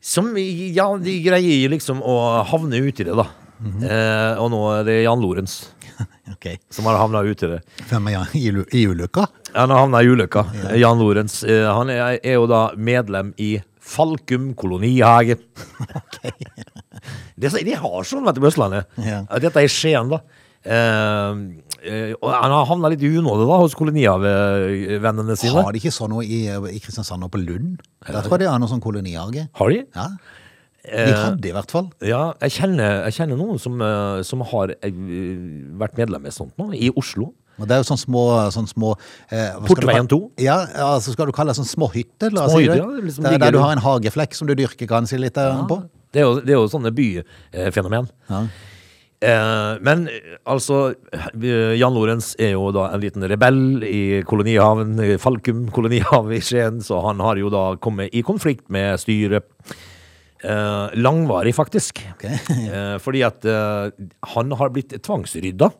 Som, 0.00 0.32
ja, 0.38 0.86
de 0.96 1.18
greier 1.22 1.68
liksom 1.74 2.00
å 2.00 2.14
havne 2.48 2.78
uti 2.80 3.04
det, 3.04 3.12
da. 3.18 3.26
Mhm. 3.60 3.82
eh, 3.84 4.38
og 4.40 4.48
nå 4.54 4.60
er 4.78 4.84
det 4.88 4.94
Jan 5.04 5.20
Lorentz 5.20 5.58
okay. 6.32 6.56
som 6.72 6.86
har 6.88 6.96
havna 6.96 7.20
uti 7.28 7.44
det. 7.50 7.58
Hvem 7.90 8.06
er 8.08 8.14
Jan 8.14 8.30
i, 8.72 8.86
ulykka? 8.88 9.26
Han 9.52 9.68
har 9.74 9.82
havna 9.82 10.00
i 10.00 10.08
ulykka. 10.08 10.46
Jan 10.80 10.98
Lorentz. 11.02 11.42
eh, 11.44 11.66
Han 11.68 11.90
er, 11.92 12.16
er 12.24 12.38
jo 12.38 12.46
da 12.48 12.70
medlem 12.80 13.34
i 13.36 13.58
Falkum 13.90 14.54
kolonihage. 14.56 15.36
det, 17.36 17.50
de 17.52 17.74
har 17.76 18.04
sånn, 18.06 18.24
vet 18.24 18.36
du, 18.36 18.40
på 18.44 18.48
Østlandet. 18.50 18.88
Ja. 19.02 19.22
Ja, 19.28 19.40
Dette 19.42 19.60
er 19.64 19.68
Skien, 19.72 20.08
da. 20.12 20.20
Eh, 20.64 21.44
og 22.20 22.26
han 22.34 22.52
har 22.52 22.66
havna 22.68 22.90
litt 22.92 23.04
i 23.06 23.12
unåde 23.16 23.46
da 23.48 23.60
hos 23.62 23.76
koloniavennene 23.78 25.36
sine. 25.38 25.62
Har 25.64 25.72
de 25.72 25.80
ikke 25.80 25.94
sånn 25.94 26.12
noe 26.12 26.26
i, 26.26 26.42
i 26.46 26.82
Kristiansand 26.82 27.24
og 27.24 27.32
på 27.32 27.40
Lund? 27.40 27.80
Der 28.04 28.20
tror 28.20 28.36
jeg 28.36 28.44
de 28.44 28.52
har 28.52 28.60
noe 28.60 28.70
sånn 28.70 28.82
kolonihage. 28.84 29.48
Har 29.56 29.72
de? 29.72 29.82
Ja. 29.96 30.10
De 30.80 31.12
hadde 31.12 31.50
i 31.50 31.52
hvert 31.52 31.72
fall. 31.72 31.90
Ja, 32.04 32.30
jeg 32.40 32.54
kjenner, 32.56 33.02
jeg 33.06 33.18
kjenner 33.18 33.38
noen 33.38 33.60
som, 33.60 33.76
eh, 33.84 34.22
som 34.26 34.44
har 34.48 34.72
eh, 34.80 35.02
vært 35.80 35.98
medlem 36.00 36.24
i 36.26 36.32
sånt 36.32 36.56
nå, 36.60 36.70
i 36.72 36.88
Oslo. 36.96 37.34
Og 37.60 37.68
det 37.68 37.76
er 37.76 37.82
jo 37.82 37.88
sånne 37.90 38.00
små, 38.00 38.22
sånne 38.54 38.70
små 38.70 38.94
eh, 39.28 39.58
Portveien 39.68 40.08
2? 40.08 40.20
Ja, 40.40 40.62
altså 40.86 41.12
skal 41.12 41.28
du 41.28 41.34
kalle 41.36 41.52
det 41.52 41.60
sånn 41.60 41.68
småhytter? 41.68 42.32
la 42.32 42.46
det. 42.48 42.62
ja, 42.64 42.86
liksom 43.04 43.26
der, 43.28 43.36
der 43.42 43.52
du 43.52 43.60
har 43.60 43.74
en 43.76 43.84
hageflekk 43.84 44.36
som 44.38 44.48
du 44.48 44.54
dyrker 44.56 44.88
kanskje 44.88 45.20
litt 45.20 45.36
ja, 45.36 45.60
på? 45.68 45.82
Det 46.10 46.22
er 46.22 46.26
jo, 46.26 46.38
det 46.40 46.54
er 46.54 46.56
jo 46.56 46.70
sånne 46.72 46.94
byfenomen. 46.96 48.08
Ja. 48.32 48.46
Eh, 49.20 49.72
men 49.84 50.06
altså 50.48 50.94
Jan 51.36 51.92
Lorentz 51.92 52.32
er 52.40 52.54
jo 52.54 52.70
da 52.72 52.86
en 52.88 53.02
liten 53.02 53.26
rebell 53.28 53.84
i 53.84 54.22
kolonihaven, 54.24 54.96
Falkum 55.20 55.66
kolonihav 55.74 56.30
i 56.32 56.40
Skien, 56.44 56.80
så 56.84 57.02
han 57.04 57.20
har 57.20 57.40
jo 57.40 57.52
da 57.52 57.74
kommet 57.82 58.14
i 58.16 58.24
konflikt 58.24 58.70
med 58.72 58.96
styret. 59.02 59.44
Eh, 60.40 60.86
langvarig, 60.96 61.52
faktisk. 61.54 62.00
Eh, 62.24 62.96
fordi 63.02 63.20
at 63.26 63.44
eh, 63.44 63.90
han 64.34 64.52
har 64.56 64.72
blitt 64.72 64.96
tvangsrydda. 65.04 65.68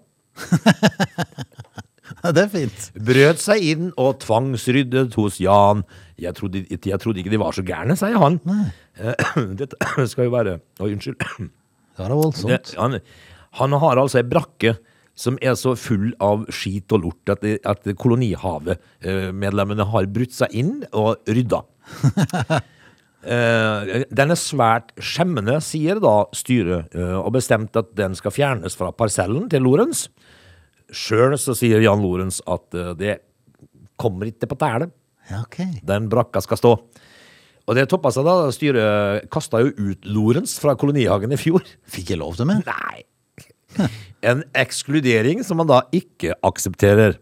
Det 2.20 2.42
er 2.42 2.50
fint. 2.53 2.87
Brøt 3.07 3.40
seg 3.40 3.62
inn 3.64 3.87
og 4.00 4.18
tvangsryddet 4.20 5.14
hos 5.16 5.38
Jan. 5.40 5.85
Jeg 6.20 6.37
trodde, 6.37 6.64
jeg 6.68 7.00
trodde 7.00 7.22
ikke 7.22 7.33
de 7.33 7.40
var 7.40 7.57
så 7.57 7.64
gærne, 7.64 7.96
sier 7.96 8.18
han. 8.20 8.37
Eh, 9.00 9.33
Dette 9.61 9.79
skal 10.11 10.29
jo 10.29 10.35
være 10.35 10.59
Oi, 10.83 10.90
unnskyld. 10.92 11.16
Det 11.96 12.05
var 12.05 12.16
voldsomt. 12.16 12.53
Det, 12.53 12.76
han, 12.76 12.98
han 13.59 13.75
har 13.83 13.99
altså 13.99 14.21
ei 14.21 14.29
brakke 14.29 14.77
som 15.21 15.37
er 15.43 15.57
så 15.59 15.75
full 15.77 16.13
av 16.23 16.47
skit 16.55 16.93
og 16.97 17.05
lort 17.05 17.33
at, 17.35 17.45
at 17.45 17.89
kolonihavet-medlemmene 18.01 19.87
har 19.93 20.09
brutt 20.13 20.37
seg 20.37 20.55
inn 20.63 20.77
og 20.97 21.19
rydda. 21.29 21.65
Eh, 23.21 24.07
den 24.09 24.33
er 24.33 24.39
svært 24.41 24.95
skjemmende, 24.97 25.59
sier 25.61 25.99
da 26.01 26.23
styret, 26.33 26.95
eh, 26.97 27.19
og 27.19 27.35
bestemt 27.35 27.77
at 27.77 27.91
den 27.93 28.15
skal 28.17 28.33
fjernes 28.33 28.79
fra 28.81 28.95
parsellen 28.97 29.45
til 29.53 29.67
Lorentz. 29.67 30.07
Sjøl 30.89 31.37
så 31.37 31.53
sier 31.53 31.85
Jan 31.85 32.01
Lorentz 32.01 32.41
at 32.49 32.73
eh, 32.73 32.95
det 32.97 33.19
kommer 34.01 34.31
ikke 34.31 34.49
på 34.49 34.57
tæle. 34.63 34.89
Ja, 35.29 35.43
ok. 35.45 35.61
Den 35.85 36.09
brakka 36.09 36.41
skal 36.41 36.63
stå. 36.63 36.73
Og 37.69 37.77
det 37.77 37.91
toppa 37.93 38.09
seg 38.15 38.25
da. 38.25 38.39
Styret 38.57 39.29
kasta 39.31 39.61
jo 39.67 39.75
ut 39.77 40.09
Lorentz 40.09 40.57
fra 40.59 40.73
kolonihagen 40.81 41.37
i 41.37 41.39
fjor. 41.39 41.63
Fikk 41.93 42.15
jeg 42.15 42.23
lov 42.25 42.41
til 42.41 42.49
det? 42.49 42.63
Nei. 42.65 43.05
En 44.30 44.44
ekskludering 44.59 45.44
som 45.46 45.61
man 45.61 45.70
da 45.70 45.83
ikke 45.96 46.35
aksepterer. 46.44 47.16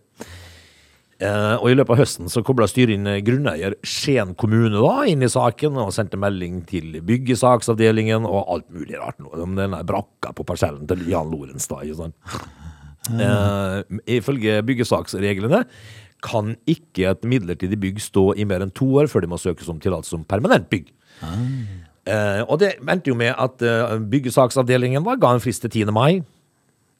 Eh, 1.18 1.54
og 1.58 1.66
I 1.70 1.74
løpet 1.74 1.96
av 1.96 1.98
høsten 1.98 2.30
så 2.30 2.44
kobla 2.46 2.68
styret 2.70 2.94
inn 2.94 3.08
eh, 3.10 3.18
grunneier 3.26 3.74
Skien 3.82 4.36
kommune 4.38 4.78
da 4.78 5.02
inn 5.10 5.24
i 5.26 5.30
saken 5.30 5.74
og 5.82 5.90
sendte 5.94 6.18
melding 6.20 6.60
til 6.70 7.00
byggesaksavdelingen 7.02 8.26
og 8.28 8.52
alt 8.54 8.68
mulig 8.70 9.00
rart 9.00 9.18
noe 9.18 9.42
om 9.42 9.56
denne 9.58 9.80
brakka 9.86 10.30
på 10.38 10.46
parsellen 10.46 10.86
til 10.86 11.02
Jan 11.10 11.32
Lorentz. 11.32 11.66
da, 11.70 11.80
ikke 11.82 12.04
sant? 12.04 12.38
Eh, 13.08 13.98
ifølge 14.18 14.60
byggesaksreglene 14.68 15.64
kan 16.22 16.54
ikke 16.70 17.10
et 17.12 17.26
midlertidig 17.26 17.78
bygg 17.82 18.00
stå 18.02 18.32
i 18.38 18.46
mer 18.46 18.62
enn 18.64 18.74
to 18.74 18.88
år 19.00 19.10
før 19.10 19.24
det 19.24 19.30
må 19.32 19.38
søkes 19.40 19.68
om 19.70 19.78
tillatelse 19.82 20.14
som 20.14 20.26
permanent 20.28 20.70
bygg. 20.70 20.90
Eh, 22.08 22.42
og 22.46 22.58
det 22.62 22.76
endte 22.78 23.10
jo 23.10 23.18
med 23.18 23.34
at 23.34 23.62
eh, 23.62 23.98
byggesaksavdelingen 24.10 25.06
da 25.06 25.18
ga 25.20 25.34
en 25.34 25.42
frist 25.42 25.66
til 25.66 25.84
10. 25.84 25.94
mai 25.94 26.22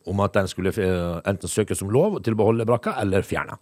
om 0.08 0.20
at 0.24 0.34
den 0.38 0.48
skulle 0.50 0.72
eh, 0.72 1.20
enten 1.28 1.50
søkes 1.50 1.80
som 1.82 1.90
lov 1.92 2.18
til 2.24 2.34
å 2.36 2.40
beholde 2.40 2.66
brakka 2.68 2.96
eller 3.02 3.26
fjerne. 3.26 3.58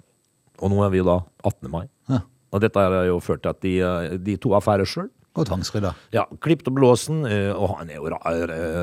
Og 0.62 0.72
nå 0.72 0.80
er 0.86 0.92
vi 0.94 1.02
da 1.04 1.18
18. 1.44 1.68
mai. 1.72 1.84
Ja. 2.12 2.22
Og 2.54 2.62
dette 2.62 2.80
har 2.80 3.08
jo 3.08 3.18
ført 3.20 3.42
til 3.44 3.52
at 3.52 3.60
de, 3.64 3.74
eh, 3.84 4.16
de 4.22 4.36
to 4.40 4.54
affærer 4.56 4.88
sjøl. 4.88 5.10
Og 5.36 5.44
tvangsrydda. 5.44 5.90
Ja, 6.16 6.22
klippet 6.40 6.70
opp 6.70 6.78
låsen, 6.80 7.18
eh, 7.28 7.50
og 7.52 7.74
han 7.76 7.90
er 7.92 7.98
jo 7.98 8.08
ra 8.14 8.20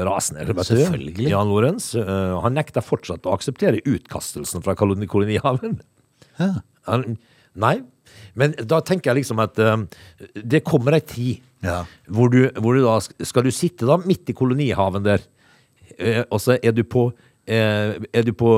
rasende. 0.05 0.45
Selvfølgelig. 0.53 1.31
Jan 1.31 1.49
Lorentz. 1.49 1.87
Han 1.97 2.53
nekter 2.53 2.85
fortsatt 2.85 3.25
å 3.25 3.33
akseptere 3.33 3.81
utkastelsen 3.89 4.61
fra 4.61 4.75
kolonihaven. 4.77 5.79
Ja. 6.37 6.51
Han, 6.85 7.15
nei, 7.57 7.79
men 8.37 8.53
da 8.69 8.81
tenker 8.85 9.11
jeg 9.11 9.23
liksom 9.23 9.41
at 9.41 9.57
um, 9.61 9.87
det 10.35 10.63
kommer 10.67 10.97
ei 10.97 11.01
tid 11.05 11.41
Ja. 11.63 11.85
hvor, 12.11 12.29
du, 12.29 12.49
hvor 12.59 12.75
du 12.75 12.81
da 12.83 12.97
skal 13.01 13.45
du 13.47 13.51
sitte 13.55 13.87
da 13.87 13.95
midt 14.01 14.29
i 14.29 14.35
kolonihaven 14.35 15.05
der, 15.05 15.21
og 16.29 16.41
så 16.41 16.57
er 16.61 16.73
du 16.75 16.81
på 16.83 17.05
er 17.47 18.23
du 18.27 18.31
på, 18.37 18.49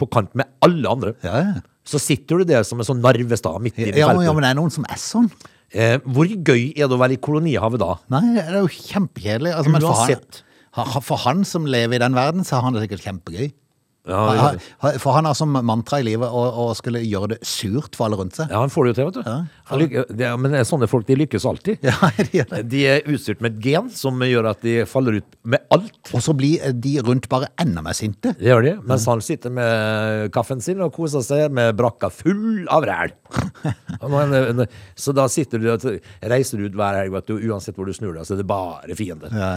på 0.00 0.08
kant 0.10 0.32
med 0.38 0.48
alle 0.64 0.90
andre. 0.90 1.14
Ja, 1.22 1.40
ja. 1.44 1.62
Så 1.84 2.00
sitter 2.00 2.40
du 2.40 2.48
der 2.48 2.64
som 2.64 2.80
en 2.80 2.86
sånn 2.88 3.02
narvestad 3.04 3.60
midt 3.62 3.76
i 3.78 3.90
Ja, 3.92 4.08
ja, 4.16 4.32
men 4.32 4.42
det 4.46 4.54
er 4.54 4.56
noen 4.56 4.72
som 4.72 4.86
er 4.88 5.00
sånn. 5.00 5.28
Eh, 5.74 5.98
hvor 6.06 6.28
gøy 6.30 6.70
er 6.72 6.86
det 6.86 6.94
å 6.96 7.00
være 7.00 7.16
i 7.16 7.20
kolonihavet 7.20 7.82
da? 7.82 7.96
Nei, 8.14 8.22
det 8.36 8.44
er 8.46 8.60
jo 8.62 8.70
kjempekjedelig. 8.70 9.52
Altså, 9.58 9.72
men 9.74 9.84
for 9.84 10.00
han, 10.78 11.02
for 11.04 11.22
han 11.26 11.44
som 11.48 11.66
lever 11.68 11.98
i 11.98 12.02
den 12.02 12.16
verden, 12.16 12.46
så 12.46 12.56
har 12.56 12.68
han 12.68 12.76
det 12.76 12.84
sikkert 12.86 13.04
kjempegøy. 13.08 13.50
Ja, 14.04 14.50
For 15.00 15.14
han 15.16 15.24
har 15.24 15.32
som 15.38 15.48
mantra 15.64 15.96
i 16.02 16.04
livet 16.04 16.28
å, 16.28 16.66
skulle 16.76 17.00
gjøre 17.00 17.30
det 17.32 17.38
surt 17.48 17.94
for 17.96 18.04
alle 18.04 18.18
rundt 18.20 18.36
seg. 18.36 18.50
ja 18.52 18.58
han 18.60 18.68
får 18.72 18.84
det 18.84 18.90
jo 18.92 18.96
til, 18.98 19.06
vet 19.08 19.16
du. 19.16 19.30
Han 19.70 19.80
lykke, 19.80 20.02
det, 20.12 20.26
er- 20.28 20.36
men 20.36 20.52
det 20.52 20.58
er 20.60 20.66
sånne 20.68 20.88
folk 20.92 21.06
de 21.08 21.16
lykkes 21.22 21.46
alltid. 21.48 21.80
Ja, 21.88 22.10
de 22.18 22.42
er. 22.42 22.62
De 22.68 22.82
er 22.90 23.08
utstyrt 23.08 23.40
med 23.40 23.56
et 23.56 23.62
gen 23.64 23.88
som 23.96 24.20
gjør 24.20 24.50
at 24.50 24.60
de 24.66 24.74
faller 24.90 25.20
ut 25.22 25.38
med 25.48 25.64
alt. 25.72 25.96
Og 26.12 26.20
så 26.26 26.34
blir 26.36 26.60
de 26.84 26.94
rundt 27.06 27.30
bare 27.32 27.48
enda 27.64 27.80
mer 27.86 27.96
sinte. 27.96 28.34
Det 28.36 28.50
gjør 28.52 28.66
de, 28.68 28.74
mens 28.92 29.08
han 29.08 29.24
sitter 29.24 29.54
med 29.56 30.28
kaffen 30.36 30.60
sin 30.64 30.84
og 30.84 30.92
koser 30.92 31.24
seg 31.24 31.48
med 31.56 31.72
brakka 31.80 32.12
full 32.12 32.66
av 32.68 32.84
ræl. 32.84 33.16
Så 34.96 35.12
da 35.16 35.26
sitter 35.32 35.58
du 35.62 35.70
og 35.72 35.84
reiser 36.28 36.60
ut 36.64 36.76
hver 36.76 37.00
helg, 37.00 37.12
vet 37.16 37.28
du, 37.32 37.36
uansett 37.50 37.76
hvor 37.78 37.88
du 37.88 37.94
snur 37.96 38.14
deg, 38.16 38.26
så 38.28 38.36
er 38.36 38.42
det 38.42 38.48
bare 38.48 38.96
fiender. 38.98 39.32
Ja. 39.32 39.52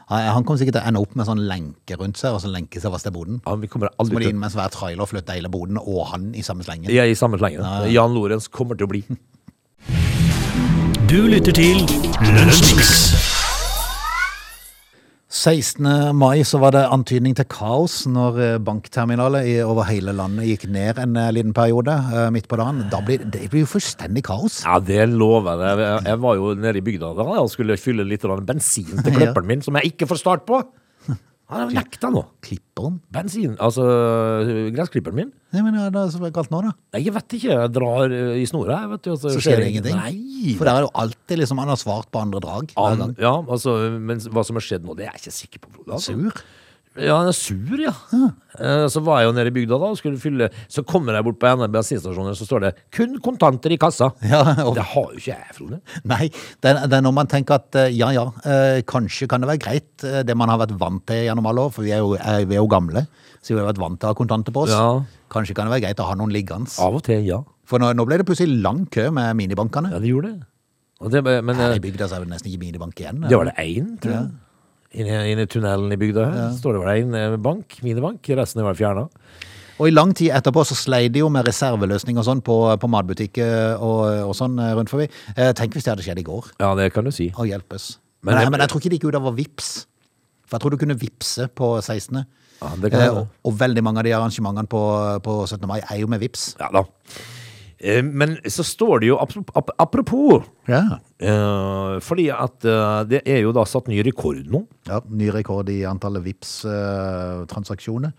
han 0.11 0.43
kommer 0.43 0.59
sikkert 0.59 0.75
til 0.75 0.83
å 0.83 0.89
ende 0.91 1.01
opp 1.03 1.15
med 1.15 1.27
sånn 1.29 1.43
lenke 1.47 1.95
rundt 1.99 2.19
seg, 2.19 2.35
og 2.35 2.43
så 2.43 2.51
lenke 2.51 2.81
seg 2.83 2.91
fast 2.91 3.07
til 3.07 3.15
boden. 3.15 3.41
Ja, 3.45 3.55
vi 3.55 3.69
kommer 3.71 3.91
Så 3.91 3.95
må 3.95 4.03
aldri 4.05 4.17
de 4.19 4.25
til 4.25 4.35
inn 4.35 4.41
med 4.41 4.49
en 4.51 4.55
svær 4.57 4.73
trailer 4.73 5.05
og 5.05 5.11
flytte 5.13 5.37
hele 5.37 5.51
boden, 5.51 5.79
og 5.79 6.01
han 6.11 6.31
i 6.35 6.43
samme 6.45 6.67
slengen. 6.67 6.91
Er 6.91 7.07
i 7.07 7.15
samme 7.15 7.39
slengen. 7.39 7.63
Jan 7.93 8.15
Lorentz 8.17 8.51
kommer 8.51 8.75
til 8.79 8.89
å 8.89 8.91
bli. 8.91 9.05
Du 11.11 11.19
lytter 11.27 11.55
til 11.55 11.85
Lunsjmix. 12.21 13.30
16. 15.31 16.11
mai 16.19 16.41
så 16.43 16.59
var 16.59 16.73
det 16.75 16.81
antydning 16.91 17.31
til 17.39 17.45
kaos 17.47 18.01
når 18.11 18.39
eh, 18.43 18.57
bankterminaler 18.67 19.45
over 19.63 19.87
hele 19.87 20.11
landet 20.17 20.49
gikk 20.49 20.65
ned 20.75 20.99
en 20.99 21.15
eh, 21.15 21.29
liten 21.31 21.53
periode 21.55 21.93
eh, 22.11 22.27
midt 22.35 22.49
på 22.51 22.59
dagen. 22.59 22.81
Da 22.91 22.99
blir, 23.07 23.23
det 23.31 23.45
blir 23.53 23.63
jo 23.63 23.69
fullstendig 23.71 24.25
kaos. 24.27 24.59
Ja, 24.67 24.75
det 24.83 25.05
lover 25.13 25.63
jeg. 25.63 25.79
Jeg- 25.79 26.03
Jeg 26.11 26.19
var 26.19 26.35
jo 26.35 26.53
nede 26.59 26.77
i 26.77 26.81
bygda 26.83 27.13
da 27.15 27.23
og 27.39 27.49
skulle 27.49 27.77
fylle 27.79 28.03
litt 28.03 28.27
bensin 28.45 28.91
til 29.03 29.13
klipperen 29.17 29.47
min, 29.47 29.61
som 29.63 29.75
jeg 29.79 29.93
ikke 29.93 30.07
får 30.11 30.19
start 30.19 30.45
på. 30.45 30.59
Han 31.51 31.65
har 31.65 31.71
nekta 31.75 32.09
nå. 32.13 32.21
Klipperen? 32.45 32.99
Bensin, 33.11 33.57
altså 33.59 33.83
gressklipperen 34.71 35.17
min. 35.17 35.31
Nei, 35.51 35.63
men 35.65 35.75
ja, 35.75 35.89
det 35.91 35.99
er 36.05 36.13
så 36.13 36.29
galt 36.31 36.51
nå, 36.53 36.61
da. 36.63 36.71
Nei, 36.95 37.01
Jeg 37.03 37.13
vet 37.17 37.35
ikke, 37.37 37.49
jeg 37.51 37.71
drar 37.75 38.13
eh, 38.15 38.37
i 38.39 38.45
snora, 38.47 38.77
jeg, 38.85 38.91
vet 38.93 39.03
du. 39.03 39.09
og 39.11 39.19
Så 39.25 39.33
skjer 39.43 39.59
det 39.59 39.67
ingenting. 39.73 39.97
Nei. 39.99 40.55
For 40.57 40.65
der 40.69 40.79
er 40.79 40.85
jo 40.87 40.91
alltid 41.03 41.41
liksom 41.43 41.59
Han 41.61 41.69
har 41.73 41.77
svart 41.81 42.07
på 42.09 42.21
andre 42.23 42.39
drag. 42.41 42.71
hver 42.71 42.87
Han, 42.95 43.03
gang. 43.03 43.15
ja, 43.19 43.33
altså, 43.51 43.75
men 43.99 44.23
hva 44.31 44.45
som 44.47 44.55
har 44.57 44.65
skjedd 44.65 44.87
nå, 44.87 44.95
det 44.97 45.05
er 45.09 45.11
jeg 45.17 45.25
ikke 45.25 45.35
sikker 45.41 45.63
på. 45.65 45.73
Frode, 45.75 45.91
altså. 45.99 46.15
Sur. 46.15 46.41
Ja, 46.99 47.15
han 47.21 47.29
er 47.29 47.35
sur, 47.37 47.79
ja. 47.79 47.93
Eh, 48.59 48.85
Så 48.91 48.99
var 48.99 49.21
jeg 49.21 49.29
jo 49.29 49.35
nede 49.37 49.47
i 49.47 49.53
bygda 49.55 49.77
da 49.79 49.91
og 49.93 49.95
skulle 49.95 50.19
fylle 50.19 50.49
Så 50.67 50.83
kommer 50.83 51.15
jeg 51.15 51.23
bort 51.23 51.37
på 51.39 51.47
en 51.47 51.63
av 51.63 51.71
bensinstasjonene, 51.71 52.35
så 52.35 52.43
står 52.43 52.65
det 52.65 52.71
'kun 52.91 53.13
kontanter 53.23 53.71
i 53.71 53.77
kassa'. 53.77 54.11
Ja, 54.27 54.41
og, 54.67 54.75
Det 54.75 54.83
har 54.83 55.07
jo 55.13 55.15
ikke 55.15 55.31
jeg, 55.31 55.55
Frode. 55.55 55.79
nei, 56.03 56.27
det 56.27 56.67
er, 56.73 56.87
det 56.87 56.97
er 56.99 57.01
når 57.01 57.13
man 57.15 57.27
tenker 57.27 57.55
at 57.55 57.75
eh, 57.79 57.95
ja 57.95 58.09
ja, 58.11 58.25
eh, 58.43 58.81
kanskje 58.83 59.29
kan 59.29 59.39
det 59.39 59.47
være 59.47 59.63
greit, 59.63 60.03
eh, 60.03 60.23
det 60.23 60.35
man 60.35 60.49
har 60.49 60.59
vært 60.59 60.77
vant 60.77 61.05
til 61.07 61.23
gjennom 61.23 61.47
alle 61.47 61.61
år, 61.61 61.71
for 61.71 61.81
vi 61.81 61.91
er 61.95 61.99
jo, 62.03 62.13
er, 62.19 62.43
vi 62.45 62.55
er 62.55 62.59
jo 62.59 62.67
gamle, 62.67 63.07
så 63.41 63.55
vi 63.55 63.59
har 63.63 63.71
vært 63.71 63.79
vant 63.79 63.97
til 63.99 64.07
å 64.07 64.11
ha 64.11 64.19
kontanter 64.19 64.51
på 64.51 64.63
oss. 64.67 64.75
Ja. 64.75 65.01
Kanskje 65.31 65.55
kan 65.55 65.67
det 65.71 65.71
være 65.79 65.87
greit 65.87 65.99
å 66.03 66.09
ha 66.11 66.15
noen 66.19 66.31
liggende. 66.35 66.67
Av 66.77 66.93
og 66.93 67.03
til, 67.07 67.23
ja. 67.23 67.39
For 67.63 67.79
nå, 67.79 67.93
nå 67.95 68.05
ble 68.05 68.17
det 68.19 68.27
plutselig 68.27 68.61
lang 68.61 68.85
kø 68.91 69.09
med 69.15 69.31
minibankene. 69.39 69.93
Ja, 69.95 69.99
det 70.03 70.11
gjorde 70.11 70.35
det. 70.35 70.43
Og 70.99 71.09
det 71.09 71.23
men 71.23 71.55
Her 71.55 71.71
i 71.73 71.79
bygda 71.79 72.09
så 72.09 72.19
er 72.19 72.25
det 72.25 72.33
nesten 72.35 72.51
ikke 72.51 72.59
minibank 72.67 72.99
igjen. 72.99 73.23
det 73.29 73.37
var 73.37 73.45
det 73.45 73.55
én, 73.57 73.95
tror 73.97 74.11
jeg. 74.11 74.27
Inni, 74.91 75.15
i 75.31 75.45
tunnelen 75.47 75.93
i 75.93 75.97
bygda 75.99 76.25
her 76.27 76.51
står 76.57 76.75
det 76.75 76.81
vel 76.83 77.15
en 77.15 77.37
bank, 77.43 77.77
minibank. 77.85 78.27
Resten 78.35 78.59
er 78.59 78.67
vel 78.67 78.79
fjerna. 78.79 79.05
Og 79.81 79.87
i 79.89 79.93
lang 79.93 80.11
tid 80.13 80.33
etterpå 80.35 80.61
så 80.67 80.75
sleit 80.77 81.13
de 81.15 81.23
jo 81.23 81.29
med 81.33 81.47
reserveløsning 81.47 82.19
og 82.21 82.25
sånn 82.27 82.41
på, 82.45 82.57
på 82.77 82.89
matbutikker 82.91 83.79
og, 83.81 84.01
og 84.27 84.35
sånn 84.37 84.59
eh, 84.61 84.75
rundt 84.77 84.91
forbi. 84.91 85.07
Eh, 85.33 85.53
tenk 85.57 85.73
hvis 85.73 85.87
det 85.87 85.95
hadde 85.95 86.05
skjedd 86.05 86.21
i 86.21 86.27
går. 86.27 86.51
Ja, 86.61 86.73
det 86.77 86.91
kan 86.93 87.07
du 87.07 87.13
si. 87.15 87.31
Å 87.33 87.47
hjelpes. 87.47 87.95
Men 88.21 88.35
Men, 88.35 88.43
jeg, 88.43 88.53
men 88.53 88.61
jeg 88.61 88.73
tror 88.73 88.83
ikke 88.83 88.91
det 88.93 88.99
gikk 88.99 89.07
ut 89.09 89.19
over 89.23 89.33
vips. 89.39 89.71
For 90.45 90.57
jeg 90.59 90.65
tror 90.65 90.75
du 90.75 90.81
kunne 90.83 90.99
vippse 91.01 91.47
på 91.57 91.71
16. 91.79 92.21
Ja, 92.61 92.73
det 92.83 92.91
kan 92.93 93.01
Eh, 93.07 93.15
og, 93.23 93.31
og 93.47 93.57
veldig 93.57 93.81
mange 93.87 94.03
av 94.03 94.05
de 94.05 94.13
arrangementene 94.19 94.69
på, 94.69 94.81
på 95.25 95.37
17. 95.47 95.65
mai 95.71 95.79
er 95.79 96.03
jo 96.03 96.11
med 96.11 96.21
vips. 96.21 96.51
Ja 96.61 96.69
da. 96.75 96.83
Eh, 97.83 98.03
Men 98.05 98.35
så 98.45 98.61
står 98.63 98.99
det 99.01 99.07
jo 99.09 99.17
apropos 99.17 100.43
Ja. 100.69 100.99
eh, 101.19 101.99
Fordi 101.99 102.27
at 102.29 102.65
eh, 102.65 103.03
det 103.09 103.21
er 103.25 103.41
jo 103.41 103.51
da 103.51 103.63
satt 103.65 103.87
ny 103.87 104.01
rekord 104.05 104.45
nå. 104.47 104.67
ja 104.87 104.99
ny 105.09 105.29
rekord 105.33 105.69
i 105.69 105.81
antallet 105.89 106.23
vips-transaksjoner. 106.23 108.11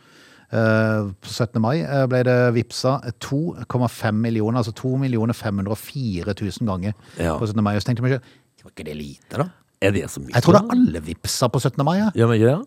Eh, 0.52 1.08
på 1.22 1.28
17. 1.32 1.60
mai 1.62 1.78
ble 2.10 2.22
det 2.28 2.36
vipsa 2.58 2.98
2,5 3.24 4.12
millioner, 4.20 4.58
altså 4.60 4.72
2 4.76 4.98
504 5.32 6.34
000 6.34 6.68
ganger 6.68 6.92
Ja. 7.18 7.38
på 7.38 7.46
17. 7.46 7.62
mai. 7.64 7.74
Og 7.76 7.82
så 7.82 7.86
tenkte 7.88 8.02
jeg 8.02 8.10
meg 8.10 8.20
selv, 8.20 8.22
var 8.64 8.70
ikke 8.76 8.84
det 8.84 8.96
lite 8.96 9.38
da? 9.38 9.46
Er 9.80 9.90
det 9.90 10.04
så 10.10 10.20
mye? 10.20 10.34
Jeg 10.34 10.42
tror 10.44 10.52
det 10.58 10.70
alle 10.70 11.00
vipsa 11.02 11.48
på 11.48 11.58
17. 11.60 11.84
mai. 11.84 11.98
Ja. 11.98 12.10
Ja, 12.14 12.26
men 12.26 12.36
ikke 12.40 12.50
det? 12.58 12.66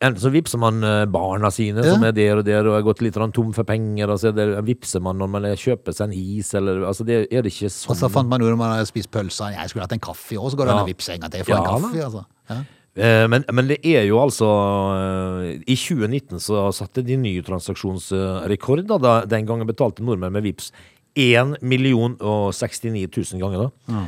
Enten 0.00 0.16
så 0.22 0.30
vipser 0.32 0.56
man 0.58 0.78
eh, 0.86 1.02
barna 1.12 1.50
sine, 1.52 1.82
som 1.84 2.02
er 2.08 2.12
der 2.16 2.38
og 2.40 2.44
der, 2.46 2.64
og 2.70 2.78
er 2.78 2.84
gått 2.86 3.02
litt 3.04 3.18
tom 3.36 3.50
for 3.52 3.64
penger, 3.68 4.08
og 4.08 4.16
så 4.22 4.30
er 4.30 4.36
det, 4.38 4.46
vipser 4.64 5.02
man 5.04 5.18
når 5.20 5.28
man 5.28 5.42
kjøper 5.60 5.92
seg 5.92 6.08
en 6.08 6.14
is, 6.16 6.54
eller 6.56 6.86
altså 6.88 7.04
det 7.04 7.18
er 7.30 7.42
det 7.44 7.52
ikke 7.52 7.68
sånn. 7.68 7.92
Og 7.92 7.98
så 8.00 8.08
fant 8.12 8.28
man 8.30 8.40
ut 8.40 8.48
når 8.48 8.56
man 8.56 8.72
hadde 8.78 8.88
spist 8.88 9.10
pølser, 9.12 9.52
jeg 9.52 9.68
skulle 9.68 9.84
hatt 9.84 9.92
en 9.92 10.00
kaffe 10.00 10.38
år, 10.40 10.48
så 10.50 10.56
går 10.56 10.64
det 10.70 10.72
an 10.72 10.80
Ja. 10.80 10.86
å 10.86 10.88
vippse 10.88 11.12
en 11.12 11.20
gang 11.26 11.30
til 11.34 11.44
for 11.44 11.52
Ja, 11.52 11.60
en 11.60 11.68
kaffe. 11.84 12.04
Altså. 12.06 12.24
Ja. 12.48 12.58
Eh, 12.96 13.26
Men, 13.28 13.44
men 13.52 13.68
det 13.68 13.80
er 13.84 14.04
jo 14.06 14.20
altså 14.22 14.48
eh, 14.96 15.62
I 15.66 15.74
2019 15.76 16.38
så 16.40 16.64
satte 16.72 17.02
de 17.04 17.16
ny 17.18 17.34
transaksjonsrekord. 17.42 18.86
Da, 18.88 18.98
da 18.98 19.14
den 19.26 19.46
gangen 19.48 19.66
betalte 19.68 20.00
nordmenn 20.06 20.32
med 20.32 20.44
VIPS 20.46 20.70
1 21.16 21.58
million 21.62 22.16
og 22.20 22.52
69 22.54 23.08
000 23.34 23.42
ganger. 23.42 23.68
da. 23.68 24.04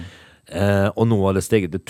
Eh, 0.46 0.88
og 0.96 1.06
nå 1.10 1.18
har 1.26 1.34
det 1.34 1.42
steget 1.44 1.72
til 1.74 1.82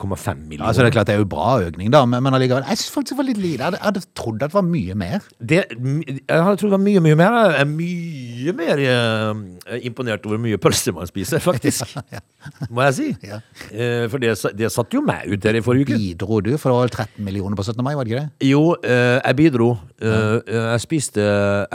2,5 0.00 0.42
millioner. 0.46 0.68
Altså, 0.68 0.82
det 0.82 0.90
er 0.90 0.96
klart 0.96 1.10
det 1.10 1.14
er 1.14 1.22
jo 1.22 1.28
bra 1.30 1.60
økning, 1.66 1.90
da, 1.92 2.04
men, 2.08 2.22
men 2.24 2.36
allikevel, 2.36 2.64
jeg 2.68 2.80
synes 2.80 2.94
faktisk 2.94 3.14
det 3.14 3.18
var 3.18 3.28
litt 3.28 3.40
lite. 3.40 3.58
Jeg 3.58 3.66
hadde, 3.66 3.80
jeg 3.80 3.88
hadde 3.90 4.04
trodd 4.16 4.42
at 4.42 4.52
det 4.52 4.58
var 4.58 4.66
mye 4.66 4.94
mer. 4.94 5.28
det, 5.52 5.60
jeg 5.70 6.44
hadde 6.46 6.56
trodd 6.60 6.70
det 6.70 6.76
var 6.76 6.84
mye, 6.84 7.04
mye 7.04 7.18
mer. 7.20 7.38
Jeg 7.50 7.60
er 7.60 7.70
mye 7.74 8.54
mer 8.56 8.82
eh, 8.86 9.80
imponert 9.86 10.26
over 10.26 10.36
hvor 10.36 10.44
mye 10.46 10.60
pølser 10.60 10.96
man 10.96 11.08
spiser, 11.10 11.42
faktisk. 11.44 11.96
Må 12.74 12.84
jeg 12.88 12.96
si. 12.96 13.08
Ja. 13.26 13.40
Eh, 13.68 14.06
for 14.10 14.22
det, 14.22 14.32
det 14.56 14.70
satte 14.72 14.96
jo 14.96 15.02
meg 15.04 15.28
ut 15.28 15.42
der 15.44 15.58
i 15.58 15.64
forrige 15.64 15.90
uke. 15.90 15.98
Bidro 16.00 16.40
du, 16.44 16.52
for 16.56 16.70
det 16.70 16.76
var 16.76 16.86
vel 16.86 16.94
13 16.94 17.26
millioner 17.26 17.58
på 17.58 17.66
17. 17.66 17.82
mai, 17.84 17.92
var 17.98 18.08
det 18.08 18.14
ikke 18.14 18.22
det? 18.22 18.48
Jo, 18.50 18.62
eh, 18.80 19.18
jeg 19.18 19.38
bidro. 19.40 19.70
Eh, 20.00 20.54
jeg 20.54 20.84
spiste 20.86 21.26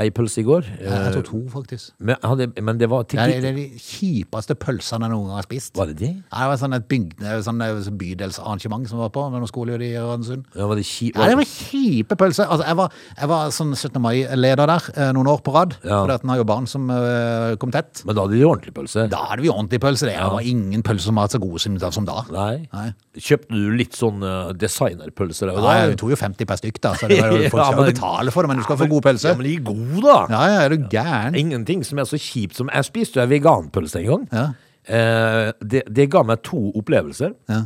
ei 0.02 0.10
pølse 0.16 0.42
i 0.42 0.48
går. 0.48 0.72
Jeg 0.82 1.14
tok 1.18 1.28
to, 1.30 1.42
faktisk. 1.54 1.94
men, 2.00 2.18
hadde, 2.24 2.50
men 2.62 2.82
det 2.82 2.90
var 2.90 3.06
til 3.10 3.22
Det 3.22 3.38
er, 3.38 3.60
de 3.60 3.68
kjipeste 3.82 4.58
pølsene 4.60 5.06
jeg 5.06 5.14
noen 5.14 5.30
gang 5.30 5.42
har 5.42 5.48
spist. 5.48 5.76
Var 5.78 5.92
det 5.94 6.00
de? 6.02 6.12
Ja, 6.16 6.46
det 6.46 6.50
var 6.54 6.62
sånn 6.64 6.78
et 6.80 6.90
bygd, 6.90 7.26
sånn 7.46 8.00
by 8.00 8.15
bydelsarrangement 8.18 8.88
som 8.90 9.02
var 9.04 9.12
på 9.14 9.24
med 9.30 9.42
noen 9.42 9.50
skoler 9.50 9.82
i 9.84 9.92
Randesund. 9.96 10.46
Ja, 10.56 10.68
var 10.70 10.80
det 10.80 10.86
ki... 10.88 11.12
Ja, 11.14 11.28
det 11.30 11.38
var 11.40 11.50
kjipe 11.50 12.18
pølser. 12.20 12.50
Altså, 12.50 12.66
jeg, 12.68 12.78
var, 12.80 12.96
jeg 13.20 13.32
var 13.32 13.54
sånn 13.56 13.74
17. 13.76 14.00
mai-leder 14.04 14.72
der 14.72 14.90
eh, 14.96 15.12
noen 15.16 15.30
år 15.32 15.42
på 15.46 15.54
rad. 15.56 15.78
Ja. 15.84 16.02
For 16.02 16.14
den 16.14 16.34
har 16.34 16.42
jo 16.42 16.48
barn 16.48 16.70
som 16.70 16.90
uh, 16.92 17.54
kom 17.62 17.74
tett. 17.76 18.04
Men 18.08 18.18
da 18.18 18.26
hadde 18.26 18.40
de 18.40 18.48
ordentlig 18.48 18.76
pølse? 18.76 19.08
Da 19.12 19.22
hadde 19.30 19.46
vi 19.46 19.52
ordentlig 19.54 19.82
pølse. 19.84 20.10
Det 20.10 20.32
var 20.36 20.50
ingen 20.52 20.86
pølser 20.86 21.12
som 21.12 21.22
var 21.22 21.32
så 21.34 21.42
gode 21.44 21.62
som, 21.64 21.78
som 21.98 22.08
da. 22.08 22.22
Nei. 22.34 22.66
Nei. 22.74 22.88
Kjøpte 23.16 23.56
du 23.56 23.78
litt 23.80 23.96
sånn 23.98 24.24
uh, 24.26 24.52
designerpølser? 24.58 25.54
Nei, 25.56 25.78
vi 25.94 26.00
tok 26.02 26.16
jo 26.16 26.20
50 26.20 26.50
per 26.50 26.62
stykk, 26.62 26.82
da. 26.84 26.94
Så 27.00 27.12
det 27.12 27.22
var 27.22 27.36
jo, 27.36 27.42
folk 27.54 27.64
Ja, 27.64 27.70
skal 27.72 27.82
jo 27.84 27.90
betale 27.94 28.36
for 28.36 28.46
det, 28.46 28.54
men 28.54 28.62
du 28.62 28.68
skal 28.68 28.80
få 28.82 28.90
god 28.92 29.08
pølse. 29.10 29.32
Ja, 29.32 29.40
men 29.40 29.50
de 29.50 29.56
er 29.58 29.66
gode, 29.66 30.06
da! 30.06 30.20
Ja, 30.32 30.44
ja, 30.54 30.62
er 30.66 30.76
du 30.76 30.88
gæren? 30.92 31.40
Ingenting 31.40 31.84
som 31.88 32.00
er 32.02 32.08
så 32.10 32.20
kjipt 32.20 32.58
som 32.58 32.72
Jeg 32.72 32.88
spiste 32.88 33.20
jo 33.20 33.26
en 33.26 33.32
veganpølse 33.32 34.02
en 34.02 34.08
gang. 34.12 34.30
Ja. 34.36 34.48
Eh, 34.86 35.50
det, 35.66 35.82
det 35.90 36.06
ga 36.14 36.22
meg 36.28 36.44
to 36.46 36.60
opplevelser. 36.78 37.34
Ja. 37.50 37.64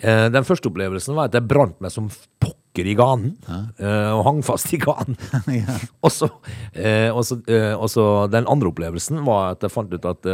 Eh, 0.00 0.26
den 0.32 0.46
første 0.48 0.70
opplevelsen 0.70 1.16
var 1.16 1.28
at 1.30 1.36
jeg 1.36 1.48
brant 1.50 1.76
meg 1.84 1.92
som 1.92 2.06
pokker 2.40 2.86
i 2.88 2.94
ganen. 2.96 3.32
eh, 3.80 4.10
og 4.14 4.22
hang 4.24 4.38
fast 4.46 4.70
i 4.72 4.78
ganen. 4.80 5.16
Ja. 5.60 5.74
og, 6.06 6.12
så, 6.14 6.28
eh, 6.72 7.10
og, 7.10 7.24
så, 7.26 7.36
eh, 7.50 7.74
og 7.74 7.90
så 7.92 8.04
den 8.32 8.46
andre 8.48 8.70
opplevelsen 8.70 9.20
var 9.26 9.56
at 9.56 9.66
jeg 9.66 9.74
fant 9.74 9.92
ut 9.92 10.06
at 10.08 10.28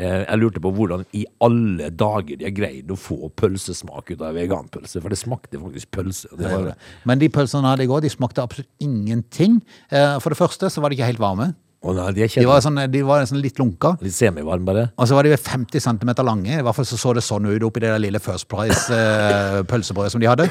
jeg 0.00 0.40
lurte 0.40 0.60
på 0.64 0.72
hvordan 0.74 1.04
i 1.16 1.22
alle 1.44 1.88
dager 1.94 2.42
jeg 2.42 2.56
greide 2.56 2.92
å 2.96 2.98
få 3.00 3.30
pølsesmak 3.38 4.10
ut 4.12 4.20
av 4.26 4.34
veganpølse. 4.36 5.00
For 5.00 5.12
det 5.12 5.20
smakte 5.20 5.60
faktisk 5.62 5.90
pølse. 5.96 6.28
Det 6.36 6.50
var, 6.50 6.74
Men 7.08 7.22
de 7.22 7.30
pølsene 7.32 7.70
hadde 7.70 7.86
i 7.86 7.90
går, 7.90 8.04
de 8.04 8.12
smakte 8.12 8.42
absolutt 8.44 8.70
ingenting. 8.84 9.60
Eh, 9.90 10.18
For 10.20 10.32
det 10.34 10.40
første 10.42 10.68
så 10.70 10.82
var 10.82 10.90
de 10.92 10.98
ikke 10.98 11.12
helt 11.12 11.22
varme. 11.22 11.52
Å 11.82 11.94
nei, 11.96 12.10
de 12.12 12.22
er 12.26 12.28
De 12.28 12.44
var, 12.44 12.60
sånn, 12.60 12.76
de 12.92 13.00
var 13.08 13.22
sånn 13.24 13.40
litt 13.40 13.56
lunka. 13.58 13.94
Litt 14.04 14.12
semivarm, 14.12 14.64
bare. 14.68 14.90
Og 15.00 15.08
så 15.08 15.14
var 15.16 15.24
de 15.24 15.30
vel 15.32 15.38
50 15.40 15.80
cm 15.80 16.10
lange. 16.26 16.58
I 16.58 16.62
hvert 16.66 16.76
fall 16.76 16.84
så 16.84 16.98
så 17.00 17.14
det 17.16 17.22
sånn 17.24 17.46
ut 17.48 17.62
oppi 17.64 17.80
det 17.80 17.88
der 17.94 18.02
lille 18.02 18.20
First 18.20 18.48
Price 18.52 18.90
eh, 18.92 19.62
pølsebrødet 19.70 20.12
som 20.12 20.20
de 20.20 20.28
hadde. 20.28 20.44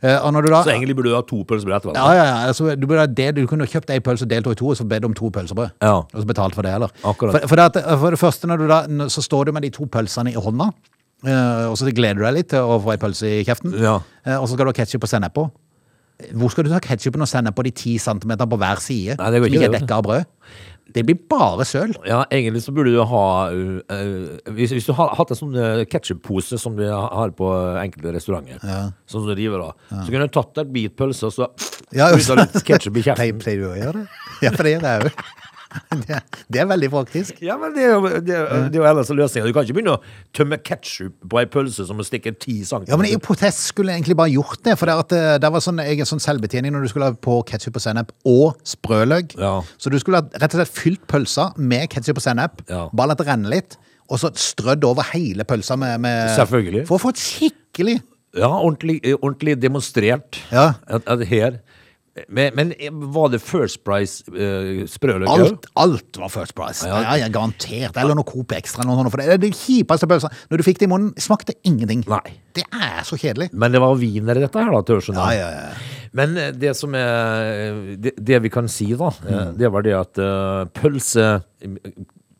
Eh, 0.00 0.14
og 0.22 0.30
når 0.32 0.46
du 0.46 0.48
da 0.52 0.60
Så 0.62 0.70
egentlig 0.70 0.94
burde 0.94 1.10
du 1.10 1.16
ha 1.18 1.22
to 1.26 1.40
pølsebrød 1.44 1.74
etterpå. 1.80 1.94
ja, 1.98 2.12
ja, 2.14 2.24
ja, 2.24 2.34
altså, 2.46 2.68
du, 2.78 2.86
burde 2.86 3.00
ha 3.02 3.06
det, 3.10 3.32
du 3.34 3.40
kunne 3.50 3.66
jo 3.66 3.72
kjøpt 3.72 3.90
ei 3.90 3.98
pølse 4.00 4.22
og 4.24 4.30
delt 4.30 4.46
i 4.46 4.54
to, 4.54 4.68
og 4.70 4.76
så 4.78 4.86
bedt 4.86 5.04
om 5.08 5.14
to 5.18 5.28
pølsebrød. 5.34 5.72
Ja. 5.82 5.96
Og 6.06 6.22
så 6.22 6.26
betalt 6.28 6.54
for 6.54 6.62
det, 6.62 6.72
eller? 6.78 6.92
Akkurat. 7.02 7.34
For, 7.40 7.48
for, 7.50 7.56
det, 7.58 7.64
at- 7.82 7.98
for 7.98 8.14
det 8.14 8.20
første, 8.20 8.46
når 8.46 8.62
du 8.62 8.66
da, 8.70 8.78
n- 8.86 9.08
så 9.10 9.24
står 9.26 9.46
du 9.50 9.52
med 9.56 9.66
de 9.66 9.70
to 9.74 9.88
pølsene 9.90 10.30
i 10.30 10.38
hånda, 10.38 10.70
eh, 11.26 11.64
og 11.68 11.74
så 11.80 11.90
gleder 11.90 12.14
du 12.22 12.28
deg 12.28 12.36
litt 12.38 12.48
til 12.54 12.62
å 12.62 12.78
få 12.84 12.94
ei 12.94 13.00
pølse 13.02 13.26
i 13.40 13.42
kjeften, 13.44 13.74
Ja. 13.82 13.96
eh, 14.24 14.36
og 14.38 14.46
så 14.46 14.54
skal 14.54 14.64
du 14.64 14.70
ha 14.70 14.78
ketsjup 14.78 15.02
og 15.02 15.10
sennep 15.10 15.34
på. 15.34 15.48
Hvor 16.34 16.50
skal 16.50 16.66
du 16.66 16.72
ta 16.72 16.80
ketsjupen 16.82 17.22
og 17.22 17.28
sennep 17.30 17.54
på 17.54 17.62
de 17.68 17.70
ti 17.78 17.92
centimeter 18.02 18.48
på 18.50 18.58
hver 18.58 18.80
side, 18.82 19.14
Nei, 19.20 19.30
det 19.30 19.38
går 19.38 19.46
som 19.46 19.54
ikke, 19.54 19.62
ikke 19.62 19.68
er 19.68 19.74
det, 19.76 19.80
dekka 19.84 19.98
av 20.00 20.06
brød? 20.08 20.24
Det 20.96 21.02
blir 21.04 21.18
bare 21.28 21.66
søl. 21.68 21.92
Ja, 22.08 22.22
egentlig 22.32 22.62
så 22.64 22.72
burde 22.72 22.94
du 22.94 23.02
ha 23.04 23.24
uh, 23.52 24.52
hvis, 24.56 24.72
hvis 24.72 24.86
du 24.88 24.94
har 24.96 25.12
hatt 25.18 25.34
en 25.34 25.38
sånn 25.38 25.52
uh, 25.54 25.82
ketsjuppose 25.84 26.58
som 26.58 26.78
de 26.78 26.88
har 26.88 27.34
på 27.36 27.50
enkelte 27.82 28.14
restauranter, 28.16 28.62
sånn 28.64 29.20
som 29.20 29.28
du 29.28 29.34
river 29.36 29.66
av, 29.66 29.74
så 29.92 30.06
kunne 30.08 30.26
du 30.26 30.32
tatt 30.34 30.62
en 30.64 30.72
bit 30.74 30.96
pølse 30.98 31.28
og 31.28 31.36
så 31.36 31.50
Ja, 31.94 32.08
spruta 32.16 32.40
litt 32.40 32.56
ketsjup 32.66 32.96
i 32.98 33.04
Pleier, 33.04 33.20
kjeften. 33.20 33.44
pleier 33.44 33.62
du 33.62 33.68
å 33.68 33.76
gjøre 33.76 34.00
det? 34.00 34.24
Ja, 34.42 34.54
for 34.56 34.64
det 34.66 34.74
gjør 34.74 34.88
jeg 34.88 35.06
jo. 35.12 35.12
Det, 36.08 36.18
det 36.52 36.60
er 36.62 36.68
veldig 36.70 36.88
praktisk. 36.92 37.40
Ja, 37.44 37.56
men 37.60 37.74
det 37.76 37.84
er 37.84 37.92
jo, 37.94 38.08
det 38.08 38.22
det 38.28 38.78
er 38.78 38.80
jo 38.80 38.86
ellers 38.88 39.10
løsninga. 39.12 39.48
Du 39.48 39.52
kan 39.56 39.66
ikke 39.66 39.76
begynne 39.78 39.96
å 39.98 40.02
tømme 40.36 40.58
ketsjup 40.64 41.14
på 41.28 41.40
ei 41.40 41.46
pølse 41.50 41.86
som 41.88 42.00
stikker 42.04 42.36
ti 42.40 42.58
centimeter. 42.64 42.92
Ja, 42.94 42.98
men 43.00 43.10
I 43.10 43.18
protest 43.22 43.66
skulle 43.70 43.92
jeg 43.92 44.02
egentlig 44.02 44.16
bare 44.20 44.32
gjort 44.32 44.62
det. 44.64 44.76
For 44.80 44.88
det, 44.90 44.96
at 45.04 45.14
eh, 45.16 45.34
det 45.42 45.50
var 45.54 45.64
sånn, 45.64 45.82
egen 45.84 46.08
sånn 46.08 46.22
selvbetjening 46.24 46.72
når 46.74 46.86
du 46.86 46.90
skulle 46.92 47.10
ha 47.10 47.16
på 47.28 47.38
ketsjup 47.50 47.76
og 47.80 47.84
sennep 47.84 48.12
og 48.28 48.56
sprøløk. 48.68 49.36
Ja. 49.40 49.54
Så 49.80 49.92
du 49.92 49.98
skulle 50.02 50.22
ha 50.22 50.28
rett 50.42 50.54
og 50.54 50.62
slett 50.62 50.74
fylt 50.78 51.04
pølsa 51.10 51.50
med 51.58 51.88
ketsjup 51.92 52.20
og 52.22 52.24
sennep, 52.24 52.62
Ja. 52.70 52.86
bare 52.92 53.12
latt 53.12 53.22
det 53.22 53.28
renne 53.28 53.50
litt, 53.52 53.76
og 54.08 54.20
så 54.22 54.30
strødd 54.32 54.84
over 54.88 55.04
hele 55.12 55.44
pølsa 55.44 55.76
med, 55.76 56.00
med 56.00 56.30
Selvfølgelig. 56.38 56.86
For 56.88 56.96
å 56.96 57.02
få 57.08 57.14
et 57.16 57.20
skikkelig 57.24 57.98
Ja, 58.36 58.48
ordentlig, 58.52 58.98
eh, 59.08 59.16
ordentlig 59.22 59.56
demonstrert 59.60 60.38
Ja. 60.52 60.74
at, 60.86 61.02
at 61.08 61.22
her 61.28 61.60
men, 62.28 62.54
men 62.58 62.72
var 63.14 63.30
det 63.32 63.40
First 63.44 63.82
Price 63.86 64.24
uh, 64.32 64.84
sprøløk? 64.88 65.28
Alt, 65.30 65.68
alt 65.78 66.20
var 66.20 66.32
First 66.32 66.56
Price. 66.58 66.86
Ja, 66.88 67.00
Ja, 67.04 67.16
ja. 67.24 67.28
garantert. 67.32 67.96
Eller 67.96 68.18
noe 68.18 68.26
Coop 68.28 68.52
Extra. 68.56 68.86
Noe 68.86 68.98
sånt, 68.98 69.12
for 69.14 69.22
det 69.22 69.36
er 69.36 69.42
de 69.42 69.52
kjipeste 69.54 70.08
pølsene. 70.10 70.42
Når 70.50 70.60
du 70.60 70.66
fikk 70.66 70.82
det 70.82 70.88
i 70.88 70.92
munnen, 70.92 71.14
smakte 71.20 71.56
ingenting. 71.68 72.04
Nei. 72.10 72.38
Det 72.58 72.64
er 72.74 73.04
så 73.06 73.18
kjedelig. 73.20 73.50
Men 73.52 73.74
det 73.74 73.82
var 73.82 73.98
wiener 74.00 74.40
dette 74.40 74.64
her, 74.64 74.74
da, 74.74 74.82
til. 74.86 75.14
Ja, 75.14 75.30
ja, 75.36 75.48
ja. 75.54 75.96
Men 76.16 76.36
eh, 76.40 76.52
det 76.56 76.74
som 76.78 76.94
er 76.96 77.96
Det, 78.00 78.14
det 78.16 78.38
vi 78.44 78.52
kan 78.52 78.68
si, 78.72 78.90
da, 78.96 79.10
mm. 79.12 79.56
det 79.58 79.72
var 79.74 79.84
det 79.84 79.96
at 79.98 80.20
uh, 80.22 80.64
pølse 80.72 81.26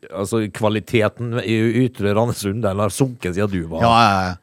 Altså 0.09 0.45
kvaliteten 0.55 1.35
i 1.43 1.57
Ytre 1.83 2.15
Randesund, 2.17 2.63
den 2.63 2.81
har 2.81 2.93
sunket 2.93 3.35
siden 3.35 3.51
du 3.51 3.67
var 3.69 3.83
Ja, 3.85 3.95
ja, 3.99 4.21
ja. 4.29 4.37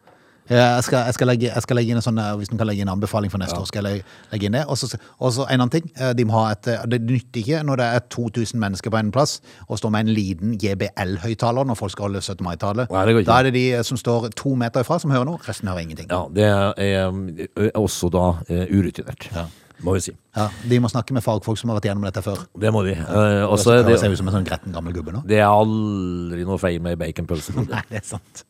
Jeg 0.48 0.84
skal, 0.86 1.04
jeg, 1.08 1.14
skal 1.16 1.26
legge, 1.30 1.48
jeg 1.50 1.62
skal 1.64 1.76
legge 1.80 1.90
inn 1.90 1.98
en 2.00 2.04
sånn, 2.04 2.18
eh, 2.22 2.32
Hvis 2.38 2.50
du 2.52 2.56
kan 2.56 2.68
legge 2.68 2.84
inn 2.84 2.88
en 2.88 2.94
anbefaling 2.94 3.32
for 3.32 3.42
neste 3.42 3.58
år, 3.58 3.66
skal 3.66 3.88
jeg 3.90 4.04
legge, 4.32 4.46
inn 4.46 4.52
det. 4.58 4.64
Og 4.68 4.78
så 4.78 5.46
en 5.46 5.60
annen 5.60 5.72
ting. 5.72 5.90
eh, 5.98 6.12
De 6.12 6.24
må 6.24 6.36
ha 6.38 6.52
et, 6.52 6.68
eh, 6.68 6.86
det 6.86 7.00
nytter 7.02 7.40
ikke 7.42 7.64
når 7.66 7.76
det 7.82 7.88
er 7.96 8.06
2000 8.14 8.60
mennesker 8.60 8.90
på 8.90 8.98
en 9.00 9.10
plass 9.10 9.40
å 9.68 9.78
stå 9.78 9.90
med 9.90 10.06
en 10.06 10.14
liten 10.14 10.56
JBL-høyttaler 10.62 11.66
når 11.66 11.76
folk 11.76 11.92
skal 11.92 12.08
holde 12.08 12.22
17. 12.22 12.44
mai-tale. 12.46 12.86
Nei, 12.90 13.04
det 13.06 13.14
går 13.14 13.20
ikke. 13.24 13.30
Da 13.32 13.38
er 13.38 13.50
det 13.50 13.54
de 13.54 13.84
som 13.84 13.96
står 13.98 14.30
to 14.36 14.54
meter 14.54 14.80
ifra, 14.86 15.00
som 15.00 15.10
hører 15.10 15.26
noe. 15.26 15.38
Resten 15.46 15.68
hører 15.68 15.82
ingenting. 15.82 16.08
Ja, 16.10 16.26
det 16.30 16.44
er 16.44 17.70
også 17.74 18.10
da 18.10 18.26
urutinert. 18.70 19.30
Ja 19.34 19.46
må 19.84 19.92
vi 19.96 20.00
si. 20.06 20.12
Ja, 20.36 20.48
De 20.68 20.78
må 20.80 20.88
snakke 20.88 21.12
med 21.16 21.24
fagfolk 21.24 21.58
som 21.60 21.70
har 21.70 21.78
vært 21.80 21.90
gjennom 21.90 22.06
dette 22.06 22.22
før. 22.24 22.44
Det 22.58 22.72
må 22.72 22.82
de. 22.86 22.94
Eh, 22.96 23.44
også, 23.44 23.64
Så 23.64 23.74
er 23.76 23.82
det 23.84 23.98
ser 24.00 24.12
ut 24.12 24.20
som 24.20 24.28
en 24.30 24.38
sånn 24.38 24.48
gretten 24.48 24.72
gammel 24.72 24.94
gubbe 24.96 25.12
nå. 25.12 25.22
det 25.28 25.40
er 25.40 25.48
aldri 25.50 26.46
noe 26.48 26.58
feil 26.62 26.80
med 26.84 26.98
baconpølsen. 27.00 27.66
Nei, 27.72 27.82
det 27.90 28.00
er 28.00 28.06
sant. 28.16 28.44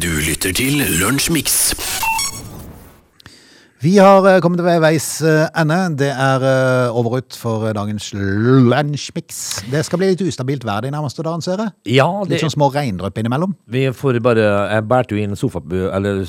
Du 0.00 0.08
lytter 0.24 0.52
til 0.56 0.80
Lunsjmix. 1.00 1.74
Vi 3.80 3.94
har 3.96 4.24
eh, 4.28 4.38
kommet 4.44 4.60
ved 4.64 4.78
veis 4.84 5.06
eh, 5.24 5.46
ende. 5.60 5.76
Det 6.02 6.08
er 6.12 6.44
eh, 6.44 6.96
over 6.96 7.16
ut 7.18 7.36
for 7.36 7.64
dagens 7.76 8.10
lunsjmix. 8.14 9.38
Det 9.72 9.82
skal 9.84 10.00
bli 10.02 10.10
litt 10.12 10.24
ustabilt 10.24 10.64
vær 10.68 10.84
de 10.84 10.92
nærmeste 10.92 11.24
dagene, 11.24 11.44
ser 11.44 11.62
jeg. 11.64 11.72
Ja, 11.96 12.06
Litt 12.28 12.44
sånn 12.44 12.52
små 12.52 12.68
regndrypp 12.74 13.20
innimellom. 13.22 13.54
vi 13.72 13.86
får 13.96 14.20
bare 14.24 14.44
Jeg 14.76 14.88
bærte 14.88 15.16
jo 15.16 15.22
inn 15.24 15.36
sofa... 15.36 15.62
Eller 15.96 16.24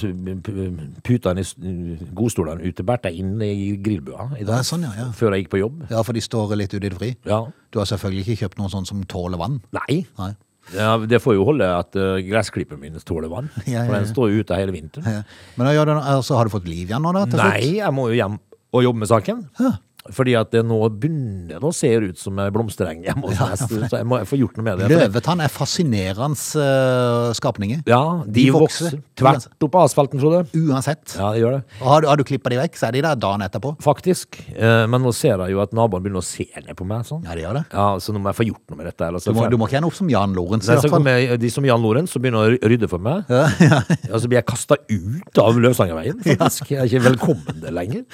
putene 1.04 1.44
i 1.44 1.98
godstolene 2.16 2.64
ute, 2.64 2.88
bærte 2.88 3.12
jeg 3.12 3.26
inn 3.26 3.36
i 3.44 3.76
grillbua 3.84 4.32
i 4.40 4.48
dag. 4.48 4.64
sånn, 4.68 4.88
ja, 4.88 4.94
ja. 4.98 5.10
Før 5.16 5.36
jeg 5.36 5.46
gikk 5.46 5.56
på 5.58 5.64
jobb. 5.66 5.84
Ja, 5.92 6.06
for 6.08 6.16
de 6.16 6.24
står 6.24 6.56
litt 6.60 6.72
ute 6.76 6.86
i 6.86 6.90
det 6.90 6.98
fri. 7.00 7.16
Ja. 7.28 7.44
Du 7.72 7.84
har 7.84 7.92
selvfølgelig 7.92 8.28
ikke 8.28 8.46
kjøpt 8.46 8.64
noen 8.64 8.74
sånn 8.80 8.88
som 8.88 9.04
tåler 9.12 9.40
vann. 9.40 9.60
Nei. 9.76 10.06
Nei. 10.20 10.34
Ja, 10.76 10.94
det 11.10 11.20
får 11.24 11.36
jo 11.36 11.46
holde 11.48 11.68
at 11.68 11.98
uh, 11.98 12.20
gressklipperen 12.24 12.80
min 12.84 13.00
tåler 13.06 13.32
vann. 13.32 13.50
Ja, 13.66 13.82
ja, 13.82 13.88
For 13.90 13.98
den 13.98 14.10
står 14.12 14.32
jo 14.32 14.44
ute 14.46 14.60
hele 14.60 14.76
vinteren. 14.76 15.24
Men 15.58 15.68
da 15.68 15.74
gjør 15.76 15.92
du, 15.92 15.94
altså, 16.00 16.38
har 16.40 16.48
du 16.48 16.54
fått 16.54 16.70
liv 16.70 16.86
igjen 16.88 17.04
nå, 17.04 17.14
da? 17.18 17.26
Til 17.30 17.42
Nei, 17.42 17.78
jeg 17.82 17.96
må 17.96 18.08
jo 18.12 18.20
hjem 18.20 18.40
og 18.72 18.86
jobbe 18.86 19.02
med 19.04 19.10
saken. 19.12 19.42
Ja. 19.60 19.74
Fordi 20.10 20.34
at 20.40 20.50
det 20.54 20.64
nå 20.66 20.78
begynner 20.98 21.60
det 21.62 21.68
å 21.68 21.74
se 21.76 21.90
ut 21.94 22.18
som 22.18 22.40
en 22.42 22.50
blomstereng 22.54 23.04
hjemme 23.06 23.30
hos 23.30 23.38
meg. 23.38 23.60
Så 23.92 24.00
jeg 24.00 24.08
må 24.10 24.18
få 24.26 24.40
gjort 24.40 24.58
noe 24.58 24.66
med 24.66 24.82
det. 24.82 24.90
Løvetann 24.90 25.44
er 25.46 25.52
fascinerende 25.54 26.38
uh, 26.58 27.30
skapninger. 27.38 27.84
Ja, 27.90 28.02
de, 28.26 28.32
De 28.34 28.46
vokser, 28.56 28.96
vokser. 28.98 29.04
tvert 29.22 29.68
opp 29.68 29.78
asfalten, 29.84 30.22
Frode. 30.24 30.42
Uansett. 30.58 31.16
Ja, 31.20 31.30
det 31.36 31.44
gjør 31.44 31.58
det. 31.60 31.62
Og 31.82 31.92
har 31.92 32.02
du, 32.02 32.10
har 32.10 32.22
du 32.22 32.26
klippa 32.28 32.52
de 32.54 32.58
vekk, 32.64 32.80
så 32.80 32.90
er 32.90 32.98
de 32.98 33.04
der 33.06 33.20
dagen 33.22 33.46
etterpå. 33.46 33.76
Faktisk. 33.84 34.40
Eh, 34.56 34.86
men 34.90 35.06
nå 35.06 35.14
ser 35.16 35.38
jeg 35.46 35.54
jo 35.54 35.62
at 35.64 35.76
naboen 35.78 36.02
begynner 36.06 36.24
å 36.24 36.26
se 36.26 36.48
ned 36.58 36.74
på 36.80 36.88
meg. 36.90 37.06
Sånn. 37.08 37.22
Ja, 37.28 37.38
de 37.38 37.46
gjør 37.46 37.60
det. 37.62 37.64
Ja, 37.76 37.88
Så 38.02 38.16
nå 38.16 38.24
må 38.24 38.34
jeg 38.34 38.40
få 38.42 38.48
gjort 38.50 38.64
noe 38.74 38.82
med 38.82 38.90
dette. 38.90 39.08
Ellers 39.12 39.30
Du 39.30 39.36
må, 39.38 39.46
du 39.54 39.58
må 39.62 39.70
ikke 39.70 39.80
ende 39.82 39.92
opp 39.92 39.98
som 40.00 40.10
Jan 40.12 40.34
Lorentz, 40.38 40.66
i 40.66 40.74
hvert 40.74 40.88
fall. 40.88 40.96
kommer 40.98 41.38
de 41.46 41.54
som 41.54 41.66
Jan 41.68 41.82
Lorentz 41.86 42.18
og 42.18 42.24
begynner 42.26 42.58
å 42.58 42.72
rydde 42.74 42.90
for 42.92 43.04
meg. 43.04 43.30
Ja 43.30 43.46
Og 44.12 44.20
så 44.24 44.28
blir 44.30 44.40
jeg 44.40 44.48
kasta 44.50 44.78
ut 44.90 45.42
av 45.42 45.58
Løvsangerveien, 45.62 46.22
faktisk. 46.26 46.72
Jeg 46.74 46.82
er 46.82 46.90
ikke 46.90 47.04
velkommen 47.12 47.62
der 47.64 47.74
lenger. 47.76 48.06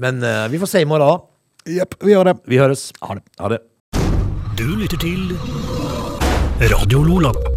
Men 0.00 0.18
uh, 0.24 0.46
vi 0.50 0.58
får 0.58 0.70
se 0.72 0.80
i 0.82 0.86
morgen, 0.88 0.93
da. 1.02 1.12
Jepp, 1.70 1.96
vi 2.04 2.12
gjør 2.12 2.30
det. 2.30 2.36
Vi 2.50 2.60
høres. 2.60 2.92
Ha 3.02 3.14
det. 3.18 3.24
Ha 3.40 3.48
det. 3.54 3.60
Du 4.58 4.66
lytter 4.78 5.00
til 5.00 5.34
Radio 6.70 7.02
Lola. 7.02 7.53